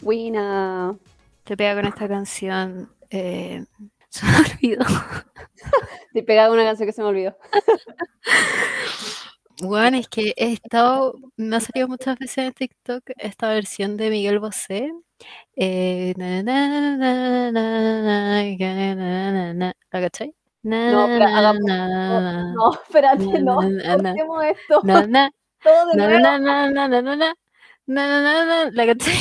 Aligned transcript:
Buena. 0.00 0.98
Te 1.44 1.56
pega 1.56 1.74
con 1.76 1.86
esta 1.86 2.08
canción. 2.08 2.90
Eh, 3.10 3.64
se 4.08 4.26
me 4.26 4.36
olvidó. 4.38 4.84
Te 6.12 6.22
pega 6.24 6.50
una 6.50 6.64
canción 6.64 6.88
que 6.88 6.92
se 6.92 7.02
me 7.02 7.08
olvidó. 7.08 7.36
Bueno, 9.60 9.96
es 9.96 10.08
que 10.08 10.34
he 10.36 10.52
estado, 10.52 11.14
me 11.36 11.56
ha 11.56 11.60
salido 11.60 11.88
muchas 11.88 12.16
veces 12.18 12.38
en 12.38 12.52
TikTok 12.52 13.02
esta 13.16 13.48
versión 13.48 13.96
de 13.96 14.10
Miguel 14.10 14.38
Bosé. 14.38 14.92
Eh, 15.56 16.14
na, 16.16 16.42
na, 16.44 16.96
na, 17.50 17.50
na, 19.52 19.74
¿La 19.90 20.00
cachai? 20.00 20.32
No, 20.62 21.06
pero 21.06 21.24
hagamos- 21.24 21.62
na, 21.64 22.52
No, 22.54 22.72
espérate, 22.74 23.24
no. 23.42 23.58
Hacemos 23.60 24.44
esto. 24.44 24.80
na, 24.84 25.06
na, 25.06 25.30
na, 25.96 26.38
na, 26.70 27.02
na, 27.02 27.16
na, 27.86 28.70
¿La 28.72 28.86
cachai? 28.86 29.14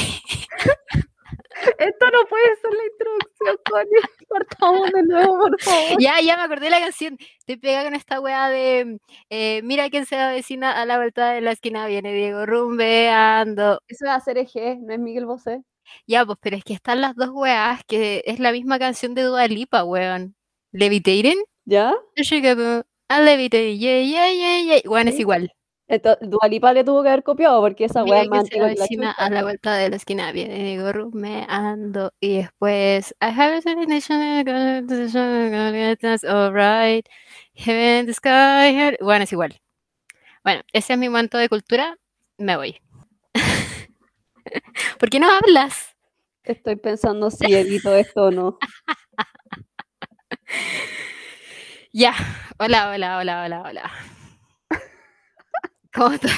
Esto 1.78 2.06
no 2.12 2.20
puede 2.30 2.56
ser 2.62 2.72
la 2.72 2.86
introducción, 2.92 3.58
Connie. 3.70 4.02
Partamos 4.30 4.92
de 4.92 5.04
nuevo, 5.04 5.40
por 5.40 5.62
favor. 5.62 6.02
Ya, 6.02 6.20
ya 6.22 6.38
me 6.38 6.44
acordé 6.44 6.66
de 6.66 6.72
la 6.72 6.80
canción. 6.80 7.18
Te 7.46 7.58
pega 7.58 7.84
con 7.84 7.94
esta 7.94 8.20
weá 8.20 8.50
de 8.50 9.00
eh, 9.30 9.62
Mira 9.64 9.90
quién 9.90 10.06
se 10.06 10.18
avecina 10.18 10.80
a 10.80 10.86
la 10.86 10.98
vuelta 10.98 11.32
de 11.32 11.42
la 11.42 11.52
esquina. 11.52 11.88
Viene 11.88 12.14
Diego 12.14 12.46
rumbeando. 12.46 13.82
Eso 13.88 14.06
es 14.06 14.12
hacer 14.12 14.38
eje, 14.38 14.78
no 14.82 14.94
es 14.94 15.00
Miguel 15.00 15.26
Bosé. 15.26 15.64
Ya, 16.06 16.26
pues, 16.26 16.38
pero 16.42 16.58
es 16.58 16.64
que 16.64 16.74
están 16.74 17.02
las 17.02 17.16
dos 17.16 17.30
weas, 17.32 17.82
que 17.88 18.22
es 18.26 18.40
la 18.40 18.52
misma 18.52 18.80
canción 18.80 19.14
de 19.16 19.24
Dua 19.24 19.48
Lipa, 19.48 19.84
weón. 19.84 20.36
Levitating. 20.72 21.42
¿Ya? 21.66 21.94
A 23.10 23.22
levitating, 23.22 23.80
yeah, 23.80 24.02
yeah, 24.02 24.30
yeah, 24.32 24.62
yeah. 24.62 24.82
Weón, 24.90 25.08
es 25.08 25.20
igual. 25.20 25.54
Entonces, 25.90 26.30
Dualipa 26.30 26.74
le 26.74 26.84
tuvo 26.84 27.02
que 27.02 27.10
haber 27.10 27.24
copiado 27.24 27.62
porque 27.62 27.86
esa 27.86 28.04
Mira 28.04 28.24
es 28.24 28.50
que 28.50 28.60
la 28.60 29.12
a 29.12 29.30
la 29.30 29.44
vuelta 29.44 29.76
de 29.76 29.90
la 29.90 29.96
esquina. 29.96 30.32
Viene 30.34 30.56
Diego 30.64 30.92
rumbeando. 30.92 32.12
Y 32.20 32.38
después, 32.38 33.16
I 33.22 33.26
have 33.28 33.56
a 33.56 33.62
it's 35.94 36.24
alright. 36.26 37.08
Heaven, 37.54 38.06
the 38.06 38.14
sky, 38.14 38.76
here- 38.76 38.98
Bueno, 39.02 39.24
es 39.24 39.32
igual. 39.32 39.60
Bueno, 40.44 40.62
ese 40.74 40.94
es 40.94 41.00
mi 41.00 41.08
momento 41.08 41.38
de 41.38 41.48
cultura. 41.48 41.98
Me 42.38 42.58
voy. 42.58 42.80
¿Por 45.00 45.10
qué 45.10 45.20
no 45.20 45.30
hablas? 45.32 45.96
Estoy 46.44 46.76
pensando 46.76 47.32
si 47.32 47.54
edito 47.54 47.96
esto 47.96 48.26
o 48.26 48.32
no. 48.32 48.58
Ya. 51.94 52.14
Hola, 52.60 52.90
hola, 52.92 53.18
hola, 53.18 53.44
hola, 53.44 53.62
hola. 53.66 53.92
¿Cómo 55.98 56.12
estoy? 56.14 56.32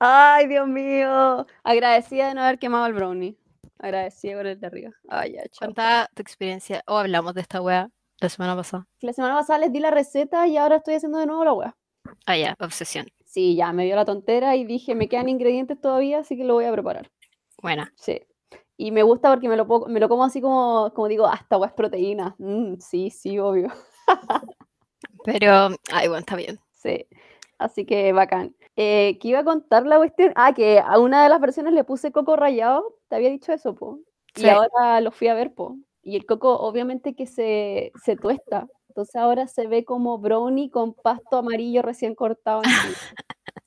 Ay, 0.00 0.46
Dios 0.48 0.66
mío. 0.68 1.46
Agradecida 1.64 2.28
de 2.28 2.34
no 2.34 2.42
haber 2.42 2.58
quemado 2.58 2.86
el 2.86 2.92
brownie. 2.94 3.36
Agradecida 3.78 4.36
con 4.36 4.46
el 4.46 4.58
de 4.60 4.66
arriba. 4.66 4.90
Ay, 5.08 5.32
ya, 5.34 5.42
chao. 5.48 5.58
Cuenta 5.68 6.08
tu 6.14 6.22
experiencia. 6.22 6.82
O 6.86 6.96
hablamos 6.98 7.34
de 7.34 7.42
esta 7.42 7.60
wea 7.60 7.90
la 8.20 8.28
semana 8.28 8.56
pasada. 8.56 8.86
La 9.00 9.12
semana 9.12 9.34
pasada 9.34 9.58
les 9.60 9.72
di 9.72 9.80
la 9.80 9.90
receta 9.90 10.46
y 10.46 10.56
ahora 10.56 10.76
estoy 10.76 10.94
haciendo 10.94 11.18
de 11.18 11.26
nuevo 11.26 11.44
la 11.44 11.52
weá. 11.52 11.76
Ah, 12.24 12.36
ya, 12.36 12.56
obsesión. 12.60 13.06
Sí, 13.24 13.56
ya 13.56 13.72
me 13.72 13.84
dio 13.84 13.96
la 13.96 14.04
tontera 14.04 14.56
y 14.56 14.64
dije, 14.64 14.94
me 14.94 15.08
quedan 15.08 15.28
ingredientes 15.28 15.78
todavía, 15.80 16.20
así 16.20 16.36
que 16.36 16.44
lo 16.44 16.54
voy 16.54 16.64
a 16.64 16.72
preparar. 16.72 17.10
Buena. 17.60 17.92
Sí. 17.96 18.22
Y 18.78 18.92
me 18.92 19.02
gusta 19.02 19.30
porque 19.30 19.48
me 19.48 19.56
lo, 19.56 19.66
puedo- 19.66 19.86
me 19.86 20.00
lo 20.00 20.08
como 20.08 20.24
así 20.24 20.40
como, 20.40 20.92
como 20.94 21.08
digo, 21.08 21.26
hasta 21.26 21.56
weá 21.58 21.68
es 21.68 21.74
proteína. 21.74 22.34
Mm, 22.38 22.76
sí, 22.78 23.10
sí, 23.10 23.38
obvio. 23.38 23.68
Pero, 25.24 25.68
ay, 25.92 26.08
bueno, 26.08 26.18
está 26.20 26.36
bien. 26.36 26.58
Sí. 26.72 27.06
Así 27.58 27.86
que 27.86 28.12
bacán. 28.12 28.54
Eh, 28.76 29.18
¿qué 29.20 29.28
iba 29.28 29.40
a 29.40 29.44
contar 29.44 29.86
la 29.86 29.96
cuestión? 29.96 30.32
Ah, 30.36 30.52
que 30.54 30.78
a 30.78 30.98
una 30.98 31.22
de 31.22 31.28
las 31.28 31.40
versiones 31.40 31.72
le 31.72 31.84
puse 31.84 32.12
coco 32.12 32.36
rallado. 32.36 32.98
Te 33.08 33.16
había 33.16 33.30
dicho 33.30 33.52
eso, 33.52 33.74
po. 33.74 34.00
Y 34.34 34.48
ahora 34.48 35.00
lo 35.00 35.10
fui 35.10 35.28
a 35.28 35.34
ver, 35.34 35.54
po. 35.54 35.76
Y 36.02 36.16
el 36.16 36.26
coco 36.26 36.58
obviamente 36.58 37.14
que 37.14 37.26
se, 37.26 37.92
se 38.04 38.16
tuesta. 38.16 38.68
Entonces 38.88 39.16
ahora 39.16 39.46
se 39.46 39.66
ve 39.66 39.84
como 39.84 40.18
brownie 40.18 40.70
con 40.70 40.94
pasto 40.94 41.38
amarillo 41.38 41.82
recién 41.82 42.14
cortado. 42.14 42.62
encima. 42.62 42.94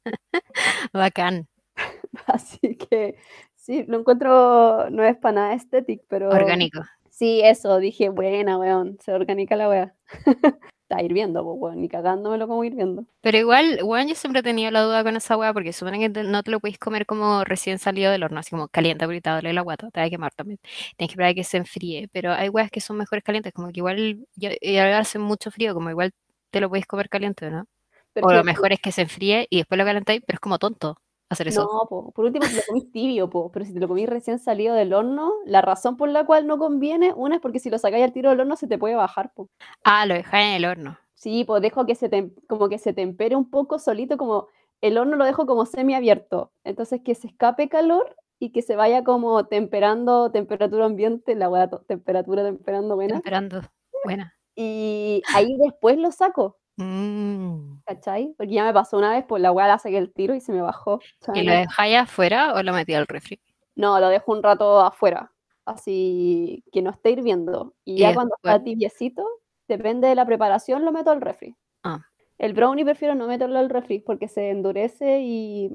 Bacán. 0.94 1.48
Así 2.28 2.76
que 2.76 3.16
sí, 3.56 3.84
lo 3.88 4.00
encuentro, 4.00 4.90
no 4.90 5.04
es 5.04 5.18
para 5.18 5.34
nada 5.34 5.54
estético, 5.54 6.04
pero 6.08 6.30
Orgánico. 6.30 6.82
sí, 7.10 7.42
eso, 7.44 7.78
dije, 7.78 8.10
buena, 8.10 8.58
weón, 8.58 8.98
se 9.02 9.14
orgánica 9.14 9.56
la 9.56 9.70
wea. 9.70 9.96
Está 10.90 11.04
hirviendo, 11.04 11.44
pues, 11.44 11.58
weón, 11.60 11.82
ni 11.82 11.88
cagándomelo 11.90 12.48
como 12.48 12.64
hirviendo. 12.64 13.06
Pero 13.22 13.38
igual, 13.38 13.80
bueno, 13.84 14.10
yo 14.10 14.16
siempre 14.16 14.40
he 14.40 14.44
tenido 14.44 14.72
la 14.72 14.82
duda 14.82 15.04
con 15.04 15.16
esa 15.18 15.38
wea 15.38 15.54
porque 15.54 15.74
suponen 15.74 16.00
que 16.02 16.10
te- 16.10 16.24
no 16.24 16.42
te 16.42 16.52
lo 16.52 16.60
podéis 16.60 16.80
comer 16.80 17.06
como 17.06 17.44
recién 17.44 17.78
salido 17.78 18.12
del 18.12 18.24
horno, 18.24 18.40
así 18.40 18.50
como 18.52 18.70
caliente, 18.70 19.04
ahorita 19.06 19.34
dale 19.36 19.54
la 19.54 19.62
guata, 19.62 19.92
te 19.92 20.00
va 20.00 20.06
a 20.08 20.10
quemar 20.10 20.34
también. 20.34 20.58
Tienes 20.98 21.10
que 21.10 21.14
esperar 21.14 21.32
a 21.32 21.34
que 21.36 21.44
se 21.44 21.58
enfríe, 21.58 22.08
pero 22.12 22.32
hay 22.34 22.50
weas 22.50 22.72
que 22.72 22.80
son 22.82 22.98
mejores 22.98 23.24
calientes, 23.24 23.54
como 23.54 23.68
que 23.72 23.80
igual, 23.82 24.26
ya- 24.36 24.52
y 24.62 24.78
ahora 24.78 25.00
hace 25.00 25.20
mucho 25.20 25.52
frío, 25.52 25.74
como 25.74 25.90
igual 25.90 26.12
te 26.50 26.62
lo 26.62 26.70
podéis 26.70 26.88
comer 26.88 27.10
caliente, 27.10 27.52
¿no? 27.52 27.66
Pero 28.14 28.28
O 28.28 28.34
lo 28.34 28.44
mejor 28.44 28.72
es 28.74 28.80
que 28.80 28.92
se 28.94 29.02
enfríe 29.04 29.48
y 29.50 29.58
después 29.58 29.78
lo 29.78 29.86
calentáis, 29.86 30.22
pero 30.26 30.38
es 30.38 30.40
como 30.42 30.58
tonto 30.60 30.98
hacer 31.29 31.47
eso. 31.50 31.62
No, 31.63 31.88
po, 31.88 32.12
por 32.12 32.25
último, 32.25 32.45
si 32.45 32.56
lo 32.56 32.62
comís 32.67 32.91
tibio, 32.91 33.29
po, 33.29 33.51
pero 33.51 33.66
si 33.66 33.73
te 33.73 33.79
lo 33.79 33.88
comís 33.88 34.09
recién 34.09 34.40
salido 34.40 34.75
del 34.75 34.94
horno, 34.94 35.34
la 35.45 35.62
razón 35.62 35.97
por 35.97 36.09
la 36.09 36.25
cual 36.25 36.47
no 36.47 36.57
conviene, 36.57 37.13
una 37.13 37.35
es 37.35 37.41
porque 37.41 37.59
si 37.59 37.69
lo 37.69 37.78
sacáis 37.78 38.03
al 38.03 38.13
tiro 38.13 38.29
del 38.29 38.40
horno 38.41 38.56
se 38.56 38.67
te 38.67 38.78
puede 38.78 38.95
bajar, 38.95 39.31
po. 39.34 39.50
Ah, 39.84 40.06
lo 40.06 40.13
dejáis 40.16 40.47
en 40.47 40.53
el 40.53 40.66
horno. 40.66 40.97
Sí, 41.16 41.44
pues 41.44 41.62
dejo 41.62 41.85
que 41.85 41.95
se 41.95 42.09
tem- 42.09 42.34
como 42.47 42.69
que 42.69 42.78
se 42.78 42.94
tempere 42.94 43.35
un 43.35 43.50
poco 43.50 43.78
solito, 43.79 44.17
como 44.17 44.47
el 44.81 44.97
horno 44.97 45.17
lo 45.17 45.25
dejo 45.25 45.45
como 45.45 45.66
semiabierto, 45.66 46.51
entonces 46.63 47.01
que 47.03 47.16
se 47.16 47.28
escape 47.28 47.67
calor 47.67 48.16
y 48.40 48.51
que 48.51 48.61
se 48.61 48.78
vaya 48.78 49.03
como 49.03 49.46
temperando 49.47 50.31
temperatura 50.31 50.85
ambiente, 50.85 51.35
la 51.35 51.69
temperatura 51.88 52.44
temperando 52.44 52.96
buena, 52.96 53.17
Esperando. 53.17 53.61
Buena. 54.06 54.34
y 54.56 55.22
ahí 55.34 55.57
después 55.57 55.97
lo 55.97 56.11
saco, 56.13 56.57
Mm. 56.84 57.81
¿cachai? 57.85 58.34
Porque 58.38 58.53
ya 58.53 58.63
me 58.63 58.73
pasó 58.73 58.97
una 58.97 59.12
vez, 59.12 59.25
pues 59.28 59.41
la 59.41 59.51
weá 59.51 59.67
la 59.67 59.79
saqué 59.79 59.97
el 59.97 60.13
tiro 60.13 60.34
y 60.35 60.41
se 60.41 60.51
me 60.51 60.62
bajó. 60.62 61.00
¿Y 61.34 61.44
lo 61.44 61.51
dejáis 61.51 61.97
afuera 61.97 62.53
o 62.53 62.63
lo 62.63 62.73
metí 62.73 62.94
al 62.94 63.07
refri? 63.07 63.40
No, 63.75 64.00
lo 64.00 64.07
dejo 64.09 64.31
un 64.31 64.44
rato 64.44 64.79
afuera, 64.81 65.31
así 65.66 66.63
que 66.72 66.81
no 66.81 66.91
esté 66.91 67.12
hirviendo. 67.12 67.73
Y 67.85 67.94
Y 67.94 67.97
ya 68.00 68.13
cuando 68.13 68.35
está 68.38 68.62
tibiecito, 68.63 69.25
depende 69.67 70.07
de 70.07 70.16
la 70.16 70.25
preparación, 70.25 70.85
lo 70.85 70.91
meto 70.91 71.12
al 71.12 71.22
refri. 71.22 71.56
Ah. 71.84 72.01
El 72.38 72.53
brownie 72.53 72.85
prefiero 72.85 73.16
no 73.16 73.28
meterlo 73.28 73.59
al 73.59 73.69
refri 73.69 74.00
porque 74.00 74.28
se 74.28 74.50
endurece 74.50 75.19
y 75.22 75.69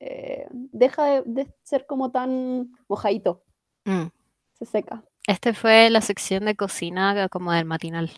eh, 0.00 0.46
deja 0.50 1.04
de, 1.06 1.22
de 1.26 1.54
ser 1.62 1.86
como 1.86 2.10
tan 2.10 2.72
mojadito, 2.88 3.42
Mm. 3.84 4.06
se 4.52 4.64
seca, 4.66 5.02
Este 5.26 5.54
fue 5.54 5.90
la 5.90 6.00
sección 6.02 6.44
de 6.44 6.54
cocina 6.54 7.28
como 7.28 7.50
del 7.52 7.64
matinal. 7.64 8.10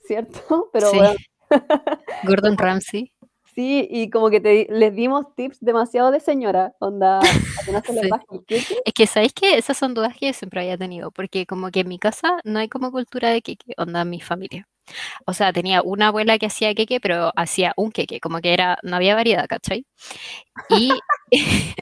¿cierto? 0.00 0.68
Pero 0.72 0.90
Sí. 0.90 0.96
bueno, 0.98 1.14
Gordon 2.24 2.56
Ramsay. 2.58 3.12
sí, 3.54 3.86
y 3.90 4.10
como 4.10 4.30
que 4.30 4.40
te, 4.40 4.66
les 4.70 4.94
dimos 4.94 5.34
tips 5.34 5.58
demasiado 5.60 6.10
de 6.10 6.20
señora, 6.20 6.74
onda, 6.78 7.20
no 7.72 7.82
se 7.82 8.62
Sí. 8.62 8.76
Es 8.84 8.92
que 8.94 9.06
sabéis 9.06 9.32
que 9.32 9.58
esas 9.58 9.76
son 9.76 9.94
dudas 9.94 10.16
que 10.16 10.26
yo 10.28 10.32
siempre 10.32 10.60
había 10.60 10.78
tenido, 10.78 11.10
porque 11.10 11.46
como 11.46 11.70
que 11.70 11.80
en 11.80 11.88
mi 11.88 11.98
casa 11.98 12.38
no 12.44 12.58
hay 12.60 12.68
como 12.68 12.90
cultura 12.92 13.30
de 13.30 13.42
queque, 13.42 13.74
onda 13.76 14.04
mi 14.04 14.20
familia. 14.20 14.68
O 15.26 15.34
sea, 15.34 15.52
tenía 15.52 15.82
una 15.82 16.08
abuela 16.08 16.38
que 16.38 16.46
hacía 16.46 16.74
queque, 16.74 17.00
pero 17.00 17.32
hacía 17.36 17.74
un 17.76 17.92
queque, 17.92 18.20
como 18.20 18.40
que 18.40 18.54
era, 18.54 18.78
no 18.82 18.96
había 18.96 19.14
variedad, 19.14 19.46
¿cachai? 19.48 19.86
Y 20.70 20.90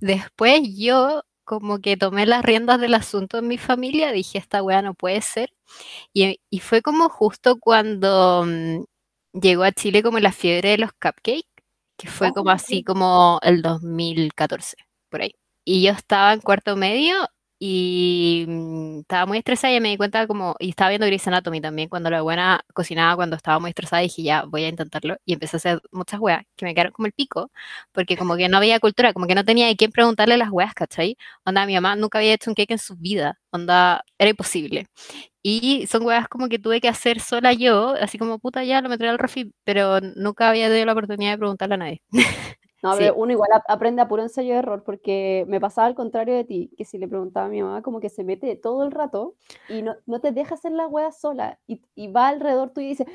después 0.00 0.62
yo 0.76 1.22
como 1.44 1.80
que 1.80 1.96
tomé 1.96 2.26
las 2.26 2.44
riendas 2.44 2.80
del 2.80 2.94
asunto 2.94 3.38
en 3.38 3.48
mi 3.48 3.58
familia, 3.58 4.12
dije, 4.12 4.38
esta 4.38 4.62
weá 4.62 4.82
no 4.82 4.94
puede 4.94 5.22
ser. 5.22 5.50
Y, 6.12 6.40
y 6.50 6.60
fue 6.60 6.82
como 6.82 7.08
justo 7.08 7.58
cuando 7.60 8.44
mm, 8.46 8.84
llegó 9.40 9.64
a 9.64 9.72
Chile 9.72 10.02
como 10.02 10.18
la 10.20 10.32
fiebre 10.32 10.70
de 10.70 10.78
los 10.78 10.92
cupcakes, 10.92 11.48
que 11.96 12.08
fue 12.08 12.32
como 12.32 12.50
Oh, 12.50 12.50
así 12.50 12.82
sí. 12.82 12.84
como 12.84 13.38
el 13.42 13.62
2014, 13.62 14.76
por 15.10 15.22
ahí. 15.22 15.32
Y 15.64 15.82
yo 15.84 15.92
estaba 15.92 16.32
en 16.32 16.40
cuarto 16.40 16.76
medio 16.76 17.16
y 17.58 18.44
mm, 18.48 19.00
estaba 19.00 19.26
muy 19.26 19.38
estresada 19.38 19.74
y 19.74 19.80
me 19.80 19.88
di 19.90 19.96
cuenta 19.96 20.26
como, 20.26 20.56
y 20.58 20.70
estaba 20.70 20.90
viendo 20.90 21.06
Grey's 21.06 21.26
Anatomy 21.28 21.60
también, 21.60 21.88
cuando 21.88 22.10
la 22.10 22.22
buena 22.22 22.60
cocinaba 22.74 23.16
cuando 23.16 23.36
estaba 23.36 23.58
muy 23.60 23.70
estresada, 23.70 24.02
dije 24.02 24.22
ya, 24.22 24.44
voy 24.44 24.64
a 24.64 24.68
intentarlo. 24.68 25.16
Y 25.24 25.32
empecé 25.34 25.56
a 25.56 25.58
hacer 25.58 25.80
muchas 25.92 26.20
weas 26.20 26.44
que 26.56 26.66
me 26.66 26.74
quedaron 26.74 26.92
como 26.92 27.06
el 27.06 27.12
pico, 27.12 27.50
porque 27.92 28.16
como 28.16 28.36
que 28.36 28.48
no 28.48 28.58
había 28.58 28.80
cultura, 28.80 29.12
como 29.12 29.26
que 29.26 29.34
no 29.34 29.44
tenía 29.44 29.66
de 29.68 29.76
quién 29.76 29.90
preguntarle 29.92 30.36
las 30.36 30.50
weas, 30.50 30.74
¿cachai? 30.74 31.16
Onda, 31.44 31.66
mi 31.66 31.74
mamá 31.74 31.96
nunca 31.96 32.18
había 32.18 32.34
hecho 32.34 32.50
un 32.50 32.54
cake 32.54 32.72
en 32.72 32.78
su 32.78 32.96
vida, 32.96 33.38
onda, 33.50 34.04
era 34.18 34.30
imposible. 34.30 34.86
Y 35.42 35.86
son 35.86 36.02
weas 36.04 36.28
como 36.28 36.48
que 36.48 36.58
tuve 36.58 36.80
que 36.80 36.88
hacer 36.88 37.20
sola 37.20 37.52
yo, 37.52 37.94
así 38.00 38.18
como 38.18 38.38
puta 38.40 38.64
ya 38.64 38.80
lo 38.82 38.88
meteré 38.88 39.10
al 39.10 39.18
refri, 39.18 39.52
pero 39.64 40.00
nunca 40.00 40.48
había 40.50 40.68
tenido 40.68 40.86
la 40.86 40.92
oportunidad 40.92 41.32
de 41.32 41.38
preguntarle 41.38 41.74
a 41.76 41.78
nadie. 41.78 42.02
No, 42.86 42.92
Sí. 42.92 42.98
pero 43.00 43.14
uno 43.16 43.32
igual 43.32 43.50
ap- 43.52 43.64
aprende 43.68 44.00
a 44.02 44.08
puro 44.08 44.22
ensayo 44.22 44.52
de 44.52 44.58
error, 44.60 44.82
porque 44.84 45.44
me 45.48 45.60
pasaba 45.60 45.86
al 45.88 45.94
contrario 45.94 46.34
de 46.34 46.44
ti, 46.44 46.70
que 46.76 46.84
si 46.84 46.98
le 46.98 47.08
preguntaba 47.08 47.46
a 47.46 47.48
mi 47.48 47.62
mamá, 47.62 47.82
como 47.82 47.98
que 48.00 48.08
se 48.08 48.22
mete 48.24 48.54
todo 48.56 48.84
el 48.84 48.92
rato 48.92 49.34
y 49.68 49.82
no, 49.82 49.96
no 50.06 50.20
te 50.20 50.30
deja 50.32 50.54
hacer 50.54 50.72
la 50.72 50.86
wea 50.86 51.10
sola, 51.12 51.58
y, 51.66 51.82
y 51.94 52.08
va 52.12 52.28
alrededor 52.28 52.70
tuyo 52.70 52.86
y 52.86 52.90
dice, 52.90 53.06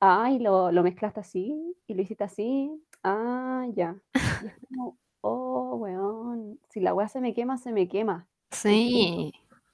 ay, 0.00 0.38
lo, 0.38 0.70
lo 0.72 0.82
mezclaste 0.82 1.20
así, 1.20 1.74
y 1.86 1.94
lo 1.94 2.02
hiciste 2.02 2.24
así, 2.24 2.70
ah, 3.02 3.66
ya. 3.74 3.96
Y 4.14 4.46
es 4.46 4.54
como, 4.68 4.96
oh, 5.22 5.76
weón, 5.76 6.60
si 6.70 6.80
la 6.80 6.94
wea 6.94 7.08
se 7.08 7.20
me 7.20 7.34
quema, 7.34 7.58
se 7.58 7.72
me 7.72 7.88
quema. 7.88 8.28
Sí, 8.52 9.32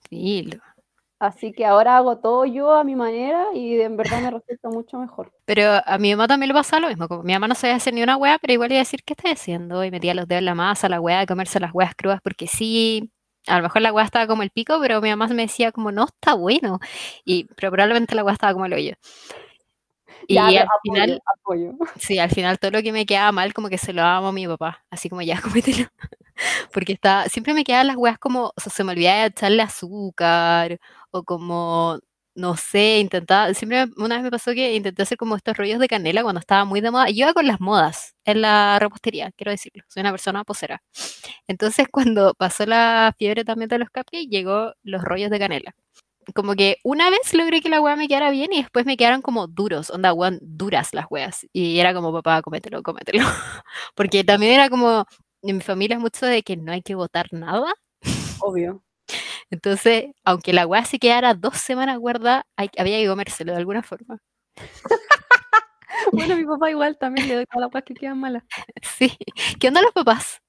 filo. 0.09 0.59
Así 1.19 1.53
que 1.53 1.65
ahora 1.65 1.97
hago 1.97 2.19
todo 2.19 2.45
yo 2.45 2.73
a 2.73 2.85
mi 2.85 2.97
manera 2.97 3.47
y 3.55 3.81
en 3.81 3.97
verdad 3.97 4.21
me 4.21 4.31
resulta 4.31 4.69
mucho 4.69 4.99
mejor. 4.99 5.33
Pero 5.47 5.81
a 5.85 5.99
mi 5.99 6.11
mamá 6.13 6.27
también 6.29 6.49
le 6.49 6.55
pasa 6.55 6.81
lo 6.81 6.89
mismo. 6.89 7.09
Como 7.09 7.23
mi 7.23 7.33
mamá 7.33 7.49
no 7.49 7.55
sabía 7.55 7.77
hacer 7.77 7.95
ni 7.95 8.03
una 8.03 8.17
hueá, 8.17 8.39
pero 8.39 8.53
igual 8.53 8.71
iba 8.73 8.79
a 8.79 8.83
decir, 8.85 9.03
¿qué 9.05 9.13
estás 9.15 9.33
haciendo? 9.33 9.85
Y 9.85 9.91
metía 9.91 10.15
los 10.15 10.27
dedos 10.27 10.41
en 10.41 10.47
la 10.47 10.55
masa, 10.55 10.89
la 10.89 11.01
hueá, 11.01 11.21
de 11.21 11.27
comerse 11.27 11.61
las 11.61 11.73
hueás 11.75 11.95
crudas, 11.95 12.21
porque 12.23 12.47
sí, 12.47 13.13
a 13.47 13.59
lo 13.59 13.63
mejor 13.65 13.83
la 13.83 13.93
hueá 13.93 14.05
estaba 14.05 14.27
como 14.27 14.43
el 14.43 14.51
pico, 14.51 14.79
pero 14.81 15.01
mi 15.01 15.11
mamá 15.11 15.27
me 15.29 15.43
decía 15.43 15.71
como, 15.73 15.93
no, 15.93 16.05
está 16.07 16.35
bueno. 16.35 16.79
Y 17.25 17.45
pero 17.57 17.71
probablemente 17.73 18.15
la 18.15 18.25
hueá 18.25 18.33
estaba 18.35 18.53
como 18.55 18.67
el 18.67 18.73
hoyo. 18.75 18.95
Y 20.27 20.35
Ya, 20.35 20.49
al 20.49 20.63
apoyo, 20.63 20.83
final, 20.83 21.23
apoyo. 21.27 21.73
sí, 21.97 22.19
al 22.19 22.31
final 22.31 22.59
todo 22.59 22.71
lo 22.73 22.83
que 22.83 22.93
me 22.93 23.07
quedaba 23.07 23.33
mal, 23.33 23.55
como 23.55 23.69
que 23.69 23.79
se 23.79 23.93
lo 23.93 24.03
daba 24.03 24.29
a 24.29 24.33
mi 24.33 24.47
papá. 24.47 24.85
Así 24.91 25.09
como, 25.09 25.23
ya, 25.23 25.41
cómetelo. 25.43 25.89
Porque 26.73 26.93
está, 26.93 27.29
siempre 27.29 27.55
me 27.55 27.65
quedaban 27.65 27.87
las 27.89 27.97
hueás 27.97 28.19
como, 28.19 28.53
o 28.57 28.61
sea, 28.61 28.73
se 28.73 28.85
me 28.85 28.93
olvidaba 28.93 29.27
echarle 29.27 29.63
azúcar, 29.63 30.79
o 31.11 31.23
como, 31.25 31.99
no 32.35 32.57
sé, 32.57 32.99
intentaba, 33.01 33.55
siempre 33.55 33.87
una 33.97 34.17
vez 34.17 34.25
me 34.25 34.31
pasó 34.31 34.53
que 34.53 34.75
intenté 34.75 35.03
hacer 35.03 35.19
como 35.19 35.37
estos 35.37 35.57
rollos 35.57 35.79
de 35.79 35.89
canela 35.89 36.23
cuando 36.23 36.41
estaba 36.41 36.65
muy 36.65 36.81
de 36.81 36.91
moda. 36.91 37.07
Yo 37.11 37.25
iba 37.27 37.33
con 37.35 37.47
las 37.47 37.61
modas 37.61 38.15
en 38.25 38.43
la 38.43 38.79
repostería, 38.81 39.31
quiero 39.37 39.53
decirlo, 39.53 39.85
soy 39.89 40.01
una 40.01 40.11
persona 40.11 40.45
posera. 40.45 40.83
Entonces, 41.47 41.87
cuando 41.91 42.35
pasó 42.35 42.67
la 42.67 43.15
fiebre 43.19 43.45
también 43.45 43.69
de 43.69 43.79
los 43.79 43.89
cupcakes, 43.91 44.27
llegó 44.29 44.73
los 44.83 45.03
rollos 45.03 45.31
de 45.31 45.39
canela. 45.39 45.75
Como 46.35 46.55
que 46.55 46.79
una 46.85 47.11
vez 47.11 47.35
logré 47.35 47.61
que 47.61 47.69
la 47.69 47.81
hueá 47.83 47.97
me 47.97 48.09
quedara 48.09 48.31
bien 48.31 48.53
y 48.53 48.59
después 48.63 48.87
me 48.87 48.97
quedaron 48.97 49.23
como 49.23 49.47
duros, 49.47 49.91
onda, 49.91 50.13
weón, 50.15 50.39
duras 50.43 50.95
las 50.95 51.07
hueas. 51.11 51.47
Y 51.53 51.79
era 51.81 51.95
como, 51.95 52.13
papá, 52.13 52.41
cómetelo, 52.43 52.83
cómetelo. 52.83 53.25
Porque 53.95 54.25
también 54.25 54.55
era 54.55 54.71
como, 54.71 55.07
en 55.51 55.57
mi 55.57 55.63
familia 55.63 55.97
es 55.97 56.01
mucho 56.01 56.27
de 56.27 56.43
que 56.43 56.57
no 56.57 56.73
hay 56.73 56.83
que 56.83 56.95
botar 56.95 57.27
nada. 57.33 57.75
Obvio. 58.41 58.83
Entonces, 59.51 60.07
aunque 60.25 60.53
la 60.53 60.67
hueá 60.67 60.85
se 60.85 60.99
quedara 60.99 61.35
dos 61.35 61.57
semanas 61.59 61.99
guardada, 61.99 62.47
hay- 62.57 62.71
había 62.79 62.99
que 62.99 63.07
comérselo 63.09 63.53
de 63.53 63.59
alguna 63.59 63.83
forma. 63.83 64.19
Bueno, 66.13 66.37
mi 66.37 66.45
papá 66.45 66.71
igual 66.71 66.99
también 66.99 67.29
le 67.29 67.35
doy 67.37 67.47
todas 67.47 67.61
las 67.63 67.71
cosas 67.71 67.85
que 67.85 67.95
quedan 67.95 68.19
malas. 68.19 68.43
Sí. 68.83 69.17
¿Qué 69.61 69.69
onda 69.69 69.81
los 69.81 69.93
papás? 69.93 70.41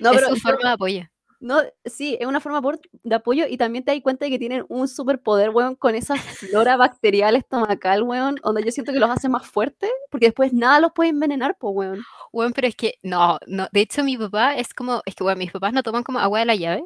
No, 0.00 0.10
es 0.10 0.16
pero 0.18 0.28
su 0.34 0.36
forma 0.40 0.68
de 0.68 0.74
apoyo. 0.74 1.02
No, 1.40 1.60
sí, 1.84 2.16
es 2.20 2.26
una 2.26 2.40
forma 2.40 2.60
de 3.04 3.14
apoyo 3.14 3.46
y 3.48 3.56
también 3.56 3.84
te 3.84 3.92
das 3.92 4.02
cuenta 4.02 4.24
de 4.24 4.30
que 4.32 4.38
tienen 4.38 4.64
un 4.68 4.88
superpoder, 4.88 5.50
weón, 5.50 5.76
con 5.76 5.94
esa 5.94 6.16
flora 6.16 6.76
bacterial 6.76 7.36
estomacal, 7.36 8.02
weón, 8.02 8.36
donde 8.42 8.64
yo 8.64 8.70
siento 8.72 8.92
que 8.92 8.98
los 8.98 9.10
hace 9.10 9.28
más 9.28 9.46
fuertes, 9.46 9.90
porque 10.10 10.26
después 10.26 10.52
nada 10.52 10.80
los 10.80 10.92
puede 10.92 11.10
envenenar, 11.10 11.56
pues, 11.58 11.74
weón. 11.74 12.06
Bueno, 12.32 12.52
pero 12.54 12.66
es 12.68 12.76
que, 12.76 12.94
no, 13.02 13.38
no, 13.46 13.68
de 13.72 13.80
hecho 13.80 14.04
mi 14.04 14.16
papá 14.18 14.56
es 14.56 14.74
como, 14.74 15.02
es 15.06 15.14
que, 15.14 15.24
bueno, 15.24 15.38
mis 15.38 15.52
papás 15.52 15.72
no 15.72 15.82
toman 15.82 16.02
como 16.02 16.18
agua 16.18 16.40
de 16.40 16.46
la 16.46 16.56
llave, 16.56 16.84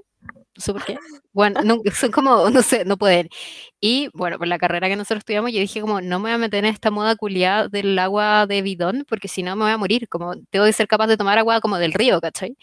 no 0.55 0.63
sé 0.63 0.73
por 0.73 0.85
qué, 0.85 0.99
bueno, 1.33 1.63
no, 1.63 1.81
son 1.95 2.11
como, 2.11 2.51
no 2.51 2.63
sé, 2.63 2.85
no 2.85 2.97
pueden. 2.97 3.29
Y, 3.81 4.11
bueno, 4.15 4.39
por 4.39 4.47
la 4.47 4.59
carrera 4.59 4.89
que 4.89 4.97
nosotros 4.97 5.21
estudiamos, 5.21 5.51
yo 5.53 5.61
dije 5.61 5.81
como, 5.81 6.01
no 6.01 6.19
me 6.19 6.25
voy 6.25 6.33
a 6.33 6.39
meter 6.39 6.65
en 6.65 6.71
esta 6.71 6.91
moda 6.91 7.17
culiada 7.17 7.69
del 7.69 7.99
agua 7.99 8.47
de 8.47 8.63
bidón, 8.63 9.05
porque 9.09 9.29
si 9.29 9.43
no 9.43 9.57
me 9.57 9.65
voy 9.65 9.73
a 9.73 9.79
morir, 9.79 10.09
como, 10.09 10.35
tengo 10.51 10.67
que 10.67 10.73
ser 10.73 10.87
capaz 10.89 11.07
de 11.09 11.17
tomar 11.17 11.39
agua 11.39 11.61
como 11.61 11.79
del 11.79 11.93
río, 11.95 12.21
¿cachai? 12.21 12.57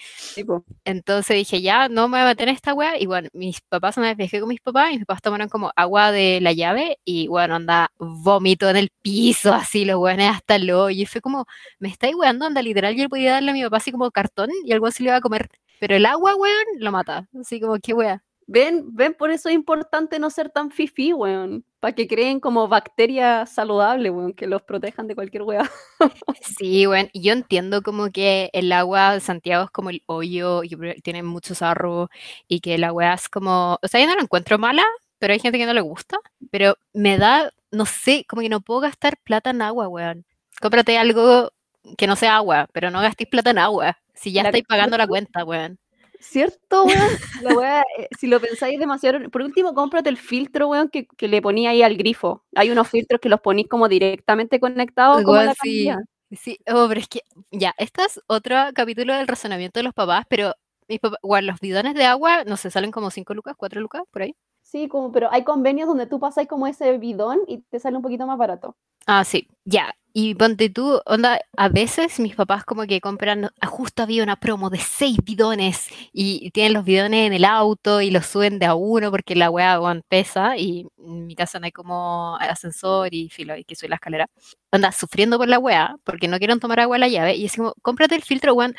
Entonces 0.86 1.36
dije, 1.36 1.62
ya, 1.62 1.90
no 1.90 2.08
me 2.08 2.18
voy 2.20 2.26
a 2.26 2.30
meter 2.30 2.48
en 2.50 2.56
esta 2.56 2.72
agua, 2.72 2.98
y 2.98 3.06
bueno, 3.08 3.30
mis 3.34 3.60
papás, 3.62 3.98
una 3.98 4.08
vez 4.08 4.18
viajé 4.18 4.40
con 4.40 4.50
mis 4.50 4.62
papás, 4.62 4.92
y 4.92 4.98
mis 4.98 5.06
papás 5.06 5.22
tomaron 5.22 5.50
como 5.50 5.72
agua 5.76 6.12
de 6.12 6.40
la 6.42 6.54
llave, 6.54 7.00
y 7.06 7.28
bueno, 7.28 7.56
anda, 7.56 7.92
vómito 7.98 8.70
en 8.70 8.78
el 8.78 8.90
piso, 9.02 9.54
así, 9.54 9.86
los 9.86 9.98
weones 9.98 10.30
hasta 10.32 10.56
el 10.56 10.72
hoyo, 10.72 11.04
y 11.04 11.06
fue 11.06 11.22
como, 11.22 11.48
me 11.80 11.90
estáis 11.90 12.16
weando, 12.16 12.46
anda, 12.46 12.62
literal, 12.62 12.96
yo 12.96 13.04
le 13.04 13.10
podía 13.10 13.34
darle 13.34 13.52
a 13.52 13.54
mi 13.54 13.64
papá 13.64 13.78
así 13.78 13.92
como 13.92 14.10
cartón, 14.12 14.50
y 14.64 14.72
algo 14.74 14.88
así 14.88 15.04
le 15.04 15.10
iba 15.10 15.18
a 15.18 15.22
comer, 15.22 15.50
pero 15.80 15.96
el 15.96 16.06
agua, 16.06 16.36
weón, 16.36 16.66
lo 16.78 16.92
mata, 16.92 17.28
así 17.40 17.60
como, 17.62 17.78
qué 17.80 17.94
wea. 17.94 18.24
ven, 18.48 18.96
ven, 18.96 19.14
por 19.14 19.32
eso 19.32 19.50
es 19.50 19.56
importante 19.56 20.20
no 20.20 20.30
ser 20.30 20.50
tan 20.50 20.72
fifí, 20.72 21.14
weón, 21.14 21.66
para 21.80 21.94
que 21.94 22.08
creen 22.08 22.40
como 22.40 22.68
bacterias 22.68 23.52
saludables, 23.54 24.12
weón, 24.12 24.34
que 24.34 24.48
los 24.48 24.62
protejan 24.64 25.08
de 25.08 25.16
cualquier 25.16 25.44
weá. 25.44 25.70
Sí, 26.42 26.86
y 27.14 27.22
yo 27.22 27.34
entiendo 27.34 27.82
como 27.84 28.10
que 28.12 28.50
el 28.54 28.72
agua 28.72 29.14
de 29.14 29.20
Santiago 29.22 29.66
es 29.66 29.72
como 29.72 29.90
el 29.92 30.04
hoyo 30.08 30.64
y 30.64 30.70
tiene 31.02 31.24
mucho 31.24 31.56
sarro 31.56 32.10
y 32.48 32.60
que 32.62 32.78
la 32.78 32.92
weá 32.92 33.14
es 33.14 33.30
como, 33.30 33.80
o 33.82 33.88
sea, 33.88 34.02
yo 34.02 34.08
no 34.08 34.16
la 34.16 34.24
encuentro 34.24 34.58
mala, 34.58 34.84
pero 35.20 35.34
hay 35.34 35.40
gente 35.40 35.58
que 35.58 35.66
no 35.66 35.74
le 35.74 35.82
gusta, 35.82 36.18
pero 36.52 36.76
me 36.94 37.18
da, 37.18 37.52
no 37.72 37.86
sé, 37.86 38.26
como 38.28 38.42
que 38.42 38.50
no 38.50 38.62
puedo 38.62 38.82
gastar 38.82 39.18
plata 39.24 39.52
en 39.52 39.62
agua, 39.62 39.88
weón. 39.88 40.26
Cómprate 40.62 40.98
algo 40.98 41.52
que 41.98 42.08
no 42.08 42.16
sea 42.16 42.36
agua, 42.38 42.68
pero 42.74 42.92
no 42.92 43.02
gastéis 43.02 43.30
plata 43.30 43.52
en 43.52 43.60
agua, 43.60 43.98
si 44.20 44.32
ya 44.32 44.44
La- 44.44 44.50
estáis 44.50 44.66
pagando 44.68 44.98
la 44.98 45.08
cuenta, 45.08 45.44
weón. 45.44 45.78
¿Cierto, 46.20 46.84
weón? 46.84 47.10
La 47.42 47.56
weá, 47.56 47.82
eh, 47.98 48.10
si 48.18 48.28
lo 48.28 48.42
pensáis 48.42 48.78
demasiado, 48.78 49.30
por 49.30 49.42
último, 49.42 49.74
cómprate 49.74 50.10
el 50.10 50.18
filtro, 50.18 50.68
weón, 50.68 50.90
que, 50.90 51.08
que 51.08 51.30
le 51.30 51.42
ponía 51.42 51.70
ahí 51.70 51.82
al 51.82 51.96
grifo. 51.96 52.44
Hay 52.56 52.70
unos 52.70 52.90
filtros 52.90 53.22
que 53.22 53.30
los 53.30 53.40
ponís 53.40 53.68
como 53.70 53.88
directamente 53.88 54.60
conectados 54.60 55.24
Weón, 55.24 55.46
la 55.46 55.54
sí, 55.56 55.90
sí, 56.32 56.58
oh, 56.68 56.88
pero 56.90 57.00
es 57.00 57.08
que, 57.08 57.22
ya, 57.52 57.74
este 57.78 58.04
es 58.04 58.20
otro 58.28 58.56
capítulo 58.76 59.16
del 59.16 59.28
razonamiento 59.28 59.80
de 59.80 59.84
los 59.84 59.94
papás, 59.94 60.26
pero 60.30 60.54
mis 60.90 61.00
papás, 61.00 61.20
weón, 61.24 61.46
los 61.46 61.60
bidones 61.62 61.94
de 61.96 62.04
agua, 62.04 62.44
no 62.44 62.58
sé, 62.58 62.70
salen 62.70 62.92
como 62.92 63.12
5 63.12 63.34
lucas, 63.34 63.56
4 63.58 63.80
lucas, 63.80 64.04
por 64.12 64.24
ahí. 64.24 64.36
Sí, 64.62 64.90
como, 64.90 65.12
pero 65.12 65.32
hay 65.32 65.44
convenios 65.44 65.88
donde 65.88 66.06
tú 66.06 66.20
pasas 66.20 66.46
como 66.48 66.68
ese 66.68 66.98
bidón 66.98 67.40
y 67.48 67.60
te 67.70 67.80
sale 67.80 67.96
un 67.96 68.04
poquito 68.04 68.28
más 68.28 68.38
barato. 68.38 68.76
Ah, 69.08 69.24
sí, 69.24 69.48
ya. 69.64 69.96
Y 70.12 70.34
ponte 70.34 70.70
tú, 70.72 71.00
onda, 71.06 71.40
a 71.56 71.70
veces 71.70 72.20
mis 72.20 72.36
papás 72.36 72.66
como 72.66 72.84
que 72.88 73.00
compran, 73.00 73.50
justo 73.68 74.02
había 74.02 74.24
una 74.24 74.40
promo 74.40 74.72
de 74.72 74.80
seis 74.80 75.18
bidones 75.24 75.88
y, 76.12 76.50
tienen 76.52 76.74
los 76.74 76.84
bidones 76.84 77.28
en 77.28 77.34
el 77.34 77.46
auto 77.46 78.02
y 78.02 78.10
los 78.10 78.26
suben 78.26 78.58
de 78.58 78.66
a 78.66 78.74
uno 78.74 79.12
porque 79.12 79.36
la 79.36 79.52
weá 79.52 79.80
weón, 79.80 80.02
pesa 80.10 80.58
y 80.58 80.88
en 80.98 81.28
mi 81.28 81.36
casa 81.36 81.60
no 81.60 81.66
hay 81.66 81.72
como 81.72 82.36
ascensor 82.38 83.14
y 83.14 83.30
filo, 83.30 83.54
hay 83.54 83.64
que 83.64 83.76
subir 83.76 83.92
la 83.92 83.98
escalera. 83.98 84.28
Onda, 84.72 84.92
sufriendo 84.92 85.38
por 85.38 85.48
la 85.48 85.60
weá 85.60 85.96
porque 86.04 86.28
no 86.28 86.40
quieren 86.40 86.60
tomar 86.60 86.80
agua 86.80 86.96
a 86.96 87.00
la 87.00 87.08
llave 87.08 87.36
y 87.36 87.46
es 87.46 87.56
como, 87.56 87.74
cómprate 87.84 88.16
el 88.16 88.24
filtro, 88.24 88.54
weón. 88.54 88.76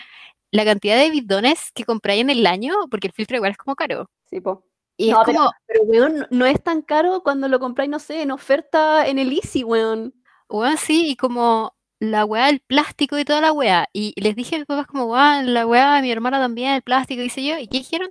La 0.53 0.65
cantidad 0.65 0.97
de 0.99 1.11
bidones 1.11 1.71
que 1.73 1.85
compráis 1.85 2.23
en 2.23 2.31
el 2.31 2.45
año, 2.45 2.75
porque 2.91 3.07
el 3.07 3.13
filtro 3.13 3.37
igual 3.37 3.53
es 3.53 3.57
como 3.57 3.77
caro. 3.77 4.11
Sí, 4.29 4.41
po. 4.41 4.65
Y 4.97 5.13
No, 5.13 5.21
es 5.21 5.27
pero- 5.27 5.39
como, 5.39 5.51
Pero, 5.67 5.83
weón, 5.85 6.27
no 6.31 6.45
es 6.45 6.61
tan 6.61 6.83
caro 6.83 7.23
cuando 7.23 7.47
lo 7.47 7.61
compráis, 7.61 7.89
no 7.89 8.01
sé, 8.01 8.21
en 8.23 8.33
oferta 8.33 9.07
en 9.07 9.21
el 9.21 9.33
Easy, 9.33 9.63
weón. 9.63 10.13
Weón, 10.51 10.77
sí, 10.79 11.11
y 11.11 11.17
como 11.17 11.75
la 12.01 12.25
weá 12.25 12.47
del 12.47 12.61
plástico 12.61 13.19
y 13.19 13.25
toda 13.25 13.41
la 13.41 13.53
weá. 13.53 13.87
Y 13.93 14.15
les 14.21 14.35
dije 14.35 14.57
a 14.57 14.59
mis 14.59 14.67
papás 14.67 14.87
como, 14.87 15.05
weón, 15.07 15.53
la 15.55 15.67
weá 15.67 16.01
mi 16.03 16.11
hermana 16.11 16.39
también, 16.41 16.73
el 16.73 16.83
plástico, 16.83 17.23
dice 17.23 17.45
yo. 17.45 17.59
¿Y 17.59 17.69
qué 17.69 17.79
dijeron? 17.79 18.09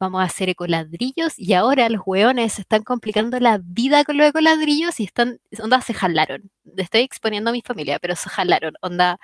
Vamos 0.00 0.20
a 0.20 0.24
hacer 0.24 0.48
ecoladrillos 0.50 1.38
y 1.38 1.54
ahora 1.54 1.88
los 1.88 2.02
weones 2.04 2.58
están 2.58 2.82
complicando 2.82 3.38
la 3.40 3.60
vida 3.62 4.04
con 4.04 4.18
los 4.18 4.26
ecoladrillos 4.28 5.00
y 5.00 5.04
están, 5.04 5.40
onda, 5.62 5.80
se 5.80 5.94
jalaron. 5.94 6.50
Estoy 6.76 7.02
exponiendo 7.02 7.50
a 7.50 7.52
mi 7.52 7.62
familia, 7.62 7.98
pero 8.00 8.16
se 8.16 8.28
jalaron. 8.28 8.74
Onda, 8.82 9.18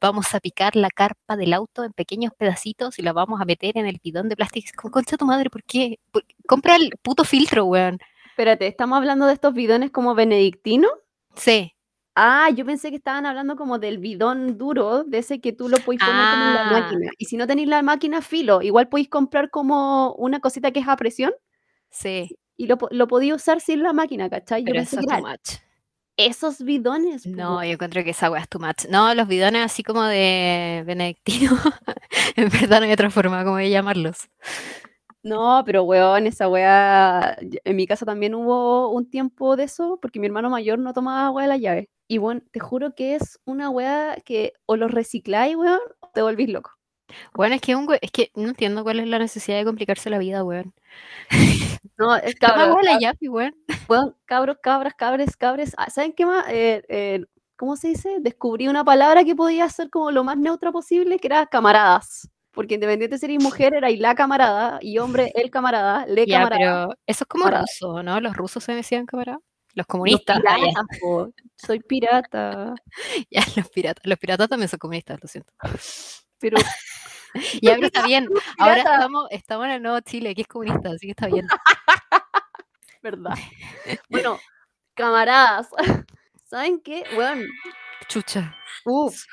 vamos 0.00 0.34
a 0.34 0.40
picar 0.40 0.76
la 0.76 0.90
carpa 0.90 1.36
del 1.36 1.52
auto 1.54 1.84
en 1.84 1.92
pequeños 1.92 2.32
pedacitos 2.38 2.98
y 2.98 3.02
la 3.02 3.12
vamos 3.12 3.40
a 3.40 3.44
meter 3.46 3.78
en 3.78 3.86
el 3.86 4.00
bidón 4.02 4.28
de 4.28 4.36
plástico. 4.36 4.66
Es 4.66 4.72
como, 4.74 4.92
concha 4.92 5.16
tu 5.16 5.26
madre, 5.26 5.50
¿por 5.50 5.64
qué? 5.64 5.98
¿Por- 6.12 6.24
Compra 6.46 6.76
el 6.76 6.92
puto 7.02 7.24
filtro, 7.24 7.64
weón. 7.64 7.98
Espérate, 8.28 8.66
¿estamos 8.68 8.96
hablando 8.98 9.26
de 9.26 9.34
estos 9.34 9.54
bidones 9.54 9.90
como 9.90 10.14
benedictinos? 10.14 10.92
Sí. 11.34 11.74
Ah, 12.16 12.50
yo 12.50 12.64
pensé 12.66 12.90
que 12.90 12.96
estaban 12.96 13.24
hablando 13.24 13.54
como 13.56 13.78
del 13.78 13.98
bidón 13.98 14.58
duro, 14.58 15.04
de 15.04 15.18
ese 15.18 15.40
que 15.40 15.52
tú 15.52 15.68
lo 15.68 15.76
podéis 15.78 16.00
poner 16.02 16.28
como 16.30 16.44
en 16.48 16.54
la 16.54 16.62
Ah. 16.62 16.80
máquina. 16.80 17.10
Y 17.18 17.24
si 17.26 17.36
no 17.36 17.46
tenéis 17.46 17.68
la 17.68 17.82
máquina, 17.82 18.20
filo, 18.20 18.62
igual 18.62 18.88
podéis 18.88 19.08
comprar 19.08 19.48
como 19.50 20.12
una 20.14 20.40
cosita 20.40 20.72
que 20.72 20.80
es 20.80 20.88
a 20.88 20.96
presión 20.96 21.32
Sí, 21.90 22.36
y 22.56 22.66
lo, 22.66 22.78
lo 22.90 23.08
podéis 23.08 23.34
usar 23.34 23.60
sin 23.60 23.82
la 23.82 23.92
máquina, 23.92 24.28
¿cachai? 24.30 24.62
Yo 24.62 24.66
pero 24.66 24.80
pensé 24.80 24.96
eso 24.96 25.06
que 25.08 25.14
es 25.14 25.20
too 25.22 25.26
much. 25.28 25.60
esos 26.16 26.62
bidones. 26.62 27.26
No, 27.26 27.64
yo 27.64 27.72
encuentro 27.72 28.04
que 28.04 28.10
esa 28.10 28.30
weá 28.30 28.42
es 28.42 28.48
too 28.48 28.58
much. 28.60 28.86
No, 28.90 29.14
los 29.14 29.26
bidones 29.28 29.62
así 29.64 29.82
como 29.82 30.02
de 30.04 30.82
benedictino, 30.86 31.52
en 32.36 32.48
verdad 32.50 32.80
no 32.80 32.86
hay 32.86 32.92
otra 32.92 33.10
forma 33.10 33.42
como 33.44 33.56
de 33.56 33.70
llamarlos. 33.70 34.28
No, 35.22 35.62
pero 35.66 35.82
weón, 35.84 36.26
esa 36.26 36.48
weá, 36.48 37.36
en 37.40 37.76
mi 37.76 37.86
casa 37.86 38.06
también 38.06 38.34
hubo 38.34 38.88
un 38.90 39.10
tiempo 39.10 39.54
de 39.56 39.64
eso, 39.64 39.98
porque 40.00 40.18
mi 40.18 40.26
hermano 40.26 40.48
mayor 40.48 40.78
no 40.78 40.94
tomaba 40.94 41.26
agua 41.26 41.42
de 41.42 41.48
la 41.48 41.56
llave. 41.58 41.90
Y 42.08 42.16
bueno, 42.18 42.40
te 42.52 42.58
juro 42.60 42.94
que 42.94 43.14
es 43.16 43.38
una 43.44 43.68
weá 43.70 44.16
que 44.24 44.54
o 44.66 44.76
los 44.76 44.90
recicláis, 44.90 45.56
weón, 45.56 45.78
o 46.00 46.08
te 46.14 46.22
volvís 46.22 46.48
loco. 46.48 46.70
Bueno, 47.34 47.54
es 47.54 47.60
que, 47.60 47.74
un 47.76 47.88
we- 47.88 47.98
es 48.02 48.10
que 48.12 48.30
no 48.34 48.48
entiendo 48.48 48.82
cuál 48.84 49.00
es 49.00 49.08
la 49.08 49.18
necesidad 49.18 49.58
de 49.58 49.64
complicarse 49.64 50.10
la 50.10 50.18
vida, 50.18 50.44
weón. 50.44 50.74
No, 51.98 52.16
es 52.16 52.34
cabros, 52.40 52.68
agua 52.68 52.80
de 52.80 52.84
la 52.84 52.94
llave, 52.94 53.28
weón. 53.28 53.54
weón, 53.88 54.16
cabros, 54.26 54.58
cabras, 54.62 54.94
cabres, 54.94 55.36
cabres. 55.36 55.74
Ah, 55.78 55.90
¿Saben 55.90 56.12
qué 56.12 56.26
más? 56.26 56.46
Eh, 56.48 56.82
eh, 56.88 57.26
¿cómo 57.56 57.76
se 57.76 57.88
dice? 57.88 58.16
Descubrí 58.20 58.68
una 58.68 58.84
palabra 58.84 59.24
que 59.24 59.36
podía 59.36 59.68
ser 59.68 59.90
como 59.90 60.10
lo 60.10 60.24
más 60.24 60.36
neutra 60.38 60.72
posible, 60.72 61.18
que 61.18 61.28
era 61.28 61.46
camaradas. 61.46 62.28
Porque 62.52 62.74
independiente 62.74 63.14
de 63.16 63.20
ser 63.20 63.30
mujer, 63.40 63.74
era 63.74 63.90
y 63.90 63.96
la 63.96 64.14
camarada, 64.14 64.78
y 64.82 64.98
hombre, 64.98 65.30
el 65.36 65.50
camarada, 65.50 66.04
le 66.06 66.26
Ya, 66.26 66.38
camarada. 66.38 66.58
pero 66.86 66.94
eso 67.06 67.24
es 67.24 67.28
como 67.28 67.44
Camarada. 67.44 67.64
ruso, 67.80 68.02
¿no? 68.02 68.20
Los 68.20 68.36
rusos 68.36 68.64
se 68.64 68.72
decían 68.74 69.06
camarada. 69.06 69.38
Los 69.74 69.86
comunistas. 69.86 70.38
ya. 70.44 70.56
piratas, 70.56 70.84
po. 71.00 71.32
Soy 71.56 71.80
pirata. 71.80 72.74
Ya, 73.30 73.42
los 73.56 73.68
piratas. 73.70 74.04
Los 74.06 74.18
piratas 74.18 74.48
también 74.48 74.68
son 74.68 74.78
comunistas, 74.80 75.18
lo 75.22 75.28
siento. 75.28 75.52
Pero 76.40 76.56
Ya, 77.62 77.74
pero 77.76 77.86
está 77.86 78.04
bien. 78.04 78.28
Ahora 78.58 78.78
estamos, 78.78 79.26
estamos 79.30 79.66
en 79.66 79.72
el 79.72 79.82
nuevo 79.82 80.00
Chile, 80.00 80.34
que 80.34 80.42
es 80.42 80.48
comunista, 80.48 80.90
así 80.90 81.06
que 81.06 81.12
está 81.12 81.28
bien. 81.28 81.46
verdad. 83.02 83.34
Bueno, 84.08 84.38
camaradas. 84.94 85.68
¿Saben 86.46 86.80
qué? 86.80 87.04
Bueno, 87.14 87.42
Chucha. 88.08 88.56
uff, 88.84 89.24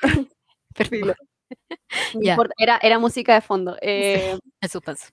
Perfecto. 0.74 1.14
era, 2.58 2.78
era 2.82 2.98
música 2.98 3.34
de 3.34 3.40
fondo. 3.40 3.76
Eh, 3.80 4.38
El 4.60 4.68
suspenso. 4.70 5.06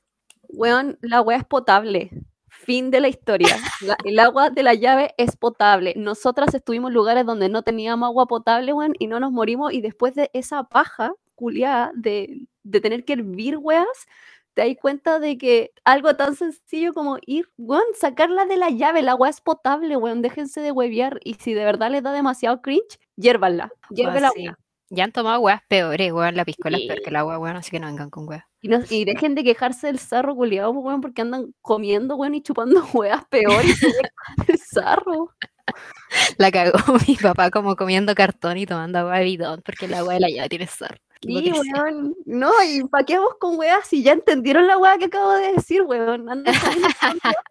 Weón, 0.50 0.98
la 1.02 1.18
agua 1.18 1.36
es 1.36 1.44
potable. 1.46 2.12
Fin 2.50 2.90
de 2.92 3.00
la 3.02 3.10
historia. 3.10 3.58
La- 3.82 3.98
el 4.06 4.20
agua 4.20 4.50
de 4.50 4.64
la 4.64 4.74
llave 4.74 5.14
es 5.18 5.36
potable. 5.36 5.94
Nosotras 5.98 6.54
estuvimos 6.54 6.90
en 6.90 6.96
lugares 6.96 7.26
donde 7.26 7.50
no 7.50 7.64
teníamos 7.64 8.08
agua 8.08 8.28
potable, 8.28 8.74
weón, 8.74 8.94
y 9.00 9.08
no 9.08 9.20
nos 9.20 9.32
morimos. 9.32 9.74
Y 9.74 9.82
después 9.82 10.16
de 10.16 10.30
esa 10.34 10.64
paja 10.64 11.14
culiada 11.36 11.92
de, 11.96 12.48
de 12.64 12.82
tener 12.82 13.04
que 13.06 13.14
hervir, 13.14 13.58
weas, 13.58 13.86
te 14.54 14.66
das 14.68 14.78
cuenta 14.82 15.20
de 15.20 15.38
que 15.38 15.74
algo 15.84 16.16
tan 16.16 16.36
sencillo 16.36 16.94
como 16.94 17.18
ir, 17.26 17.50
weón, 17.58 17.84
sacarla 18.00 18.46
de 18.46 18.58
la 18.58 18.70
llave. 18.70 19.02
El 19.02 19.10
agua 19.10 19.30
es 19.30 19.42
potable, 19.42 19.98
weón. 19.98 20.22
Déjense 20.22 20.62
de 20.62 20.72
huevear. 20.72 21.20
Y 21.24 21.34
si 21.36 21.54
de 21.54 21.66
verdad 21.66 21.92
les 21.92 22.04
da 22.04 22.14
demasiado 22.14 22.62
cringe, 22.62 23.00
hiérvanla. 23.18 23.72
Hiérvela, 23.90 24.32
sí. 24.32 24.46
Ya 24.90 25.04
han 25.04 25.12
tomado 25.12 25.40
weas 25.40 25.62
peores, 25.68 26.12
weón. 26.12 26.36
La 26.36 26.46
piscola 26.46 26.78
es 26.78 26.86
peor 26.88 27.02
que 27.02 27.10
el 27.10 27.16
agua, 27.16 27.40
weón, 27.40 27.56
así 27.56 27.72
que 27.72 27.80
no 27.80 27.88
vengan 27.88 28.10
con 28.10 28.28
weas. 28.28 28.44
Y, 28.62 28.68
no- 28.68 28.84
y 28.90 29.06
dejen 29.06 29.36
de 29.36 29.44
quejarse 29.44 29.88
del 29.88 30.00
sarro 30.00 30.36
culiado, 30.36 30.72
weón, 30.72 31.02
porque 31.02 31.22
andan 31.22 31.54
comiendo, 31.62 32.16
weón, 32.16 32.36
y 32.36 32.42
chupando 32.42 32.86
weas 32.94 33.26
peor 33.26 33.64
y 33.66 33.74
se 33.74 33.88
dejan 33.88 34.46
el 34.48 34.58
sarro. 34.60 35.32
La 36.38 36.52
cagó 36.52 36.78
mi 37.08 37.16
papá 37.16 37.50
como 37.50 37.76
comiendo 37.76 38.14
cartón 38.16 38.58
y 38.58 38.66
tomando 38.66 39.00
agua 39.00 39.18
de 39.18 39.26
bidón, 39.26 39.62
porque 39.66 39.86
el 39.86 39.94
agua 39.96 40.14
de 40.14 40.20
la 40.20 40.30
llave 40.30 40.50
tiene. 40.50 40.68
Qué 40.68 41.00
Sí, 41.24 41.52
weón. 41.52 42.16
No, 42.26 42.52
y 42.64 42.84
pa' 42.84 43.04
qué 43.04 43.18
vamos 43.18 43.36
con 43.40 43.58
weas 43.58 43.88
si 43.88 44.04
ya 44.04 44.12
entendieron 44.12 44.68
la 44.68 44.78
wea 44.78 44.98
que 44.98 45.06
acabo 45.06 45.32
de 45.34 45.54
decir, 45.54 45.82
weón. 45.82 46.26
Comiendo 46.46 46.92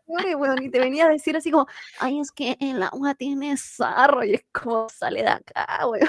peores, 0.07 0.37
weón. 0.37 0.62
Y 0.62 0.71
te 0.71 0.79
venía 0.79 1.07
a 1.07 1.09
decir 1.09 1.37
así 1.37 1.50
como, 1.50 1.67
ay, 1.99 2.21
es 2.21 2.31
que 2.31 2.57
el 2.61 2.83
agua 2.83 3.14
tiene 3.14 3.57
sarro. 3.57 4.23
Y 4.25 4.35
es 4.35 4.45
como, 4.53 4.88
sale 4.88 5.23
de 5.23 5.29
acá, 5.29 5.87
weón. 5.88 6.09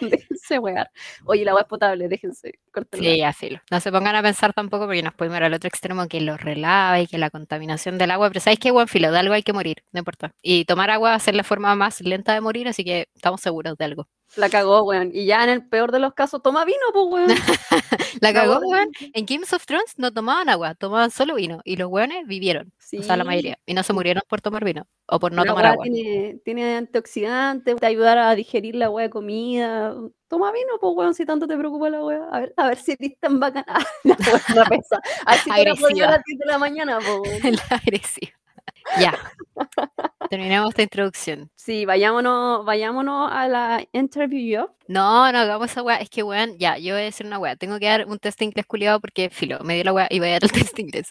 Déjense 0.00 0.58
wear. 0.58 0.90
Oye, 1.24 1.44
la 1.44 1.52
agua 1.52 1.62
es 1.62 1.68
potable, 1.68 2.08
déjense. 2.08 2.58
córtenla. 2.72 3.10
Sí, 3.10 3.18
ya 3.18 3.32
filo. 3.32 3.60
No 3.70 3.80
se 3.80 3.90
pongan 3.92 4.16
a 4.16 4.22
pensar 4.22 4.52
tampoco 4.52 4.86
porque 4.86 5.02
nos 5.02 5.14
podemos 5.14 5.38
ir 5.38 5.44
al 5.44 5.54
otro 5.54 5.68
extremo 5.68 6.06
que 6.08 6.20
lo 6.20 6.36
relava 6.36 7.00
y 7.00 7.06
que 7.06 7.18
la 7.18 7.30
contaminación 7.30 7.98
del 7.98 8.10
agua. 8.10 8.28
Pero 8.28 8.40
¿sabes 8.40 8.58
qué, 8.58 8.70
buen 8.70 8.88
filo? 8.88 9.10
De 9.12 9.18
algo 9.18 9.34
hay 9.34 9.42
que 9.42 9.52
morir, 9.52 9.84
no 9.92 9.98
importa. 9.98 10.32
Y 10.42 10.64
tomar 10.64 10.90
agua 10.90 11.10
va 11.10 11.16
a 11.16 11.20
ser 11.20 11.34
la 11.34 11.44
forma 11.44 11.74
más 11.74 12.00
lenta 12.00 12.34
de 12.34 12.40
morir, 12.40 12.68
así 12.68 12.84
que 12.84 13.08
estamos 13.14 13.40
seguros 13.40 13.76
de 13.76 13.84
algo. 13.84 14.08
La 14.36 14.48
cagó, 14.48 14.82
weón. 14.84 15.10
Y 15.12 15.26
ya 15.26 15.44
en 15.44 15.50
el 15.50 15.66
peor 15.68 15.92
de 15.92 15.98
los 15.98 16.14
casos, 16.14 16.42
toma 16.42 16.64
vino, 16.64 16.78
pues, 16.92 17.06
weón. 17.10 17.28
La 18.22 18.32
cagó, 18.32 18.58
weón. 18.60 18.88
En 19.12 19.26
Games 19.26 19.52
of 19.52 19.66
Thrones 19.66 19.94
no 19.98 20.10
tomaban 20.12 20.48
agua, 20.48 20.74
tomaban 20.74 21.10
solo 21.10 21.34
vino. 21.34 21.60
Y 21.64 21.76
los 21.76 21.88
weones 21.88 22.26
vivieron, 22.26 22.72
o 22.98 23.02
sea, 23.02 23.16
la 23.16 23.24
Sí. 23.24 23.28
mayoría. 23.28 23.58
Y 23.66 23.74
no 23.74 23.82
se 23.82 23.92
murieron 23.92 24.22
por 24.28 24.40
tomar 24.40 24.64
vino 24.64 24.86
o 25.06 25.18
por 25.18 25.32
no 25.32 25.44
La 25.44 25.50
tomar 25.50 25.64
weá 25.64 25.72
agua. 25.72 25.84
Tiene, 25.84 26.40
tiene 26.44 26.76
antioxidantes, 26.76 27.76
te 27.76 27.86
ayudar 27.86 28.18
a 28.18 28.34
digerir 28.34 28.74
la 28.76 28.88
hueá 28.90 29.04
de 29.06 29.10
comida. 29.10 29.94
Toma 30.28 30.50
vino, 30.52 30.78
pues, 30.80 30.92
weón, 30.96 31.14
si 31.14 31.26
tanto 31.26 31.46
te 31.46 31.56
preocupa 31.58 31.90
la 31.90 32.02
hueá. 32.04 32.26
A 32.32 32.40
ver, 32.40 32.54
a 32.56 32.68
ver 32.68 32.78
si 32.78 32.92
eres 32.92 33.18
tan 33.20 33.38
bacana. 33.38 33.66
la 34.04 34.16
weá 34.16 34.64
pesa. 34.64 35.00
A 35.26 35.32
ver 35.32 35.40
si 35.40 35.50
te 35.94 36.02
a 36.04 36.10
las 36.10 36.22
10 36.24 36.38
de 36.38 36.46
la 36.46 36.58
mañana, 36.58 36.98
pues. 37.00 37.42
La 37.70 37.76
agresiva. 37.76 38.32
Ya. 38.98 39.14
Terminamos 40.32 40.70
esta 40.70 40.82
introducción. 40.82 41.50
Sí, 41.56 41.84
vayámonos, 41.84 42.64
vayámonos 42.64 43.30
a 43.30 43.48
la 43.48 43.86
interview 43.92 44.40
yo. 44.40 44.74
No, 44.88 45.30
no 45.30 45.38
hagamos 45.38 45.70
esa 45.70 45.82
weá. 45.82 45.96
Es 45.96 46.08
que, 46.08 46.22
weón, 46.22 46.56
ya, 46.56 46.78
yo 46.78 46.94
voy 46.94 47.02
a 47.02 47.04
decir 47.04 47.26
una 47.26 47.38
weá. 47.38 47.54
Tengo 47.54 47.78
que 47.78 47.84
dar 47.84 48.06
un 48.06 48.18
test 48.18 48.38
de 48.38 48.46
inglés 48.46 48.64
culiado 48.64 48.98
porque, 48.98 49.28
filo, 49.28 49.58
me 49.62 49.74
dio 49.74 49.84
la 49.84 49.92
weá 49.92 50.06
y 50.08 50.20
voy 50.20 50.28
a 50.28 50.32
dar 50.32 50.44
el 50.44 50.52
test 50.70 50.74
de 50.74 50.80
inglés. 50.80 51.10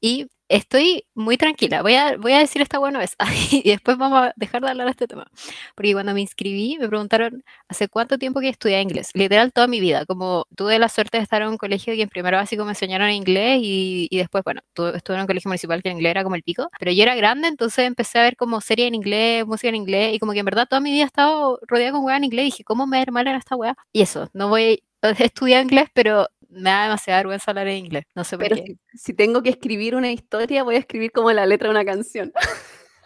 Y 0.00 0.28
estoy 0.48 1.06
muy 1.14 1.36
tranquila. 1.36 1.82
Voy 1.82 1.94
a, 1.94 2.16
voy 2.16 2.32
a 2.32 2.38
decir 2.38 2.62
esta 2.62 2.78
una 2.80 2.98
vez 2.98 3.16
y 3.52 3.62
después 3.70 3.96
vamos 3.98 4.18
a 4.22 4.32
dejar 4.36 4.62
de 4.62 4.70
hablar 4.70 4.86
de 4.86 4.90
este 4.92 5.06
tema. 5.06 5.26
Porque 5.74 5.92
cuando 5.92 6.14
me 6.14 6.20
inscribí, 6.20 6.76
me 6.78 6.88
preguntaron 6.88 7.42
hace 7.68 7.88
cuánto 7.88 8.18
tiempo 8.18 8.40
que 8.40 8.48
estudié 8.48 8.80
inglés. 8.80 9.10
Literal, 9.14 9.52
toda 9.52 9.66
mi 9.66 9.80
vida. 9.80 10.04
Como 10.06 10.46
tuve 10.56 10.78
la 10.78 10.88
suerte 10.88 11.18
de 11.18 11.22
estar 11.22 11.42
en 11.42 11.48
un 11.48 11.56
colegio 11.56 11.94
que 11.94 12.02
en 12.02 12.08
primero 12.08 12.36
básico 12.36 12.64
me 12.64 12.72
enseñaron 12.72 13.10
inglés 13.10 13.60
y, 13.62 14.08
y 14.10 14.16
después, 14.18 14.44
bueno, 14.44 14.60
tuve- 14.74 14.96
estuve 14.96 15.16
en 15.16 15.22
un 15.22 15.26
colegio 15.26 15.48
municipal 15.48 15.82
que 15.82 15.88
el 15.90 15.94
inglés 15.96 16.10
era 16.12 16.22
como 16.24 16.36
el 16.36 16.42
pico. 16.42 16.68
Pero 16.78 16.92
yo 16.92 17.02
era 17.02 17.14
grande, 17.14 17.48
entonces 17.48 17.86
empecé 17.86 18.18
a 18.18 18.22
ver 18.22 18.36
como 18.36 18.60
serie 18.60 18.86
en 18.86 18.94
inglés, 18.94 19.46
música 19.46 19.68
en 19.68 19.76
inglés 19.76 20.14
y 20.14 20.18
como 20.18 20.32
que 20.32 20.40
en 20.40 20.44
verdad 20.46 20.66
toda 20.68 20.80
mi 20.80 20.90
vida 20.92 21.02
he 21.04 21.06
estado 21.06 21.58
rodeada 21.66 21.92
con 21.92 22.04
weá 22.04 22.16
en 22.16 22.24
inglés 22.24 22.42
y 22.42 22.46
dije, 22.46 22.64
¿cómo 22.64 22.86
me 22.86 22.96
va 22.96 23.00
a 23.00 23.02
ir 23.02 23.12
mal 23.12 23.26
en 23.28 23.36
esta 23.36 23.56
weá? 23.56 23.74
Y 23.92 24.02
eso, 24.02 24.28
no 24.32 24.48
voy 24.48 24.82
a 25.02 25.10
estudiar 25.18 25.62
inglés, 25.62 25.88
pero 25.94 26.28
me 26.54 26.70
da 26.70 26.84
demasiada 26.84 27.20
vergüenza 27.20 27.50
hablar 27.50 27.68
en 27.68 27.76
inglés. 27.78 28.04
No 28.14 28.24
sé 28.24 28.36
por 28.38 28.48
Pero 28.48 28.56
qué. 28.56 28.64
si, 28.66 28.78
si 28.98 29.14
tengo 29.14 29.42
que 29.42 29.50
escribir 29.50 29.94
una 29.96 30.10
historia, 30.12 30.62
voy 30.64 30.76
a 30.76 30.78
escribir 30.78 31.12
como 31.12 31.30
la 31.32 31.46
letra 31.46 31.68
de 31.68 31.72
una 31.72 31.84
canción. 31.84 32.32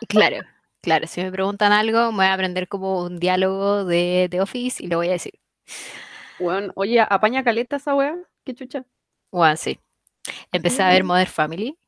Claro, 0.08 0.38
claro, 0.80 1.06
si 1.06 1.22
me 1.22 1.32
preguntan 1.32 1.72
algo, 1.72 2.10
me 2.12 2.18
voy 2.18 2.26
a 2.26 2.34
aprender 2.34 2.68
como 2.68 3.02
un 3.04 3.18
diálogo 3.18 3.84
de, 3.84 4.28
de 4.30 4.40
Office 4.40 4.82
y 4.82 4.86
lo 4.88 4.98
voy 4.98 5.08
a 5.08 5.12
decir. 5.12 5.32
Weón, 6.38 6.72
oye, 6.76 7.00
apaña 7.00 7.42
caleta 7.44 7.76
esa 7.76 7.94
weá. 7.94 8.14
Qué 8.44 8.54
chucha. 8.54 8.84
Bueno, 9.32 9.56
sí. 9.56 9.78
Empecé 10.52 10.82
a 10.82 10.90
ver 10.90 11.04
Mm. 11.04 11.06
Modern 11.06 11.30
Family 11.30 11.78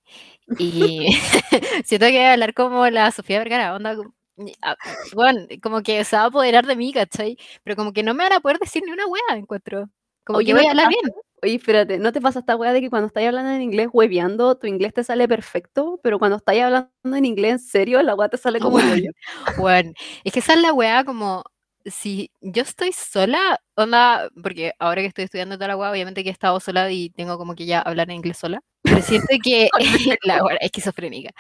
y 0.59 1.09
siento 1.85 2.07
que 2.07 2.13
voy 2.13 2.19
a 2.21 2.33
hablar 2.33 2.55
como 2.55 2.89
la 2.91 3.11
Sofía 3.13 3.39
Vergara, 3.39 3.75
onda, 3.75 3.97
como- 3.97 4.15
ah, 4.63 4.77
bueno, 5.15 5.47
como 5.63 5.83
que 5.83 6.05
se 6.05 6.17
va 6.17 6.23
a 6.23 6.27
apoderar 6.27 6.67
de 6.67 6.77
mí, 6.77 6.93
¿cachai? 6.93 7.37
Pero 7.63 7.77
como 7.77 7.93
que 7.93 8.03
no 8.03 8.15
me 8.15 8.25
van 8.25 8.33
a 8.35 8.41
poder 8.41 8.59
decir 8.59 8.83
ni 8.85 8.91
una 8.93 9.07
wea, 9.07 9.37
encuentro. 9.37 9.89
Como 10.25 10.39
Oye, 10.39 10.47
que 10.47 10.53
¿no 10.53 10.59
voy 10.59 10.67
a 10.67 10.71
hablar 10.71 10.89
bien. 10.89 11.15
Oye, 11.43 11.55
espérate, 11.55 11.99
¿no 11.99 12.13
te 12.13 12.21
pasa 12.21 12.41
esta 12.41 12.55
weá 12.57 12.73
de 12.73 12.83
que 12.83 12.91
cuando 12.91 13.07
estás 13.07 13.25
hablando 13.25 13.51
en 13.51 13.63
inglés 13.63 13.89
hueveando, 13.93 14.57
tu 14.59 14.67
inglés 14.67 14.93
te 14.93 15.03
sale 15.05 15.27
perfecto, 15.27 15.99
pero 16.03 16.19
cuando 16.19 16.37
estás 16.37 16.57
hablando 16.59 16.91
en 17.05 17.25
inglés 17.25 17.53
en 17.53 17.59
serio, 17.61 18.03
la 18.03 18.15
weá 18.15 18.29
te 18.29 18.37
sale 18.37 18.61
como 18.61 18.77
hoyo? 18.77 19.11
Bueno, 19.57 19.93
es 20.25 20.33
que 20.33 20.41
esa 20.41 20.53
es 20.55 20.61
la 20.61 20.73
weá 20.75 21.05
como 21.05 21.45
si 21.87 22.31
yo 22.43 22.63
estoy 22.63 22.93
sola, 22.93 23.59
onda, 23.75 24.29
porque 24.43 24.73
ahora 24.79 25.01
que 25.01 25.07
estoy 25.09 25.25
estudiando 25.25 25.57
toda 25.57 25.69
la 25.69 25.77
weá, 25.79 25.91
obviamente 25.91 26.23
que 26.23 26.29
he 26.29 26.33
estado 26.33 26.61
sola 26.61 26.91
y 26.93 27.09
tengo 27.11 27.39
como 27.39 27.55
que 27.55 27.65
ya 27.65 27.81
hablar 27.81 28.11
en 28.11 28.17
inglés 28.17 28.37
sola, 28.37 28.61
pero 28.83 29.01
siento 29.01 29.29
que 29.43 29.71
la 30.25 30.45
weá 30.45 30.57
es 30.57 30.67
esquizofrénica. 30.67 31.31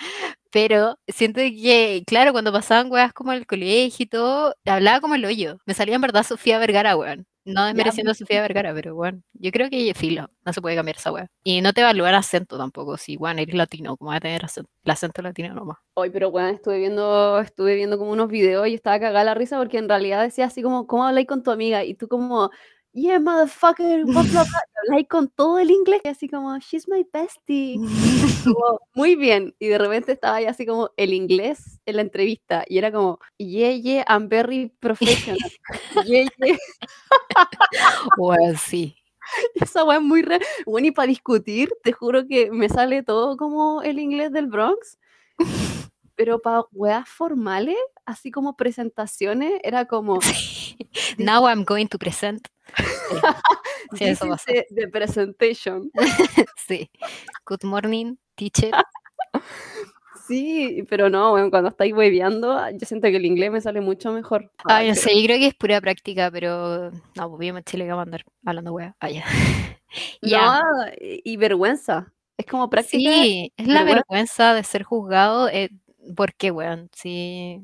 Pero 0.50 0.96
siento 1.08 1.40
que, 1.40 2.02
claro, 2.06 2.32
cuando 2.32 2.52
pasaban 2.52 2.90
weas 2.90 3.12
como 3.12 3.32
el 3.32 3.46
colegio 3.46 4.04
y 4.04 4.06
todo, 4.08 4.54
hablaba 4.66 5.00
como 5.00 5.14
el 5.14 5.24
hoyo. 5.26 5.58
Me 5.66 5.74
salía 5.74 5.96
en 5.96 6.00
verdad 6.00 6.24
Sofía 6.24 6.58
Vergara, 6.58 6.96
weón. 6.96 7.26
No 7.44 7.64
desmereciendo 7.66 8.12
a 8.12 8.14
Sofía 8.14 8.42
Vergara, 8.42 8.74
pero 8.74 8.94
weón, 8.94 9.24
yo 9.32 9.50
creo 9.50 9.70
que 9.70 9.92
filo, 9.94 10.28
no 10.44 10.52
se 10.52 10.60
puede 10.60 10.76
cambiar 10.76 10.96
esa 10.96 11.10
weá. 11.10 11.26
Y 11.42 11.62
no 11.62 11.72
te 11.72 11.80
evalúan 11.80 12.14
acento 12.14 12.58
tampoco, 12.58 12.96
si 12.96 13.16
weón, 13.16 13.38
eres 13.38 13.54
latino, 13.54 13.96
como 13.96 14.10
va 14.10 14.16
a 14.16 14.20
tener 14.20 14.44
acento, 14.44 14.70
el 14.84 14.90
acento 14.90 15.22
latino 15.22 15.54
nomás. 15.54 15.78
Oye, 15.94 16.10
pero 16.10 16.28
weón, 16.28 16.54
estuve 16.54 16.78
viendo, 16.78 17.40
estuve 17.40 17.74
viendo 17.74 17.98
como 17.98 18.10
unos 18.12 18.28
videos 18.28 18.68
y 18.68 18.74
estaba 18.74 19.00
cagada 19.00 19.24
la 19.24 19.34
risa 19.34 19.58
porque 19.58 19.78
en 19.78 19.88
realidad 19.88 20.22
decía 20.22 20.46
así 20.46 20.62
como, 20.62 20.86
¿cómo 20.86 21.06
habláis 21.06 21.26
con 21.26 21.42
tu 21.42 21.50
amiga? 21.50 21.84
Y 21.84 21.94
tú 21.94 22.08
como, 22.08 22.50
yeah, 22.92 23.18
motherfucker, 23.18 24.04
bla, 24.04 24.22
bla, 24.22 24.44
bla. 24.88 25.04
con 25.08 25.28
todo 25.28 25.58
el 25.58 25.70
inglés, 25.70 26.00
y 26.04 26.08
así 26.08 26.28
como, 26.28 26.58
she's 26.58 26.88
my 26.88 27.06
bestie. 27.12 27.76
Como, 28.44 28.80
muy 28.94 29.16
bien. 29.16 29.54
Y 29.58 29.68
de 29.68 29.78
repente 29.78 30.12
estaba 30.12 30.36
ahí 30.36 30.46
así 30.46 30.64
como 30.64 30.90
el 30.96 31.12
inglés 31.12 31.78
en 31.84 31.96
la 31.96 32.02
entrevista. 32.02 32.64
Y 32.66 32.78
era 32.78 32.90
como, 32.90 33.18
yeah, 33.36 33.72
yeah, 33.72 34.04
I'm 34.08 34.28
very 34.30 34.72
professional. 34.80 35.38
yeah, 36.06 36.26
yeah. 36.38 36.56
Weón, 38.16 38.56
sí. 38.56 38.96
Esa 39.54 39.84
weá 39.84 39.98
es 39.98 40.02
muy 40.02 40.22
re. 40.22 40.40
Bueno, 40.64 40.88
y 40.88 40.90
para 40.90 41.06
discutir, 41.08 41.70
te 41.82 41.92
juro 41.92 42.26
que 42.26 42.50
me 42.50 42.70
sale 42.70 43.02
todo 43.02 43.36
como 43.36 43.82
el 43.82 43.98
inglés 43.98 44.32
del 44.32 44.46
Bronx. 44.46 44.98
Pero 46.20 46.38
para 46.38 46.64
weas 46.72 47.08
formales, 47.08 47.78
así 48.04 48.30
como 48.30 48.54
presentaciones, 48.54 49.58
era 49.64 49.86
como. 49.86 50.18
Now 51.18 51.46
I'm 51.48 51.64
going 51.64 51.86
to 51.86 51.98
present. 51.98 52.46
Sí, 53.92 54.04
"This 54.04 54.08
eso 54.20 54.26
is 54.26 54.30
pasa. 54.32 54.44
the, 54.52 54.66
the 54.74 54.88
presentation. 54.88 55.90
Sí. 56.68 56.90
Good 57.46 57.64
morning, 57.64 58.16
teacher. 58.36 58.70
Sí, 60.28 60.84
pero 60.88 61.08
no, 61.10 61.32
weón, 61.32 61.50
cuando 61.50 61.70
estáis 61.70 61.92
hueveando, 61.92 62.56
yo 62.70 62.86
siento 62.86 63.08
que 63.08 63.16
el 63.16 63.24
inglés 63.24 63.50
me 63.50 63.60
sale 63.60 63.80
mucho 63.80 64.12
mejor. 64.12 64.52
Ay, 64.64 64.88
no 64.90 64.94
pero- 64.94 65.02
sé, 65.08 65.18
yo 65.18 65.24
creo 65.26 65.38
que 65.38 65.46
es 65.48 65.54
pura 65.54 65.80
práctica, 65.80 66.30
pero 66.30 66.90
no, 67.16 67.28
pues 67.30 67.38
vivo 67.40 67.56
en 67.58 67.64
Chile 67.64 67.84
que 67.84 67.90
vamos 67.90 68.02
a 68.02 68.04
andar 68.04 68.24
hablando 68.44 68.72
wea. 68.74 68.94
Ah, 69.00 69.08
ya. 69.10 69.24
Ya. 70.22 70.60
No, 70.60 70.84
y, 71.00 71.22
y 71.24 71.36
vergüenza. 71.36 72.12
Es 72.36 72.46
como 72.46 72.70
práctica. 72.70 73.10
Sí, 73.10 73.52
es 73.56 73.66
la 73.66 73.82
vergüenza. 73.82 73.94
vergüenza 74.08 74.54
de 74.54 74.62
ser 74.64 74.82
juzgado. 74.84 75.48
eh, 75.48 75.70
¿por 76.14 76.34
qué, 76.34 76.50
weón? 76.50 76.90
Sí. 76.94 77.60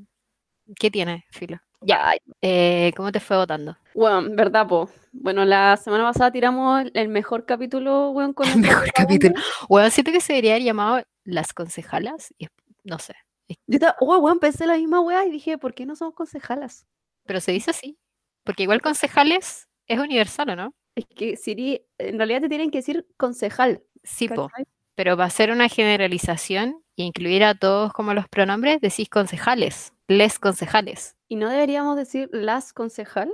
¿Qué 0.78 0.90
tiene, 0.90 1.24
Filo? 1.30 1.58
Ya. 1.80 2.14
Eh, 2.40 2.92
¿Cómo 2.96 3.12
te 3.12 3.20
fue 3.20 3.36
votando? 3.36 3.76
Bueno, 3.94 4.28
verdad, 4.34 4.66
po. 4.66 4.90
Bueno, 5.12 5.44
la 5.44 5.76
semana 5.76 6.04
pasada 6.04 6.32
tiramos 6.32 6.84
el 6.94 7.08
mejor 7.08 7.46
capítulo, 7.46 8.10
weón, 8.10 8.32
con 8.32 8.48
El 8.48 8.58
mejor 8.58 8.90
capítulo. 8.92 9.34
Bueno, 9.68 9.90
siento 9.90 10.12
que 10.12 10.20
se 10.20 10.32
debería 10.32 10.52
haber 10.52 10.64
llamado 10.64 11.02
Las 11.24 11.52
Concejalas. 11.52 12.34
Y, 12.38 12.48
no 12.84 12.98
sé. 12.98 13.14
Yo 13.48 13.76
estaba, 13.76 13.96
oh, 14.00 14.18
weón, 14.18 14.40
pensé 14.40 14.66
la 14.66 14.76
misma 14.76 15.00
weá 15.00 15.24
y 15.24 15.30
dije, 15.30 15.58
¿por 15.58 15.74
qué 15.74 15.86
no 15.86 15.94
somos 15.94 16.14
concejalas? 16.14 16.86
Pero 17.24 17.40
se 17.40 17.52
dice 17.52 17.70
así. 17.70 17.98
Porque 18.42 18.64
igual 18.64 18.80
concejales 18.80 19.68
es 19.86 19.98
universal, 19.98 20.50
¿o 20.50 20.56
no? 20.56 20.74
Es 20.94 21.04
que 21.06 21.36
Siri, 21.36 21.86
en 21.98 22.16
realidad 22.16 22.40
te 22.40 22.48
tienen 22.48 22.70
que 22.70 22.78
decir 22.78 23.06
concejal. 23.16 23.82
Sí, 24.02 24.28
po. 24.28 24.50
Pero 24.94 25.16
va 25.16 25.24
a 25.24 25.30
ser 25.30 25.50
una 25.50 25.68
generalización 25.68 26.82
e 26.96 27.02
incluir 27.02 27.44
a 27.44 27.54
todos 27.54 27.92
como 27.92 28.14
los 28.14 28.28
pronombres, 28.28 28.80
decís 28.80 29.08
concejales, 29.08 29.92
les 30.08 30.38
concejales. 30.38 31.16
¿Y 31.28 31.36
no 31.36 31.48
deberíamos 31.48 31.96
decir 31.96 32.28
las 32.32 32.72
concejal? 32.72 33.32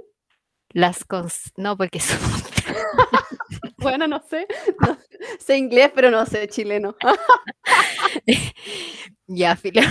Las 0.70 1.04
cons... 1.04 1.52
No, 1.56 1.76
porque 1.76 2.00
son... 2.00 2.18
bueno, 3.78 4.06
no 4.06 4.22
sé. 4.28 4.46
No, 4.80 4.96
sé 5.38 5.58
inglés, 5.58 5.92
pero 5.94 6.10
no 6.10 6.24
sé 6.26 6.48
chileno. 6.48 6.96
ya, 9.26 9.56
filo. 9.56 9.82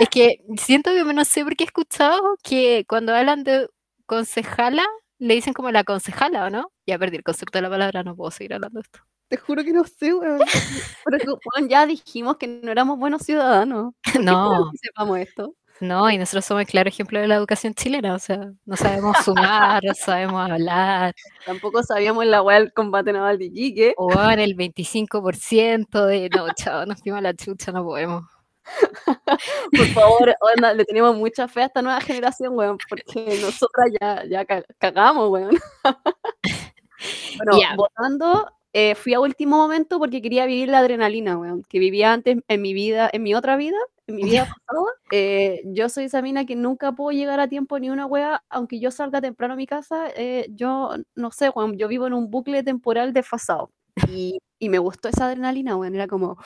es 0.00 0.08
que 0.08 0.40
siento 0.56 0.90
que 0.90 1.04
no 1.04 1.24
sé 1.24 1.44
por 1.44 1.56
qué 1.56 1.64
he 1.64 1.66
escuchado 1.66 2.36
que 2.42 2.84
cuando 2.88 3.14
hablan 3.14 3.44
de 3.44 3.68
concejala, 4.06 4.84
le 5.18 5.34
dicen 5.34 5.54
como 5.54 5.70
la 5.70 5.84
concejala, 5.84 6.44
¿o 6.46 6.50
no? 6.50 6.72
Ya 6.86 6.98
perdí 6.98 7.16
el 7.16 7.22
concepto 7.22 7.58
de 7.58 7.62
la 7.62 7.70
palabra, 7.70 8.02
no 8.02 8.16
puedo 8.16 8.30
seguir 8.30 8.54
hablando 8.54 8.80
de 8.80 8.82
esto. 8.82 9.13
Te 9.34 9.40
juro 9.40 9.64
que 9.64 9.72
no 9.72 9.82
sé, 9.82 10.14
weón. 10.14 10.38
Pero 11.04 11.38
ya 11.68 11.86
dijimos 11.86 12.36
que 12.36 12.46
no 12.46 12.70
éramos 12.70 13.00
buenos 13.00 13.22
ciudadanos. 13.22 13.92
No. 14.22 14.70
Que 14.70 14.78
sepamos 14.78 15.18
esto. 15.18 15.56
No, 15.80 16.08
y 16.08 16.18
nosotros 16.18 16.44
somos 16.44 16.60
el 16.60 16.68
claro 16.68 16.88
ejemplo 16.88 17.18
de 17.18 17.26
la 17.26 17.34
educación 17.34 17.74
chilena, 17.74 18.14
o 18.14 18.20
sea, 18.20 18.52
no 18.64 18.76
sabemos 18.76 19.16
sumar, 19.24 19.82
no 19.82 19.92
sabemos 19.92 20.48
hablar. 20.48 21.16
Tampoco 21.44 21.82
sabíamos 21.82 22.24
la 22.26 22.42
weá 22.42 22.60
del 22.60 22.72
combate 22.72 23.12
naval 23.12 23.38
de 23.38 23.46
Iquique. 23.46 23.94
O 23.96 24.12
en 24.30 24.38
el 24.38 24.54
25% 24.56 26.06
de, 26.06 26.28
no, 26.28 26.46
chao, 26.54 26.86
nos 26.86 27.00
fuimos 27.00 27.18
a 27.18 27.22
la 27.22 27.34
chucha, 27.34 27.72
no 27.72 27.82
podemos. 27.82 28.22
Por 29.76 29.86
favor, 29.86 30.36
onda, 30.54 30.74
le 30.74 30.84
tenemos 30.84 31.16
mucha 31.16 31.48
fe 31.48 31.62
a 31.62 31.66
esta 31.66 31.82
nueva 31.82 32.00
generación, 32.00 32.56
weón, 32.56 32.78
porque 32.88 33.40
nosotras 33.42 33.90
ya, 34.00 34.24
ya 34.26 34.46
cagamos, 34.78 35.28
weón. 35.28 35.58
bueno, 37.36 37.58
votando, 37.76 38.48
eh, 38.76 38.96
fui 38.96 39.14
a 39.14 39.20
último 39.20 39.56
momento 39.56 40.00
porque 40.00 40.20
quería 40.20 40.46
vivir 40.46 40.68
la 40.68 40.80
adrenalina, 40.80 41.38
weón, 41.38 41.62
que 41.68 41.78
vivía 41.78 42.12
antes 42.12 42.38
en 42.48 42.60
mi 42.60 42.74
vida, 42.74 43.08
en 43.12 43.22
mi 43.22 43.32
otra 43.32 43.56
vida, 43.56 43.76
en 44.08 44.16
mi 44.16 44.24
vida 44.24 44.46
pasada. 44.46 44.86
Eh, 45.12 45.62
yo 45.66 45.88
soy 45.88 46.06
esa 46.06 46.20
mina 46.22 46.44
que 46.44 46.56
nunca 46.56 46.90
puedo 46.90 47.16
llegar 47.16 47.38
a 47.38 47.46
tiempo 47.46 47.78
ni 47.78 47.88
una 47.88 48.04
wea, 48.04 48.42
aunque 48.50 48.80
yo 48.80 48.90
salga 48.90 49.20
temprano 49.20 49.54
a 49.54 49.56
mi 49.56 49.66
casa, 49.66 50.08
eh, 50.16 50.48
yo 50.50 50.90
no 51.14 51.30
sé, 51.30 51.50
weón, 51.50 51.78
yo 51.78 51.86
vivo 51.86 52.08
en 52.08 52.14
un 52.14 52.30
bucle 52.30 52.64
temporal 52.64 53.12
desfasado. 53.12 53.70
Y, 54.10 54.40
y 54.58 54.68
me 54.68 54.78
gustó 54.78 55.08
esa 55.08 55.26
adrenalina, 55.26 55.76
weón, 55.76 55.94
era 55.94 56.08
como, 56.08 56.36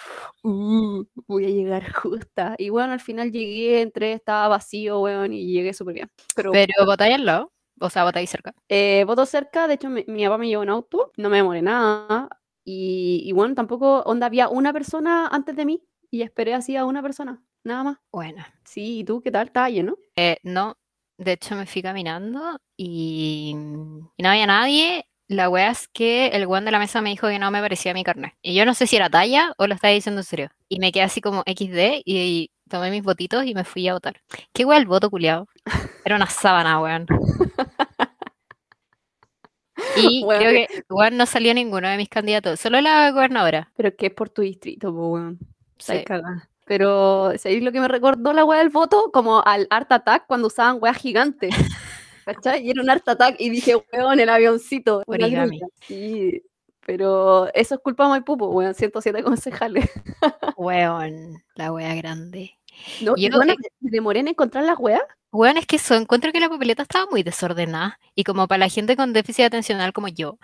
uh, 0.42 1.04
voy 1.26 1.46
a 1.46 1.48
llegar 1.48 1.82
justa. 1.94 2.56
Y 2.58 2.68
bueno, 2.68 2.92
al 2.92 3.00
final 3.00 3.32
llegué, 3.32 3.80
entré, 3.80 4.12
estaba 4.12 4.48
vacío, 4.48 5.00
weón, 5.00 5.32
y 5.32 5.50
llegué 5.50 5.72
súper 5.72 5.94
bien. 5.94 6.10
Pero, 6.36 6.52
Pero 6.52 6.74
al 6.90 7.24
lado. 7.24 7.52
O 7.80 7.90
sea, 7.90 8.04
votáis 8.04 8.30
cerca. 8.30 8.54
Eh, 8.68 9.04
voto 9.06 9.26
cerca, 9.26 9.68
de 9.68 9.74
hecho 9.74 9.88
mi, 9.90 10.04
mi, 10.06 10.24
papá 10.24 10.38
me 10.38 10.48
llevó 10.48 10.62
en 10.62 10.70
auto, 10.70 11.12
no 11.16 11.28
me 11.30 11.38
demoré 11.38 11.62
nada. 11.62 12.28
Y, 12.64 13.22
y, 13.24 13.32
bueno, 13.32 13.54
tampoco, 13.54 14.02
onda, 14.02 14.26
había 14.26 14.48
una 14.48 14.72
persona 14.72 15.28
antes 15.28 15.56
de 15.56 15.64
mí 15.64 15.82
y 16.10 16.22
esperé 16.22 16.54
así 16.54 16.76
a 16.76 16.84
una 16.84 17.02
persona, 17.02 17.42
nada 17.64 17.84
más. 17.84 17.98
Bueno. 18.12 18.44
Sí, 18.64 19.00
¿y 19.00 19.04
tú 19.04 19.22
qué 19.22 19.30
tal? 19.30 19.46
¿Estás 19.46 19.70
lleno? 19.70 19.96
Eh, 20.16 20.36
no, 20.42 20.76
de 21.16 21.32
hecho 21.32 21.56
me 21.56 21.66
fui 21.66 21.80
caminando 21.80 22.60
y, 22.76 23.54
y 24.16 24.22
no 24.22 24.28
había 24.28 24.46
nadie 24.46 25.08
la 25.28 25.50
wea 25.50 25.70
es 25.70 25.88
que 25.88 26.28
el 26.28 26.46
weón 26.46 26.64
de 26.64 26.70
la 26.70 26.78
mesa 26.78 27.02
me 27.02 27.10
dijo 27.10 27.28
que 27.28 27.38
no 27.38 27.50
me 27.50 27.60
parecía 27.60 27.92
mi 27.92 28.02
carnet. 28.02 28.32
Y 28.42 28.54
yo 28.54 28.64
no 28.64 28.74
sé 28.74 28.86
si 28.86 28.96
era 28.96 29.10
talla 29.10 29.52
o 29.58 29.66
lo 29.66 29.74
estaba 29.74 29.92
diciendo 29.92 30.22
en 30.22 30.24
serio. 30.24 30.50
Y 30.68 30.80
me 30.80 30.90
quedé 30.90 31.04
así 31.04 31.20
como 31.20 31.42
XD 31.42 32.02
y, 32.04 32.50
tomé 32.68 32.90
mis 32.90 33.02
votitos 33.02 33.44
y 33.44 33.54
me 33.54 33.64
fui 33.64 33.88
a 33.88 33.94
votar. 33.94 34.20
¿Qué 34.52 34.64
wea 34.64 34.78
el 34.78 34.86
voto, 34.86 35.10
culiado? 35.10 35.48
Era 36.04 36.16
una 36.16 36.26
sábana, 36.26 36.80
weón. 36.80 37.06
Y 39.96 40.24
creo 40.28 40.50
que 40.50 40.68
weón 40.88 41.16
no 41.16 41.26
salió 41.26 41.54
ninguno 41.54 41.88
de 41.88 41.96
mis 41.96 42.08
candidatos, 42.08 42.60
solo 42.60 42.80
la 42.80 43.10
gobernadora. 43.10 43.70
Pero 43.76 43.94
que 43.96 44.06
es 44.06 44.14
por 44.14 44.28
tu 44.30 44.42
distrito, 44.42 44.90
weón. 44.92 45.38
Sí. 45.78 46.04
Pero, 46.66 47.32
¿sabéis 47.38 47.62
lo 47.62 47.72
que 47.72 47.80
me 47.80 47.88
recordó 47.88 48.32
la 48.32 48.44
wea 48.44 48.58
del 48.58 48.68
voto? 48.68 49.10
Como 49.12 49.42
al 49.44 49.66
Art 49.70 49.90
Attack 49.90 50.26
cuando 50.26 50.48
usaban 50.48 50.78
weas 50.80 50.98
gigantes. 50.98 51.54
¿cachai? 52.34 52.66
Y 52.66 52.70
era 52.70 52.82
un 52.82 52.90
Art 52.90 53.08
Attack 53.08 53.36
y 53.38 53.50
dije, 53.50 53.76
weón, 53.92 54.20
el 54.20 54.28
avioncito. 54.28 55.02
Origami. 55.06 55.60
Sí, 55.80 56.42
pero 56.86 57.52
eso 57.54 57.74
es 57.74 57.80
culpa 57.80 58.04
de 58.04 58.10
Maipú, 58.10 58.36
pues, 58.36 58.50
weón, 58.52 58.74
107 58.74 59.22
concejales. 59.22 59.90
Weón, 60.56 61.42
la 61.54 61.72
wea 61.72 61.94
grande. 61.94 62.57
No, 63.02 63.16
yo 63.16 63.28
bueno, 63.36 63.54
me 63.80 63.90
demoré 63.90 64.20
en 64.20 64.28
encontrar 64.28 64.64
las 64.64 64.78
weas. 64.78 65.02
Weón, 65.30 65.58
es 65.58 65.66
que 65.66 65.76
eso, 65.76 65.94
encuentro 65.94 66.32
que 66.32 66.40
la 66.40 66.48
papeleta 66.48 66.82
estaba 66.82 67.06
muy 67.10 67.22
desordenada. 67.22 67.98
Y 68.14 68.24
como 68.24 68.48
para 68.48 68.60
la 68.60 68.68
gente 68.68 68.96
con 68.96 69.12
déficit 69.12 69.46
atencional 69.46 69.92
como 69.92 70.08
yo, 70.08 70.38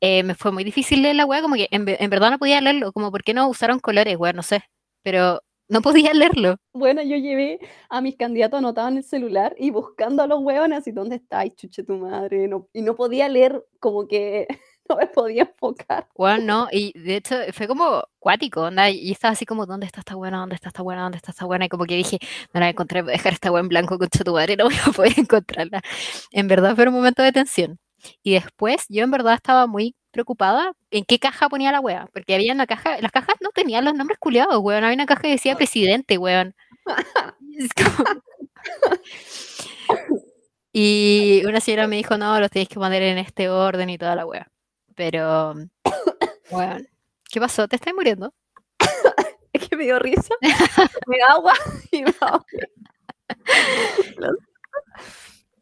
eh, 0.00 0.22
me 0.22 0.34
fue 0.34 0.52
muy 0.52 0.64
difícil 0.64 1.02
leer 1.02 1.16
la 1.16 1.26
wea, 1.26 1.42
como 1.42 1.54
que 1.54 1.68
en, 1.70 1.84
en 1.86 2.10
verdad 2.10 2.30
no 2.30 2.38
podía 2.38 2.60
leerlo, 2.60 2.92
como 2.92 3.10
por 3.10 3.22
qué 3.22 3.34
no 3.34 3.48
usaron 3.48 3.78
colores, 3.78 4.16
weón, 4.16 4.36
no 4.36 4.42
sé. 4.42 4.64
Pero 5.02 5.40
no 5.68 5.82
podía 5.82 6.12
leerlo. 6.14 6.56
Bueno, 6.72 7.02
yo 7.02 7.16
llevé 7.16 7.60
a 7.88 8.00
mis 8.00 8.16
candidatos 8.16 8.58
anotados 8.58 8.92
en 8.92 8.98
el 8.98 9.04
celular 9.04 9.54
y 9.58 9.70
buscando 9.70 10.22
a 10.22 10.26
los 10.26 10.40
hueones 10.40 10.78
así, 10.78 10.92
¿dónde 10.92 11.16
estáis, 11.16 11.54
chuche 11.56 11.84
tu 11.84 11.96
madre? 11.96 12.48
No, 12.48 12.68
y 12.72 12.82
no 12.82 12.94
podía 12.94 13.28
leer, 13.28 13.64
como 13.80 14.06
que 14.08 14.46
no 14.88 14.96
me 14.96 15.06
podía 15.06 15.42
enfocar. 15.42 16.08
Bueno, 16.14 16.44
no, 16.44 16.68
y 16.70 16.98
de 16.98 17.16
hecho 17.16 17.36
fue 17.52 17.66
como 17.68 18.04
cuático, 18.18 18.70
¿no? 18.70 18.88
y 18.88 19.12
estaba 19.12 19.32
así 19.32 19.46
como, 19.46 19.66
¿dónde 19.66 19.86
está 19.86 20.00
esta 20.00 20.14
buena? 20.14 20.38
¿Dónde 20.38 20.54
está 20.54 20.68
esta 20.68 20.82
buena? 20.82 21.02
¿Dónde 21.02 21.18
está 21.18 21.32
esta 21.32 21.44
buena? 21.46 21.66
Y 21.66 21.68
como 21.68 21.84
que 21.84 21.96
dije, 21.96 22.18
no 22.52 22.60
la 22.60 22.68
encontré, 22.68 23.02
voy 23.02 23.12
a 23.12 23.16
dejar 23.16 23.32
esta 23.34 23.50
buena 23.50 23.64
en 23.64 23.68
blanco 23.68 23.98
con 23.98 24.08
tu 24.08 24.32
madre, 24.32 24.56
no 24.58 24.64
voy 24.64 24.76
a 24.86 24.92
poder 24.92 25.12
encontrarla. 25.18 25.82
En 26.32 26.48
verdad 26.48 26.74
fue 26.74 26.86
un 26.88 26.94
momento 26.94 27.22
de 27.22 27.32
tensión. 27.32 27.78
Y 28.22 28.34
después 28.34 28.84
yo 28.88 29.02
en 29.04 29.10
verdad 29.10 29.34
estaba 29.34 29.66
muy 29.66 29.96
preocupada 30.10 30.72
en 30.90 31.04
qué 31.04 31.18
caja 31.18 31.48
ponía 31.48 31.72
la 31.72 31.80
wea, 31.80 32.08
porque 32.12 32.34
había 32.34 32.52
una 32.52 32.66
caja, 32.66 33.00
las 33.00 33.12
cajas 33.12 33.36
no 33.40 33.50
tenían 33.50 33.84
los 33.84 33.94
nombres 33.94 34.18
culiados, 34.18 34.58
weón, 34.60 34.84
había 34.84 34.94
una 34.94 35.06
caja 35.06 35.22
que 35.22 35.30
decía 35.30 35.56
presidente, 35.56 36.18
weón. 36.18 36.54
y 40.72 41.42
una 41.46 41.60
señora 41.60 41.86
me 41.88 41.96
dijo, 41.96 42.16
no, 42.18 42.38
los 42.40 42.50
tenéis 42.50 42.68
que 42.68 42.76
poner 42.76 43.02
en 43.02 43.18
este 43.18 43.48
orden 43.48 43.90
y 43.90 43.98
toda 43.98 44.16
la 44.16 44.26
wea. 44.26 44.50
Pero, 44.94 45.54
weón, 46.50 46.88
¿qué 47.30 47.40
pasó? 47.40 47.66
¿Te 47.68 47.76
estás 47.76 47.94
muriendo? 47.94 48.32
es 49.52 49.68
que 49.68 49.76
me 49.76 49.84
dio 49.84 49.98
risa, 49.98 50.34
me 51.06 51.18
da 51.18 51.32
agua 51.32 51.54
y 51.90 52.02
me 52.02 52.12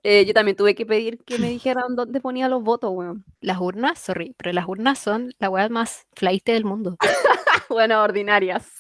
eh, 0.04 0.24
yo 0.26 0.34
también 0.34 0.56
tuve 0.56 0.74
que 0.74 0.84
pedir 0.84 1.18
que 1.24 1.38
me 1.38 1.48
dijeran 1.48 1.94
dónde 1.94 2.20
ponía 2.20 2.48
los 2.48 2.62
votos, 2.62 2.90
weón. 2.92 3.24
Las 3.40 3.60
urnas, 3.60 3.98
sorry, 3.98 4.34
pero 4.36 4.52
las 4.52 4.66
urnas 4.66 4.98
son 4.98 5.32
la 5.38 5.48
weá 5.48 5.68
más 5.68 6.06
flight 6.14 6.44
del 6.44 6.64
mundo. 6.64 6.96
bueno, 7.68 8.02
ordinarias. 8.02 8.72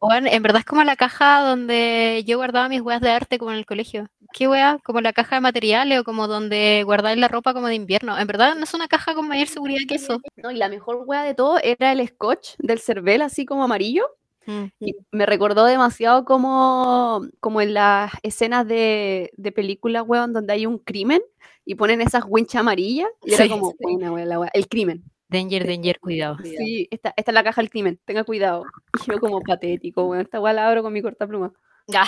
Bueno, 0.00 0.28
en 0.30 0.42
verdad 0.42 0.60
es 0.60 0.64
como 0.64 0.84
la 0.84 0.96
caja 0.96 1.40
donde 1.40 2.22
yo 2.26 2.36
guardaba 2.36 2.68
mis 2.68 2.80
weas 2.80 3.00
de 3.00 3.10
arte 3.10 3.38
como 3.38 3.50
en 3.50 3.58
el 3.58 3.66
colegio. 3.66 4.08
¿Qué 4.32 4.46
wea? 4.46 4.78
Como 4.84 5.00
la 5.00 5.12
caja 5.12 5.36
de 5.36 5.40
materiales 5.40 5.98
o 6.00 6.04
como 6.04 6.28
donde 6.28 6.82
guardáis 6.84 7.18
la 7.18 7.28
ropa 7.28 7.52
como 7.52 7.66
de 7.66 7.74
invierno. 7.74 8.18
En 8.18 8.26
verdad 8.26 8.54
no 8.54 8.64
es 8.64 8.74
una 8.74 8.88
caja 8.88 9.14
con 9.14 9.26
mayor 9.26 9.48
seguridad 9.48 9.80
que 9.88 9.96
eso. 9.96 10.20
No, 10.36 10.50
y 10.50 10.56
la 10.56 10.68
mejor 10.68 11.02
wea 11.06 11.22
de 11.22 11.34
todo 11.34 11.58
era 11.62 11.92
el 11.92 12.06
scotch 12.06 12.50
del 12.58 12.78
cervel 12.78 13.22
así 13.22 13.44
como 13.44 13.64
amarillo 13.64 14.04
y 14.80 14.96
me 15.12 15.26
recordó 15.26 15.66
demasiado 15.66 16.24
como, 16.24 17.20
como 17.40 17.60
en 17.60 17.74
las 17.74 18.12
escenas 18.22 18.66
de, 18.66 19.30
de 19.36 19.52
películas, 19.52 20.04
weón, 20.06 20.32
donde 20.32 20.54
hay 20.54 20.64
un 20.64 20.78
crimen 20.78 21.20
y 21.66 21.74
ponen 21.74 22.00
esas 22.00 22.24
winchas 22.26 22.60
amarillas 22.60 23.08
y 23.24 23.34
era 23.34 23.46
como, 23.48 23.74
buena, 23.78 24.10
weón, 24.10 24.48
el 24.54 24.68
crimen. 24.68 25.04
Danger, 25.28 25.66
danger, 25.66 26.00
cuidado. 26.00 26.38
Sí, 26.42 26.88
esta, 26.90 27.12
esta 27.16 27.30
es 27.30 27.34
la 27.34 27.44
caja 27.44 27.60
del 27.60 27.70
crimen, 27.70 27.98
tenga 28.04 28.24
cuidado. 28.24 28.64
Y 29.06 29.10
yo 29.12 29.20
como 29.20 29.40
patético, 29.40 30.04
weón, 30.04 30.22
esta 30.22 30.40
weá 30.40 30.52
la 30.52 30.68
abro 30.68 30.82
con 30.82 30.92
mi 30.92 31.02
corta 31.02 31.26
pluma. 31.26 31.52
Ya. 31.86 32.04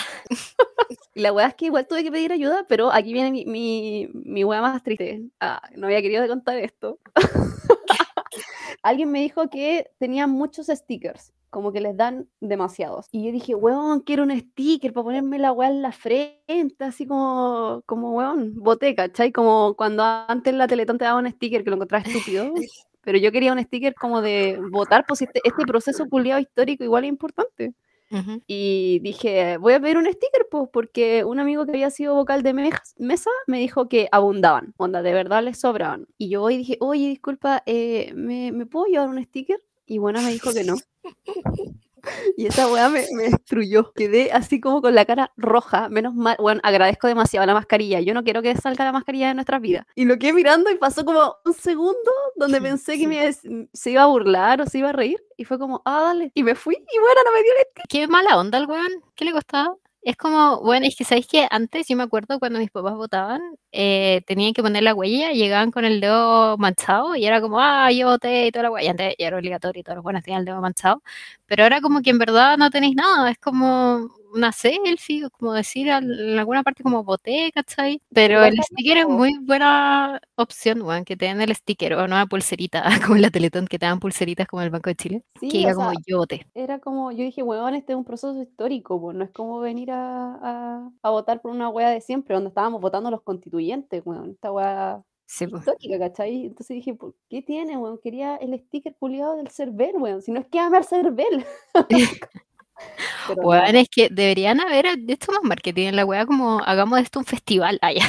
y 1.13 1.21
la 1.21 1.31
weá 1.31 1.47
es 1.47 1.55
que 1.55 1.65
igual 1.65 1.87
tuve 1.87 2.03
que 2.03 2.11
pedir 2.11 2.31
ayuda, 2.31 2.65
pero 2.67 2.91
aquí 2.91 3.13
viene 3.13 3.31
mi, 3.31 3.45
mi, 3.45 4.09
mi 4.13 4.43
weá 4.43 4.61
más 4.61 4.81
triste. 4.83 5.29
Ah, 5.39 5.61
no 5.75 5.87
había 5.87 6.01
querido 6.01 6.27
contar 6.27 6.57
esto. 6.57 6.99
Alguien 8.83 9.11
me 9.11 9.21
dijo 9.21 9.49
que 9.49 9.91
tenía 9.99 10.25
muchos 10.25 10.67
stickers 10.67 11.33
como 11.51 11.73
que 11.73 11.81
les 11.81 11.95
dan 11.97 12.27
demasiados. 12.39 13.07
Y 13.11 13.25
yo 13.25 13.31
dije, 13.31 13.53
weón, 13.53 13.99
quiero 13.99 14.23
un 14.23 14.31
sticker 14.31 14.93
para 14.93 15.03
ponerme 15.03 15.37
la 15.37 15.51
weá 15.51 15.69
en 15.69 15.81
la 15.81 15.91
frente, 15.91 16.85
así 16.85 17.05
como, 17.05 17.83
como 17.85 18.13
weón, 18.13 18.55
boté, 18.55 18.95
¿cachai? 18.95 19.31
Como 19.33 19.75
cuando 19.75 20.03
antes 20.03 20.53
la 20.53 20.67
Teletón 20.67 20.97
te 20.97 21.03
daba 21.05 21.19
un 21.19 21.29
sticker 21.29 21.63
que 21.63 21.69
lo 21.69 21.75
encontraba 21.75 22.05
estúpido. 22.05 22.53
Pero 23.01 23.17
yo 23.17 23.31
quería 23.31 23.53
un 23.53 23.63
sticker 23.63 23.93
como 23.95 24.21
de 24.21 24.59
votar, 24.71 25.05
pues 25.07 25.21
este, 25.21 25.41
este 25.43 25.63
proceso 25.65 26.07
culiado 26.07 26.39
histórico 26.39 26.83
igual 26.83 27.03
es 27.03 27.09
importante. 27.09 27.73
Ujú. 28.11 28.41
Y 28.45 28.99
dije, 29.03 29.57
voy 29.57 29.73
a 29.73 29.79
pedir 29.79 29.97
un 29.97 30.05
sticker, 30.05 30.47
pues, 30.51 30.69
porque 30.71 31.23
un 31.23 31.39
amigo 31.39 31.65
que 31.65 31.71
había 31.71 31.89
sido 31.89 32.13
vocal 32.13 32.43
de 32.43 32.53
mesa 32.97 33.29
me 33.47 33.59
dijo 33.59 33.87
que 33.87 34.09
abundaban, 34.11 34.73
onda, 34.77 35.01
de 35.01 35.13
verdad 35.13 35.43
les 35.43 35.59
sobraban. 35.59 36.07
Y 36.17 36.29
yo 36.29 36.41
voy 36.41 36.55
y 36.55 36.57
dije, 36.57 36.77
oye, 36.81 37.07
disculpa, 37.07 37.63
eh, 37.65 38.11
¿me, 38.13 38.51
¿me 38.51 38.65
puedo 38.65 38.85
llevar 38.85 39.07
un 39.09 39.23
sticker? 39.23 39.59
Y 39.85 39.97
buena 39.97 40.21
me 40.21 40.31
dijo 40.31 40.53
que 40.53 40.63
no. 40.63 40.75
Y 42.37 42.47
esa 42.47 42.67
weá 42.71 42.89
me, 42.89 43.05
me 43.13 43.23
destruyó. 43.23 43.91
Quedé 43.93 44.31
así 44.31 44.59
como 44.59 44.81
con 44.81 44.95
la 44.95 45.05
cara 45.05 45.31
roja. 45.37 45.89
Menos 45.89 46.13
mal, 46.13 46.35
bueno, 46.39 46.61
agradezco 46.63 47.07
demasiado 47.07 47.45
la 47.45 47.53
mascarilla. 47.53 47.99
Yo 47.99 48.13
no 48.13 48.23
quiero 48.23 48.41
que 48.41 48.55
salga 48.55 48.85
la 48.85 48.91
mascarilla 48.91 49.29
de 49.29 49.35
nuestras 49.35 49.61
vidas. 49.61 49.85
Y 49.95 50.05
lo 50.05 50.17
quedé 50.17 50.33
mirando 50.33 50.69
y 50.69 50.75
pasó 50.75 51.05
como 51.05 51.35
un 51.45 51.53
segundo 51.53 52.11
donde 52.35 52.61
pensé 52.61 52.97
que 52.97 53.07
me 53.07 53.31
se 53.33 53.91
iba 53.91 54.03
a 54.03 54.07
burlar 54.07 54.61
o 54.61 54.65
se 54.65 54.79
iba 54.79 54.89
a 54.89 54.93
reír. 54.93 55.23
Y 55.37 55.45
fue 55.45 55.57
como, 55.57 55.81
ah, 55.85 56.01
dale. 56.03 56.31
Y 56.33 56.43
me 56.43 56.55
fui 56.55 56.75
y 56.75 56.99
bueno, 56.99 57.21
no 57.25 57.31
me 57.31 57.43
dio 57.43 57.51
el 57.53 57.83
Qué 57.89 58.07
mala 58.07 58.37
onda 58.37 58.57
el 58.57 58.67
weón. 58.67 58.91
¿Qué 59.15 59.25
le 59.25 59.31
costaba? 59.31 59.75
Es 60.03 60.15
como, 60.17 60.59
bueno, 60.61 60.87
es 60.87 60.95
que 60.95 61.03
sabéis 61.03 61.27
que 61.27 61.47
antes 61.51 61.87
yo 61.87 61.95
me 61.95 62.01
acuerdo 62.01 62.39
cuando 62.39 62.57
mis 62.57 62.71
papás 62.71 62.95
votaban, 62.95 63.39
eh, 63.71 64.23
tenían 64.25 64.51
que 64.53 64.63
poner 64.63 64.81
la 64.81 64.95
huella, 64.95 65.31
llegaban 65.31 65.69
con 65.69 65.85
el 65.85 66.01
dedo 66.01 66.57
manchado 66.57 67.15
y 67.15 67.23
era 67.25 67.39
como, 67.39 67.59
ah, 67.59 67.91
yo 67.91 68.07
voté 68.07 68.47
y 68.47 68.51
toda 68.51 68.63
la 68.63 68.71
huella. 68.71 68.91
Antes 68.91 69.13
ya 69.19 69.27
era 69.27 69.37
obligatorio 69.37 69.79
y 69.79 69.83
todos 69.83 69.97
los 69.97 70.03
buenos 70.03 70.23
tenían 70.23 70.39
el 70.39 70.45
dedo 70.45 70.59
manchado. 70.59 71.03
Pero 71.45 71.63
ahora 71.63 71.81
como 71.81 72.01
que 72.01 72.09
en 72.09 72.17
verdad 72.17 72.57
no 72.57 72.71
tenéis 72.71 72.95
nada, 72.95 73.29
es 73.29 73.37
como 73.37 74.09
una 74.33 74.51
selfie, 74.51 75.29
como 75.31 75.53
decir 75.53 75.87
en 75.89 76.37
alguna 76.39 76.63
parte 76.63 76.83
como 76.83 77.03
voté, 77.03 77.51
¿cachai? 77.53 78.01
Pero 78.13 78.43
el 78.43 78.57
sticker 78.63 78.97
es 78.99 79.07
muy 79.07 79.37
buena 79.41 80.19
opción, 80.35 80.81
weón, 80.81 81.05
que 81.05 81.17
te 81.17 81.25
den 81.25 81.41
el 81.41 81.55
sticker 81.55 81.93
o 81.93 81.99
no 82.07 82.15
una 82.15 82.25
pulserita, 82.27 82.83
como 83.13 83.15
en 83.15 83.21
la 83.23 83.29
Teletón 83.31 83.67
que 83.67 83.79
te 83.79 83.85
dan 83.85 83.99
pulseritas 83.99 84.47
como 84.47 84.61
el 84.61 84.69
Banco 84.69 84.89
de 84.89 84.95
Chile, 84.95 85.23
que 85.47 85.49
Sí, 85.49 85.65
o 85.67 85.73
como 85.75 85.91
sea, 85.91 86.01
yo 86.05 86.17
voté. 86.19 86.47
era 86.53 86.79
como, 86.79 87.11
yo 87.11 87.23
dije, 87.23 87.43
weón, 87.43 87.75
este 87.75 87.93
es 87.93 87.97
un 87.97 88.05
proceso 88.05 88.41
histórico, 88.41 88.99
pues 89.01 89.15
no 89.17 89.23
es 89.23 89.31
como 89.31 89.59
venir 89.59 89.91
a, 89.91 90.35
a- 90.41 90.91
a 91.01 91.09
votar 91.09 91.41
por 91.41 91.51
una 91.51 91.69
weá 91.69 91.89
de 91.89 92.01
siempre, 92.01 92.35
donde 92.35 92.49
estábamos 92.49 92.81
votando 92.81 93.09
los 93.11 93.21
constituyentes, 93.23 94.01
weón, 94.05 94.31
esta 94.31 94.51
weá 94.51 95.03
Sí, 95.27 95.47
pues. 95.47 95.65
histórica, 95.65 95.97
¿cachai? 95.99 96.45
Entonces 96.47 96.75
dije, 96.75 96.93
¿por 96.93 97.15
qué 97.29 97.41
tiene, 97.41 97.77
weón? 97.77 97.99
Quería 98.03 98.35
el 98.37 98.57
sticker 98.59 98.95
culiado 98.99 99.37
del 99.37 99.49
Cervel, 99.49 99.95
weón, 99.97 100.21
si 100.21 100.31
no 100.31 100.39
es 100.41 100.47
que 100.47 100.59
amar 100.59 100.83
Cervel. 100.85 101.45
Pero 103.27 103.41
Weón, 103.41 103.73
no, 103.73 103.79
es 103.79 103.89
que 103.89 104.09
deberían 104.09 104.59
haber 104.59 104.85
esto 105.07 105.31
más 105.31 105.43
marketing 105.43 105.87
en 105.87 105.95
la 105.95 106.05
weá, 106.05 106.25
como 106.25 106.59
hagamos 106.59 106.99
esto 106.99 107.19
un 107.19 107.25
festival, 107.25 107.79
ya. 107.95 108.05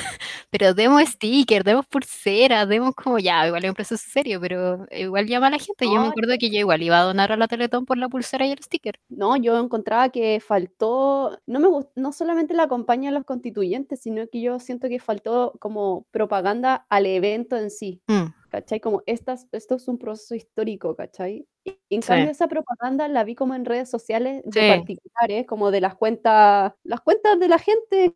Pero 0.51 0.75
demos 0.75 1.03
stickers, 1.03 1.65
demos 1.65 1.87
pulseras, 1.87 2.69
demos 2.69 2.95
como 2.95 3.19
ya, 3.19 3.47
igual 3.47 3.65
es 3.65 3.71
un 3.71 3.75
proceso 3.75 4.05
serio, 4.09 4.41
pero 4.41 4.87
igual 4.91 5.27
llama 5.27 5.49
a 5.49 5.51
la 5.51 5.59
gente. 5.59 5.87
Yo 5.87 5.93
me 5.93 5.99
no, 5.99 6.09
acuerdo 6.09 6.35
que 6.39 6.51
yo 6.51 6.59
igual 6.59 6.83
iba 6.83 6.99
a 6.99 7.05
donar 7.05 7.33
a 7.33 7.37
la 7.37 7.49
Teletón 7.49 7.87
por 7.87 7.99
la 7.99 8.09
pulsera 8.09 8.47
y 8.47 8.53
el 8.53 8.63
sticker. 8.63 8.99
no, 9.09 9.37
yo 9.37 9.59
encontraba 9.59 10.09
que 10.11 10.41
faltó, 10.41 11.39
no 11.47 11.61
me 11.61 11.69
no 11.97 12.13
solamente 12.13 12.55
la 12.55 12.69
campaña 12.69 13.11
de 13.11 13.17
los 13.17 13.25
constituyentes, 13.25 14.01
sino 14.01 14.27
que 14.29 14.41
yo 14.41 14.59
siento 14.59 14.89
que 14.89 14.99
faltó 14.99 15.55
como 15.59 16.07
propaganda 16.11 16.87
al 16.89 17.07
evento 17.07 17.57
en 17.57 17.71
sí. 17.71 18.01
Mm, 18.07 18.42
¿cachai? 18.53 18.81
Como 18.81 19.03
estas, 19.07 19.49
esto 19.51 19.77
es 19.77 19.89
un 19.89 19.99
proceso 19.99 20.35
histórico, 20.35 20.95
¿cachai? 20.95 21.49
Y 21.65 21.97
en 21.97 22.03
sí, 22.03 22.09
cambio 22.09 22.31
esa 22.31 22.49
propaganda 22.49 23.09
la 23.09 23.25
vi 23.25 23.35
como 23.35 23.55
en 23.55 23.65
redes 23.65 23.89
sociales 23.91 24.43
de 24.45 24.61
sí, 24.61 24.69
particulares, 24.69 25.47
como 25.47 25.71
de 25.71 25.81
las 25.81 25.95
cuentas, 25.97 26.75
las 26.85 27.01
cuentas 27.01 27.41
de 27.41 27.49
la 27.49 27.59
gente 27.59 28.15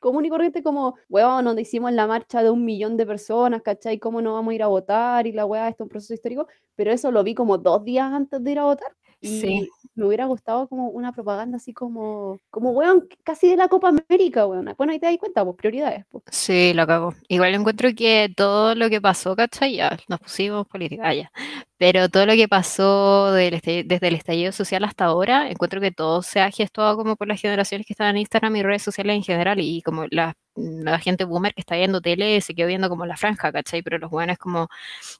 común 0.00 0.24
y 0.24 0.28
corriente, 0.28 0.62
como, 0.62 0.96
weón, 1.08 1.44
donde 1.44 1.62
hicimos 1.62 1.92
la 1.92 2.06
marcha 2.06 2.42
de 2.42 2.50
un 2.50 2.64
millón 2.64 2.96
de 2.96 3.06
personas, 3.06 3.62
¿cachai? 3.62 3.98
¿Cómo 3.98 4.20
no 4.22 4.34
vamos 4.34 4.52
a 4.52 4.54
ir 4.54 4.62
a 4.62 4.68
votar? 4.68 5.26
Y 5.26 5.32
la 5.32 5.46
weá, 5.46 5.68
esto 5.68 5.84
es 5.84 5.86
un 5.86 5.88
proceso 5.90 6.14
histórico, 6.14 6.46
pero 6.74 6.92
eso 6.92 7.10
lo 7.12 7.22
vi 7.24 7.34
como 7.34 7.58
dos 7.58 7.84
días 7.84 8.12
antes 8.12 8.42
de 8.42 8.52
ir 8.52 8.58
a 8.58 8.64
votar. 8.64 8.94
Sí. 9.22 9.68
Y 9.82 9.88
me 9.94 10.06
hubiera 10.06 10.26
gustado 10.26 10.68
como 10.68 10.88
una 10.88 11.12
propaganda 11.12 11.56
así 11.56 11.72
como, 11.72 12.38
como 12.50 12.70
weón, 12.72 13.08
casi 13.24 13.48
de 13.48 13.56
la 13.56 13.68
Copa 13.68 13.88
América, 13.88 14.46
weón. 14.46 14.74
Bueno, 14.76 14.92
ahí 14.92 14.98
te 15.00 15.06
das 15.06 15.16
cuenta, 15.18 15.44
pues 15.44 15.56
prioridades, 15.56 16.04
pues. 16.10 16.24
Sí, 16.30 16.72
lo 16.74 16.86
cago. 16.86 17.14
Igual 17.28 17.54
encuentro 17.54 17.88
que 17.96 18.30
todo 18.36 18.74
lo 18.74 18.90
que 18.90 19.00
pasó, 19.00 19.34
¿cachai? 19.34 19.76
Ya, 19.76 19.96
nos 20.08 20.20
pusimos 20.20 20.66
política, 20.66 21.02
ah, 21.08 21.14
ya. 21.14 21.32
Pero 21.78 22.08
todo 22.08 22.26
lo 22.26 22.34
que 22.34 22.48
pasó 22.48 23.32
del 23.32 23.54
este- 23.54 23.84
desde 23.84 24.08
el 24.08 24.14
estallido 24.14 24.52
social 24.52 24.84
hasta 24.84 25.06
ahora, 25.06 25.50
encuentro 25.50 25.80
que 25.80 25.90
todo 25.92 26.22
se 26.22 26.40
ha 26.40 26.50
gestuado 26.50 26.96
como 26.96 27.16
por 27.16 27.28
las 27.28 27.40
generaciones 27.40 27.86
que 27.86 27.92
están 27.92 28.10
en 28.10 28.18
Instagram 28.18 28.56
y 28.56 28.62
redes 28.62 28.82
sociales 28.82 29.16
en 29.16 29.22
general, 29.22 29.60
y 29.60 29.82
como 29.82 30.04
la, 30.10 30.34
la 30.56 30.98
gente 30.98 31.24
boomer 31.24 31.54
que 31.54 31.60
está 31.60 31.76
viendo 31.76 32.00
tele 32.00 32.40
se 32.40 32.54
quedó 32.54 32.68
viendo 32.68 32.88
como 32.88 33.06
la 33.06 33.16
franja, 33.16 33.52
¿cachai? 33.52 33.82
Pero 33.82 33.98
los 33.98 34.10
buenos 34.10 34.38
como, 34.38 34.68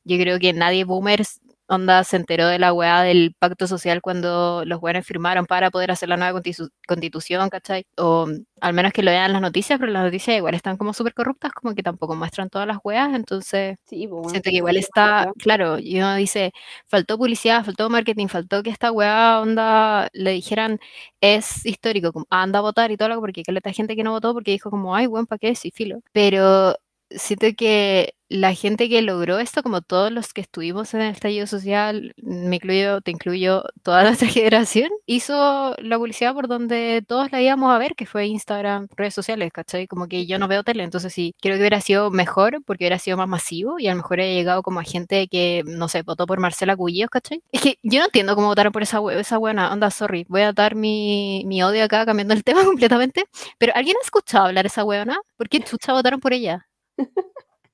yo 0.04 0.16
creo 0.18 0.38
que 0.38 0.52
nadie 0.52 0.84
boomer 0.84 1.22
onda 1.68 2.04
se 2.04 2.16
enteró 2.16 2.46
de 2.48 2.58
la 2.58 2.72
weá 2.72 3.02
del 3.02 3.34
pacto 3.38 3.66
social 3.66 4.00
cuando 4.02 4.64
los 4.66 4.80
buenos 4.80 5.04
firmaron 5.06 5.46
para 5.46 5.70
poder 5.70 5.90
hacer 5.90 6.08
la 6.08 6.16
nueva 6.16 6.38
constitu- 6.40 6.70
constitución, 6.86 7.48
¿cachai? 7.50 7.84
O 7.96 8.26
mm, 8.26 8.44
al 8.60 8.72
menos 8.74 8.92
que 8.92 9.02
lo 9.02 9.10
vean 9.10 9.26
en 9.26 9.32
las 9.34 9.42
noticias, 9.42 9.78
pero 9.78 9.92
las 9.92 10.04
noticias 10.04 10.36
igual 10.36 10.54
están 10.54 10.76
como 10.76 10.92
súper 10.94 11.14
corruptas, 11.14 11.52
como 11.52 11.74
que 11.74 11.82
tampoco 11.82 12.14
muestran 12.16 12.48
todas 12.50 12.66
las 12.68 12.78
weas, 12.84 13.14
entonces 13.14 13.78
Sí, 13.84 14.06
pues, 14.08 14.20
weón, 14.22 14.30
siento 14.30 14.50
que 14.50 14.50
que 14.50 14.56
igual 14.56 14.76
está, 14.76 15.30
claro, 15.38 15.78
y 15.78 15.98
uno 15.98 16.14
dice, 16.16 16.52
faltó 16.86 17.18
publicidad, 17.18 17.64
faltó 17.64 17.88
marketing, 17.90 18.28
faltó 18.28 18.62
que 18.62 18.70
esta 18.70 18.90
weá 18.92 19.40
onda 19.40 20.08
le 20.12 20.30
dijeran 20.32 20.78
es 21.20 21.64
histórico, 21.66 22.12
como 22.12 22.26
"Ah, 22.30 22.42
anda 22.42 22.58
a 22.58 22.62
votar 22.62 22.90
y 22.90 22.96
todo 22.96 23.08
lo 23.08 23.20
porque 23.20 23.42
hay 23.64 23.74
gente 23.74 23.96
que 23.96 24.02
no 24.04 24.12
votó 24.12 24.32
porque 24.34 24.50
dijo 24.52 24.70
como, 24.70 24.94
ay, 24.94 25.06
buen 25.06 25.26
pa' 25.26 25.38
qué, 25.38 25.54
sí, 25.54 25.70
filo. 25.70 26.00
Pero 26.12 26.76
siento 27.10 27.46
que 27.56 28.14
la 28.28 28.52
gente 28.54 28.88
que 28.88 29.02
logró 29.02 29.38
esto, 29.38 29.62
como 29.62 29.82
todos 29.82 30.10
los 30.10 30.32
que 30.32 30.40
estuvimos 30.40 30.92
en 30.94 31.00
el 31.02 31.12
estallido 31.12 31.46
social, 31.46 32.12
me 32.16 32.56
incluyo, 32.56 33.00
te 33.00 33.12
incluyo, 33.12 33.62
toda 33.84 34.02
nuestra 34.02 34.26
generación, 34.28 34.90
hizo 35.06 35.74
la 35.78 35.96
publicidad 35.98 36.34
por 36.34 36.48
donde 36.48 37.04
todos 37.06 37.30
la 37.30 37.40
íbamos 37.40 37.72
a 37.72 37.78
ver, 37.78 37.94
que 37.94 38.04
fue 38.06 38.26
Instagram, 38.26 38.88
redes 38.96 39.14
sociales, 39.14 39.52
¿cachai? 39.52 39.86
Como 39.86 40.08
que 40.08 40.26
yo 40.26 40.38
no 40.40 40.48
veo 40.48 40.64
tele, 40.64 40.82
entonces 40.82 41.12
sí, 41.12 41.34
creo 41.40 41.54
que 41.54 41.60
hubiera 41.60 41.80
sido 41.80 42.10
mejor 42.10 42.62
porque 42.66 42.84
hubiera 42.84 42.98
sido 42.98 43.16
más 43.16 43.28
masivo 43.28 43.78
y 43.78 43.86
a 43.86 43.90
lo 43.92 43.98
mejor 43.98 44.18
hubiera 44.18 44.32
llegado 44.34 44.62
como 44.62 44.80
a 44.80 44.84
gente 44.84 45.28
que, 45.28 45.62
no 45.66 45.88
sé, 45.88 46.02
votó 46.02 46.26
por 46.26 46.40
Marcela 46.40 46.76
Cubillos, 46.76 47.10
¿cachai? 47.10 47.42
Es 47.52 47.60
que 47.62 47.78
yo 47.84 48.00
no 48.00 48.06
entiendo 48.06 48.34
cómo 48.34 48.48
votaron 48.48 48.72
por 48.72 48.82
esa, 48.82 49.00
hue- 49.00 49.18
esa 49.20 49.38
buena, 49.38 49.72
onda, 49.72 49.90
sorry, 49.92 50.24
voy 50.28 50.42
a 50.42 50.52
dar 50.52 50.74
mi, 50.74 51.44
mi 51.46 51.62
odio 51.62 51.84
acá 51.84 52.04
cambiando 52.04 52.34
el 52.34 52.42
tema 52.44 52.64
completamente, 52.64 53.24
pero 53.58 53.72
¿alguien 53.76 53.96
ha 54.00 54.04
escuchado 54.04 54.46
hablar 54.46 54.66
esa 54.66 54.84
weona? 54.84 55.18
¿Por 55.36 55.48
qué 55.48 55.60
chucha 55.60 55.92
votaron 55.92 56.20
por 56.20 56.32
ella? 56.32 56.66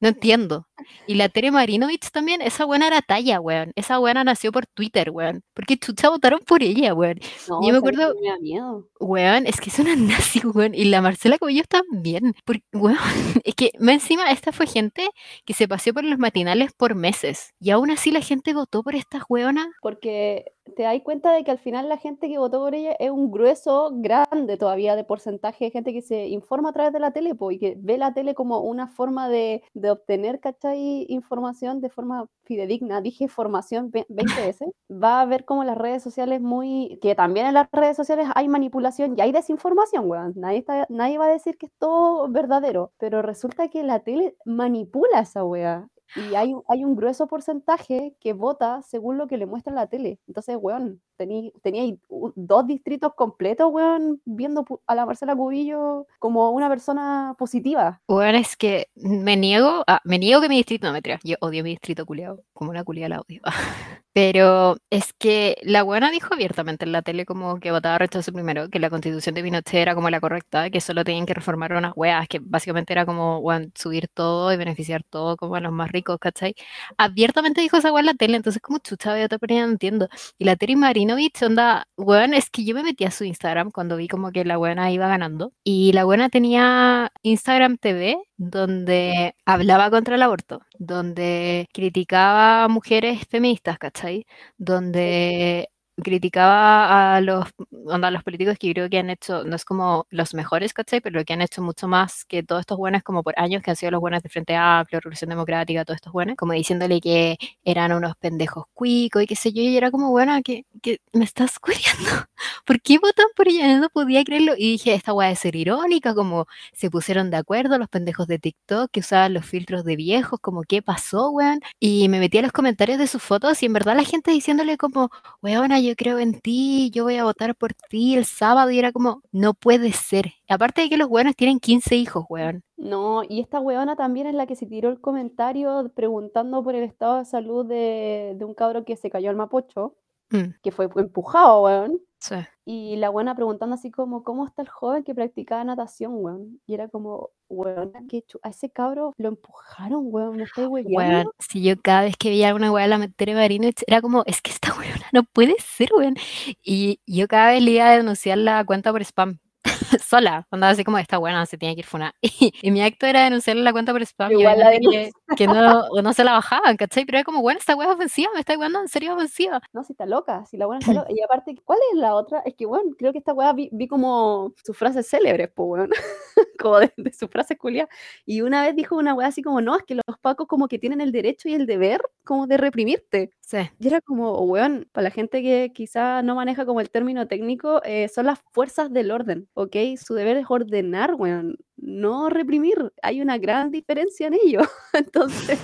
No 0.00 0.08
entiendo. 0.08 0.66
Y 1.06 1.14
la 1.14 1.28
Tere 1.28 1.50
Marinovich 1.50 2.10
también, 2.10 2.40
esa 2.42 2.64
buena 2.64 2.86
era 2.86 3.02
talla, 3.02 3.40
weón. 3.40 3.72
Esa 3.76 3.98
buena 3.98 4.24
nació 4.24 4.52
por 4.52 4.66
Twitter, 4.66 5.10
weón. 5.10 5.42
¿Por 5.54 5.66
qué 5.66 5.76
chucha 5.76 6.08
votaron 6.10 6.40
por 6.46 6.62
ella, 6.62 6.94
weón? 6.94 7.18
No, 7.48 7.60
Yo 7.62 7.72
me 7.72 7.78
acuerdo, 7.78 8.14
me 8.20 8.28
da 8.28 8.38
miedo. 8.38 8.88
weón, 9.00 9.46
es 9.46 9.60
que 9.60 9.70
es 9.70 9.78
una 9.78 9.94
nazi, 9.96 10.40
weón. 10.46 10.74
Y 10.74 10.84
la 10.86 11.00
Marcela 11.00 11.38
Cubillos 11.38 11.68
también. 11.68 12.34
Por- 12.44 12.60
weón, 12.72 12.96
es 13.44 13.54
que 13.54 13.70
más 13.78 13.94
encima 13.94 14.30
esta 14.30 14.52
fue 14.52 14.66
gente 14.66 15.08
que 15.44 15.54
se 15.54 15.68
paseó 15.68 15.94
por 15.94 16.04
los 16.04 16.18
matinales 16.18 16.72
por 16.72 16.94
meses. 16.94 17.52
Y 17.60 17.70
aún 17.70 17.90
así 17.90 18.10
la 18.10 18.20
gente 18.20 18.54
votó 18.54 18.82
por 18.82 18.94
estas 18.94 19.22
weonas. 19.28 19.66
porque 19.80 20.52
te 20.76 20.84
das 20.84 21.00
cuenta 21.02 21.32
de 21.32 21.42
que 21.42 21.50
al 21.50 21.58
final 21.58 21.88
la 21.88 21.96
gente 21.98 22.28
que 22.28 22.38
votó 22.38 22.60
por 22.60 22.74
ella 22.74 22.94
es 23.00 23.10
un 23.10 23.32
grueso 23.32 23.90
grande 23.94 24.56
todavía 24.56 24.94
de 24.94 25.02
porcentaje 25.02 25.64
de 25.66 25.70
gente 25.72 25.92
que 25.92 26.02
se 26.02 26.28
informa 26.28 26.70
a 26.70 26.72
través 26.72 26.92
de 26.92 27.00
la 27.00 27.10
tele 27.12 27.34
po, 27.34 27.50
y 27.50 27.58
que 27.58 27.74
ve 27.78 27.98
la 27.98 28.14
tele 28.14 28.34
como 28.34 28.60
una 28.60 28.86
forma 28.86 29.28
de, 29.28 29.64
de 29.74 29.90
obtener, 29.90 30.38
¿cachai? 30.38 30.71
Información 30.78 31.80
de 31.80 31.90
forma 31.90 32.26
fidedigna. 32.44 33.00
Dije 33.00 33.28
formación 33.28 33.90
ve- 33.90 34.06
20 34.08 34.40
veces. 34.46 34.68
Va 34.90 35.20
a 35.20 35.26
ver 35.26 35.44
como 35.44 35.64
las 35.64 35.76
redes 35.78 36.02
sociales 36.02 36.40
muy... 36.40 36.98
que 37.02 37.14
también 37.14 37.46
en 37.46 37.54
las 37.54 37.68
redes 37.72 37.96
sociales 37.96 38.28
hay 38.34 38.48
manipulación 38.48 39.14
y 39.16 39.20
hay 39.20 39.32
desinformación, 39.32 40.08
weón. 40.10 40.32
Nadie, 40.36 40.58
está- 40.58 40.86
nadie 40.88 41.18
va 41.18 41.26
a 41.26 41.28
decir 41.28 41.56
que 41.58 41.66
es 41.66 41.72
todo 41.78 42.28
verdadero, 42.28 42.92
pero 42.98 43.22
resulta 43.22 43.68
que 43.68 43.82
la 43.82 44.00
tele 44.00 44.36
manipula 44.44 45.20
esa 45.20 45.44
wea. 45.44 45.88
Y 46.14 46.34
hay, 46.34 46.54
hay 46.68 46.84
un 46.84 46.94
grueso 46.94 47.26
porcentaje 47.26 48.14
que 48.20 48.34
vota 48.34 48.82
según 48.82 49.16
lo 49.16 49.26
que 49.28 49.38
le 49.38 49.46
muestra 49.46 49.72
la 49.72 49.86
tele. 49.86 50.18
Entonces, 50.28 50.58
weón, 50.60 51.00
tení, 51.22 51.52
tenía 51.62 51.94
dos 52.34 52.66
distritos 52.66 53.14
completos, 53.14 53.70
weón, 53.72 54.20
viendo 54.24 54.64
a 54.86 54.94
la 54.94 55.06
Marcela 55.06 55.36
Cubillo 55.36 56.06
como 56.18 56.50
una 56.50 56.68
persona 56.68 57.34
positiva. 57.38 58.00
Weón, 58.08 58.34
es 58.34 58.56
que 58.56 58.88
me 58.96 59.36
niego, 59.36 59.84
ah, 59.86 60.00
me 60.04 60.18
niego 60.18 60.40
que 60.40 60.48
mi 60.48 60.56
distrito, 60.56 60.86
no 60.86 60.92
me 60.92 61.02
creas, 61.02 61.20
yo 61.24 61.36
odio 61.40 61.62
mi 61.62 61.70
distrito 61.70 62.04
culiado, 62.04 62.42
como 62.52 62.70
una 62.70 62.84
culia 62.84 63.08
la 63.08 63.20
odio. 63.20 63.40
Pero 64.14 64.76
es 64.90 65.14
que 65.14 65.56
la 65.62 65.82
buena 65.82 66.10
dijo 66.10 66.34
abiertamente 66.34 66.84
en 66.84 66.92
la 66.92 67.00
tele 67.00 67.24
como 67.24 67.58
que 67.60 67.70
votaba 67.70 67.96
rechazo 67.96 68.30
primero, 68.30 68.68
que 68.68 68.78
la 68.78 68.90
constitución 68.90 69.34
de 69.34 69.42
Pinochet 69.42 69.74
era 69.74 69.94
como 69.94 70.10
la 70.10 70.20
correcta, 70.20 70.68
que 70.68 70.82
solo 70.82 71.02
tenían 71.02 71.24
que 71.24 71.32
reformar 71.32 71.72
unas 71.72 71.94
weas, 71.96 72.28
que 72.28 72.38
básicamente 72.38 72.92
era 72.92 73.06
como 73.06 73.38
weón, 73.38 73.72
subir 73.74 74.08
todo 74.12 74.52
y 74.52 74.58
beneficiar 74.58 75.02
todo 75.02 75.36
como 75.38 75.54
a 75.54 75.60
los 75.60 75.72
más 75.72 75.90
ricos, 75.90 76.18
¿cachai? 76.20 76.54
Abiertamente 76.98 77.62
dijo 77.62 77.78
esa 77.78 77.90
wea 77.90 78.00
en 78.00 78.06
la 78.06 78.14
tele, 78.14 78.36
entonces 78.36 78.60
como 78.60 78.78
chucha 78.78 79.12
otra 79.24 79.38
persona 79.38 79.66
no 79.66 79.72
entiendo. 79.72 80.08
Y 80.38 80.44
la 80.44 80.56
Terry 80.56 80.76
Marinovich, 81.12 81.42
onda, 81.42 81.86
weón, 81.96 82.34
es 82.34 82.48
que 82.50 82.64
yo 82.64 82.74
me 82.74 82.82
metí 82.82 83.04
a 83.04 83.10
su 83.10 83.24
Instagram 83.24 83.70
cuando 83.70 83.96
vi 83.96 84.08
como 84.08 84.32
que 84.32 84.44
la 84.44 84.56
buena 84.56 84.90
iba 84.90 85.08
ganando, 85.08 85.52
y 85.64 85.92
la 85.92 86.04
buena 86.04 86.28
tenía 86.30 87.12
Instagram 87.22 87.76
TV 87.78 88.16
donde 88.36 89.34
hablaba 89.44 89.90
contra 89.90 90.14
el 90.16 90.22
aborto, 90.22 90.62
donde 90.78 91.68
criticaba 91.72 92.64
a 92.64 92.68
mujeres 92.68 93.26
feministas, 93.28 93.78
¿cachai? 93.78 94.26
Donde 94.56 95.70
criticaba 95.96 97.16
a 97.16 97.20
los 97.20 97.46
onda, 97.86 98.10
los 98.10 98.22
políticos 98.22 98.56
que 98.58 98.72
creo 98.72 98.88
que 98.88 98.98
han 98.98 99.10
hecho, 99.10 99.44
no 99.44 99.56
es 99.56 99.64
como 99.64 100.06
los 100.10 100.34
mejores, 100.34 100.72
¿cachai? 100.72 101.00
Pero 101.00 101.24
que 101.24 101.32
han 101.32 101.42
hecho 101.42 101.62
mucho 101.62 101.88
más 101.88 102.24
que 102.24 102.42
todos 102.42 102.60
estos 102.60 102.78
buenos, 102.78 103.02
como 103.02 103.22
por 103.22 103.34
años 103.38 103.62
que 103.62 103.70
han 103.70 103.76
sido 103.76 103.90
los 103.92 104.00
buenos 104.00 104.22
de 104.22 104.28
Frente 104.28 104.54
Amplio, 104.56 105.00
Revolución 105.00 105.30
Democrática, 105.30 105.84
todos 105.84 105.96
estos 105.96 106.12
buenos, 106.12 106.36
como 106.36 106.52
diciéndole 106.52 107.00
que 107.00 107.36
eran 107.64 107.92
unos 107.92 108.16
pendejos 108.16 108.66
cuicos 108.74 109.22
y 109.22 109.26
qué 109.26 109.36
sé 109.36 109.52
yo, 109.52 109.62
y 109.62 109.76
era 109.76 109.90
como, 109.90 110.10
bueno, 110.10 110.40
que, 110.44 110.64
que 110.82 111.00
me 111.12 111.24
estás 111.24 111.58
cuidando. 111.58 112.26
¿Por 112.64 112.80
qué 112.80 112.98
votan 112.98 113.26
por 113.36 113.48
ella? 113.48 113.78
No 113.78 113.88
podía 113.90 114.24
creerlo. 114.24 114.54
Y 114.56 114.72
dije, 114.72 114.94
esta 114.94 115.12
weá 115.12 115.28
de 115.28 115.36
ser 115.36 115.56
irónica, 115.56 116.14
como 116.14 116.46
se 116.72 116.90
pusieron 116.90 117.30
de 117.30 117.36
acuerdo 117.36 117.78
los 117.78 117.88
pendejos 117.88 118.26
de 118.28 118.38
TikTok 118.38 118.90
que 118.90 119.00
usaban 119.00 119.34
los 119.34 119.46
filtros 119.46 119.84
de 119.84 119.96
viejos, 119.96 120.40
como 120.40 120.62
qué 120.62 120.82
pasó, 120.82 121.30
weón. 121.30 121.60
Y 121.80 122.08
me 122.08 122.20
metí 122.20 122.38
a 122.38 122.42
los 122.42 122.52
comentarios 122.52 122.98
de 122.98 123.06
sus 123.06 123.22
fotos 123.22 123.62
y 123.62 123.66
en 123.66 123.72
verdad 123.72 123.96
la 123.96 124.04
gente 124.04 124.30
diciéndole 124.30 124.76
como, 124.76 125.10
weona, 125.42 125.80
yo 125.86 125.94
creo 125.96 126.18
en 126.18 126.40
ti, 126.40 126.90
yo 126.92 127.04
voy 127.04 127.16
a 127.16 127.24
votar 127.24 127.54
por 127.54 127.74
ti 127.74 128.16
el 128.16 128.24
sábado. 128.24 128.70
Y 128.70 128.78
era 128.78 128.92
como, 128.92 129.22
no 129.32 129.54
puede 129.54 129.92
ser. 129.92 130.32
Aparte 130.48 130.82
de 130.82 130.88
que 130.88 130.96
los 130.96 131.08
weones 131.08 131.36
tienen 131.36 131.60
15 131.60 131.96
hijos, 131.96 132.24
weón. 132.28 132.62
No, 132.76 133.22
y 133.28 133.40
esta 133.40 133.60
weona 133.60 133.96
también 133.96 134.26
es 134.26 134.34
la 134.34 134.46
que 134.46 134.56
se 134.56 134.66
tiró 134.66 134.90
el 134.90 135.00
comentario 135.00 135.90
preguntando 135.94 136.62
por 136.64 136.74
el 136.74 136.84
estado 136.84 137.18
de 137.18 137.24
salud 137.24 137.64
de, 137.66 138.34
de 138.36 138.44
un 138.44 138.54
cabro 138.54 138.84
que 138.84 138.96
se 138.96 139.10
cayó 139.10 139.30
al 139.30 139.36
Mapocho, 139.36 139.96
Mm, 140.32 140.54
que 140.62 140.72
fue 140.72 140.88
empujado, 140.96 141.64
weón. 141.64 142.00
Sí. 142.22 142.36
Y 142.64 142.96
la 142.96 143.10
buena 143.10 143.34
preguntando 143.34 143.74
así 143.74 143.90
como, 143.90 144.22
¿cómo 144.22 144.46
está 144.46 144.62
el 144.62 144.68
joven 144.68 145.02
que 145.02 145.14
practicaba 145.14 145.64
natación, 145.64 146.12
weón? 146.14 146.60
Y 146.66 146.74
era 146.74 146.88
como, 146.88 147.30
weón, 147.48 147.92
que 148.08 148.24
a 148.42 148.50
ese 148.50 148.70
cabro 148.70 149.12
lo 149.16 149.28
empujaron, 149.28 150.02
weón, 150.04 150.36
me 150.36 150.44
estoy 150.44 150.66
Weón, 150.86 151.26
si 151.38 151.62
yo 151.62 151.74
cada 151.82 152.02
vez 152.02 152.16
que 152.16 152.30
veía 152.30 152.48
alguna 152.48 152.70
weá 152.70 152.84
de 152.84 152.96
la 152.96 153.08
Tere 153.08 153.34
Marinovich, 153.34 153.82
era 153.86 154.00
como, 154.00 154.22
es 154.26 154.40
que 154.40 154.52
esta 154.52 154.72
weona 154.78 155.06
no 155.12 155.24
puede 155.24 155.56
ser, 155.58 155.90
weón. 155.96 156.14
Y 156.62 157.00
yo 157.06 157.26
cada 157.26 157.50
vez 157.50 157.62
le 157.62 157.72
iba 157.72 157.88
a 157.88 157.96
denunciar 157.96 158.38
la 158.38 158.64
cuenta 158.64 158.92
por 158.92 159.02
spam. 159.02 159.40
Sola, 160.04 160.46
andaba 160.50 160.72
así 160.72 160.84
como 160.84 160.98
esta 160.98 161.18
buena 161.18 161.44
se 161.46 161.58
tiene 161.58 161.74
que 161.74 161.80
ir 161.80 161.86
funa. 161.86 162.14
Y, 162.20 162.52
y 162.62 162.70
mi 162.70 162.82
acto 162.82 163.06
era 163.06 163.24
denunciarle 163.24 163.62
la 163.62 163.72
cuenta 163.72 163.92
por 163.92 164.02
spam 164.02 164.30
y 164.32 164.40
Igual 164.40 164.58
la 164.58 164.68
obviamente 164.68 165.12
que, 165.36 165.46
no, 165.46 165.88
no 166.02 166.12
se 166.12 166.24
la 166.24 166.32
bajaban, 166.32 166.76
¿cachai? 166.76 167.04
Pero 167.04 167.18
era 167.18 167.24
como, 167.24 167.40
bueno, 167.40 167.58
esta 167.58 167.76
weá 167.76 167.88
es 167.88 167.94
ofensiva, 167.94 168.30
me 168.34 168.40
está 168.40 168.54
jugando 168.54 168.80
en 168.80 168.88
serio 168.88 169.14
ofensiva. 169.14 169.60
No, 169.72 169.84
si 169.84 169.92
está 169.92 170.06
loca, 170.06 170.44
si 170.46 170.56
la 170.56 170.66
buena 170.66 170.80
está 170.80 170.92
loca. 170.92 171.08
Y 171.10 171.20
aparte, 171.22 171.54
¿cuál 171.64 171.78
es 171.92 171.98
la 171.98 172.14
otra? 172.14 172.40
Es 172.44 172.54
que, 172.54 172.66
weón, 172.66 172.92
creo 172.98 173.12
que 173.12 173.18
esta 173.18 173.32
weá 173.32 173.52
vi, 173.52 173.68
vi 173.72 173.88
como 173.88 174.52
sus 174.64 174.76
frases 174.76 175.08
célebres, 175.08 175.50
pues, 175.54 175.68
weón. 175.68 175.90
como 176.62 176.78
de, 176.78 176.92
de 176.96 177.12
sus 177.12 177.28
frases 177.28 177.58
culiadas. 177.58 177.90
Y 178.24 178.40
una 178.40 178.62
vez 178.62 178.76
dijo 178.76 178.96
una 178.96 179.14
weá 179.14 179.28
así 179.28 179.42
como, 179.42 179.60
no, 179.60 179.76
es 179.76 179.82
que 179.84 179.94
los 179.94 180.18
pacos 180.20 180.46
como 180.46 180.68
que 180.68 180.78
tienen 180.78 181.00
el 181.00 181.12
derecho 181.12 181.48
y 181.48 181.54
el 181.54 181.66
deber 181.66 182.00
como 182.24 182.46
de 182.46 182.56
reprimirte. 182.56 183.32
Sí. 183.40 183.58
Y 183.78 183.88
era 183.88 184.00
como, 184.00 184.32
weón, 184.42 184.88
para 184.92 185.04
la 185.04 185.10
gente 185.10 185.42
que 185.42 185.72
quizá 185.74 186.22
no 186.22 186.34
maneja 186.34 186.64
como 186.64 186.80
el 186.80 186.90
término 186.90 187.26
técnico, 187.26 187.82
eh, 187.84 188.08
son 188.08 188.26
las 188.26 188.40
fuerzas 188.52 188.92
del 188.92 189.10
orden, 189.10 189.48
¿ok? 189.54 189.76
Su 190.02 190.14
deber 190.14 190.36
es 190.36 190.46
ordenar, 190.48 191.14
weón, 191.14 191.58
no 191.82 192.30
reprimir. 192.30 192.92
Hay 193.02 193.20
una 193.20 193.38
gran 193.38 193.70
diferencia 193.70 194.28
en 194.28 194.34
ello. 194.34 194.60
Entonces, 194.94 195.58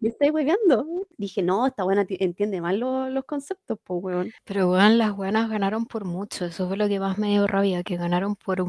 me 0.00 0.08
estáis 0.08 0.32
hueveando. 0.32 0.86
Dije, 1.16 1.42
no, 1.42 1.66
esta 1.66 1.84
buena 1.84 2.04
ti- 2.06 2.16
entiende 2.20 2.60
mal 2.60 2.78
lo- 2.80 3.10
los 3.10 3.24
conceptos, 3.24 3.78
pues, 3.84 4.02
weón. 4.02 4.32
Pero 4.44 4.70
weón, 4.70 4.98
las 4.98 5.14
buenas 5.14 5.48
ganaron 5.50 5.86
por 5.86 6.04
mucho, 6.04 6.46
eso 6.46 6.66
fue 6.68 6.76
lo 6.76 6.88
que 6.88 6.98
más 7.00 7.18
me 7.18 7.28
dio 7.28 7.46
rabia, 7.46 7.82
que 7.84 7.96
ganaron 7.96 8.34
por 8.36 8.64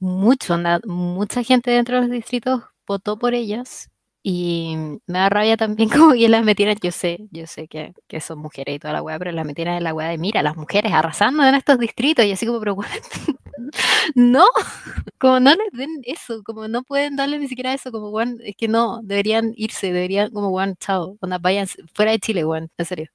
mucho, 0.00 0.54
onda, 0.54 0.80
mucha 0.86 1.42
gente 1.42 1.70
dentro 1.70 1.96
de 1.96 2.02
los 2.02 2.10
distritos 2.10 2.62
votó 2.86 3.18
por 3.18 3.32
ellas 3.34 3.90
y 4.24 4.76
me 5.06 5.20
da 5.20 5.30
rabia 5.30 5.58
también 5.58 5.90
como 5.90 6.14
que 6.14 6.28
las 6.30 6.44
metieran, 6.44 6.76
yo 6.82 6.92
sé, 6.92 7.28
yo 7.32 7.46
sé 7.48 7.68
que, 7.68 7.94
que 8.08 8.20
son 8.22 8.40
mujeres 8.40 8.76
y 8.76 8.80
toda 8.80 8.94
la 8.94 9.02
weá, 9.02 9.18
pero 9.20 9.32
las 9.32 9.46
metieran 9.46 9.76
en 9.76 9.84
la 9.84 9.94
weá 9.94 10.08
de, 10.10 10.18
mira, 10.18 10.42
las 10.42 10.56
mujeres 10.56 10.92
arrasando 10.92 11.44
en 11.46 11.56
estos 11.56 11.78
distritos 11.78 12.26
y 12.26 12.32
así 12.32 12.46
como, 12.46 12.60
pero 12.60 12.76
no, 14.14 14.44
como 15.18 15.40
no 15.40 15.50
les 15.54 15.72
den 15.72 16.02
eso, 16.04 16.42
como 16.44 16.68
no 16.68 16.82
pueden 16.84 17.16
darle 17.16 17.38
ni 17.38 17.48
siquiera 17.48 17.74
eso, 17.74 17.92
como 17.92 18.10
weón, 18.10 18.38
es 18.44 18.56
que 18.56 18.68
no, 18.68 19.00
deberían 19.02 19.52
irse, 19.56 19.88
deberían 19.92 20.30
como 20.32 20.50
weón, 20.50 20.76
chao, 20.80 21.16
onda, 21.20 21.38
vayan 21.38 21.66
fuera 21.94 22.12
de 22.12 22.18
Chile, 22.20 22.44
weón, 22.44 22.70
en 22.78 22.86
serio. 22.86 23.08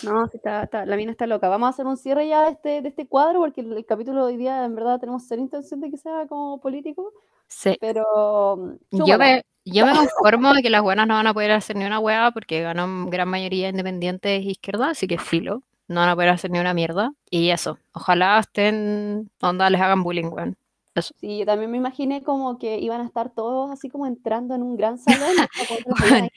No, 0.00 0.24
está, 0.26 0.64
está- 0.64 0.84
la 0.86 0.96
mina 0.96 1.12
está 1.12 1.26
loca. 1.28 1.48
Vamos 1.48 1.66
a 1.68 1.70
hacer 1.70 1.86
un 1.86 1.96
cierre 1.96 2.26
ya 2.28 2.42
de 2.44 2.50
este, 2.52 2.82
de 2.82 2.88
este 2.88 3.06
cuadro, 3.06 3.38
porque 3.40 3.60
el, 3.60 3.72
el 3.72 3.86
capítulo 3.86 4.26
de 4.26 4.32
hoy 4.32 4.36
día, 4.36 4.64
en 4.64 4.74
verdad, 4.74 4.98
tenemos 4.98 5.24
cero 5.28 5.40
intención 5.42 5.80
de 5.80 5.90
que 5.90 5.96
sea 5.96 6.26
como 6.26 6.60
político, 6.60 7.12
Sí. 7.54 7.76
pero 7.80 8.56
mm, 8.90 9.04
Yo 9.04 9.18
me, 9.18 9.44
yo 9.64 9.86
me 9.86 9.92
conformo 9.94 10.54
de 10.54 10.62
que 10.62 10.70
las 10.70 10.82
buenas 10.82 11.06
no 11.06 11.14
van 11.14 11.26
a 11.26 11.34
poder 11.34 11.52
hacer 11.52 11.76
ni 11.76 11.84
una 11.84 11.98
hueá 12.00 12.30
porque 12.32 12.62
ganó 12.62 13.06
gran 13.08 13.28
mayoría 13.28 13.68
independientes 13.68 14.44
izquierda, 14.44 14.90
así 14.90 15.06
que 15.06 15.18
filo. 15.18 15.62
No 15.88 16.00
van 16.00 16.08
a 16.08 16.14
poder 16.14 16.30
hacer 16.30 16.50
ni 16.50 16.58
una 16.58 16.74
mierda. 16.74 17.12
Y 17.30 17.50
eso, 17.50 17.78
ojalá 17.92 18.38
estén, 18.38 19.30
onda, 19.40 19.68
les 19.70 19.80
hagan 19.80 20.02
bullying, 20.02 20.30
weón. 20.32 20.56
Eso. 20.94 21.14
Sí, 21.20 21.38
yo 21.38 21.46
también 21.46 21.70
me 21.70 21.78
imaginé 21.78 22.22
como 22.22 22.58
que 22.58 22.78
iban 22.78 23.00
a 23.00 23.06
estar 23.06 23.30
todos 23.30 23.70
así 23.70 23.88
como 23.88 24.06
entrando 24.06 24.54
en 24.54 24.62
un 24.62 24.76
gran 24.76 24.98
salón. 25.30 25.36
Weón, 26.02 26.28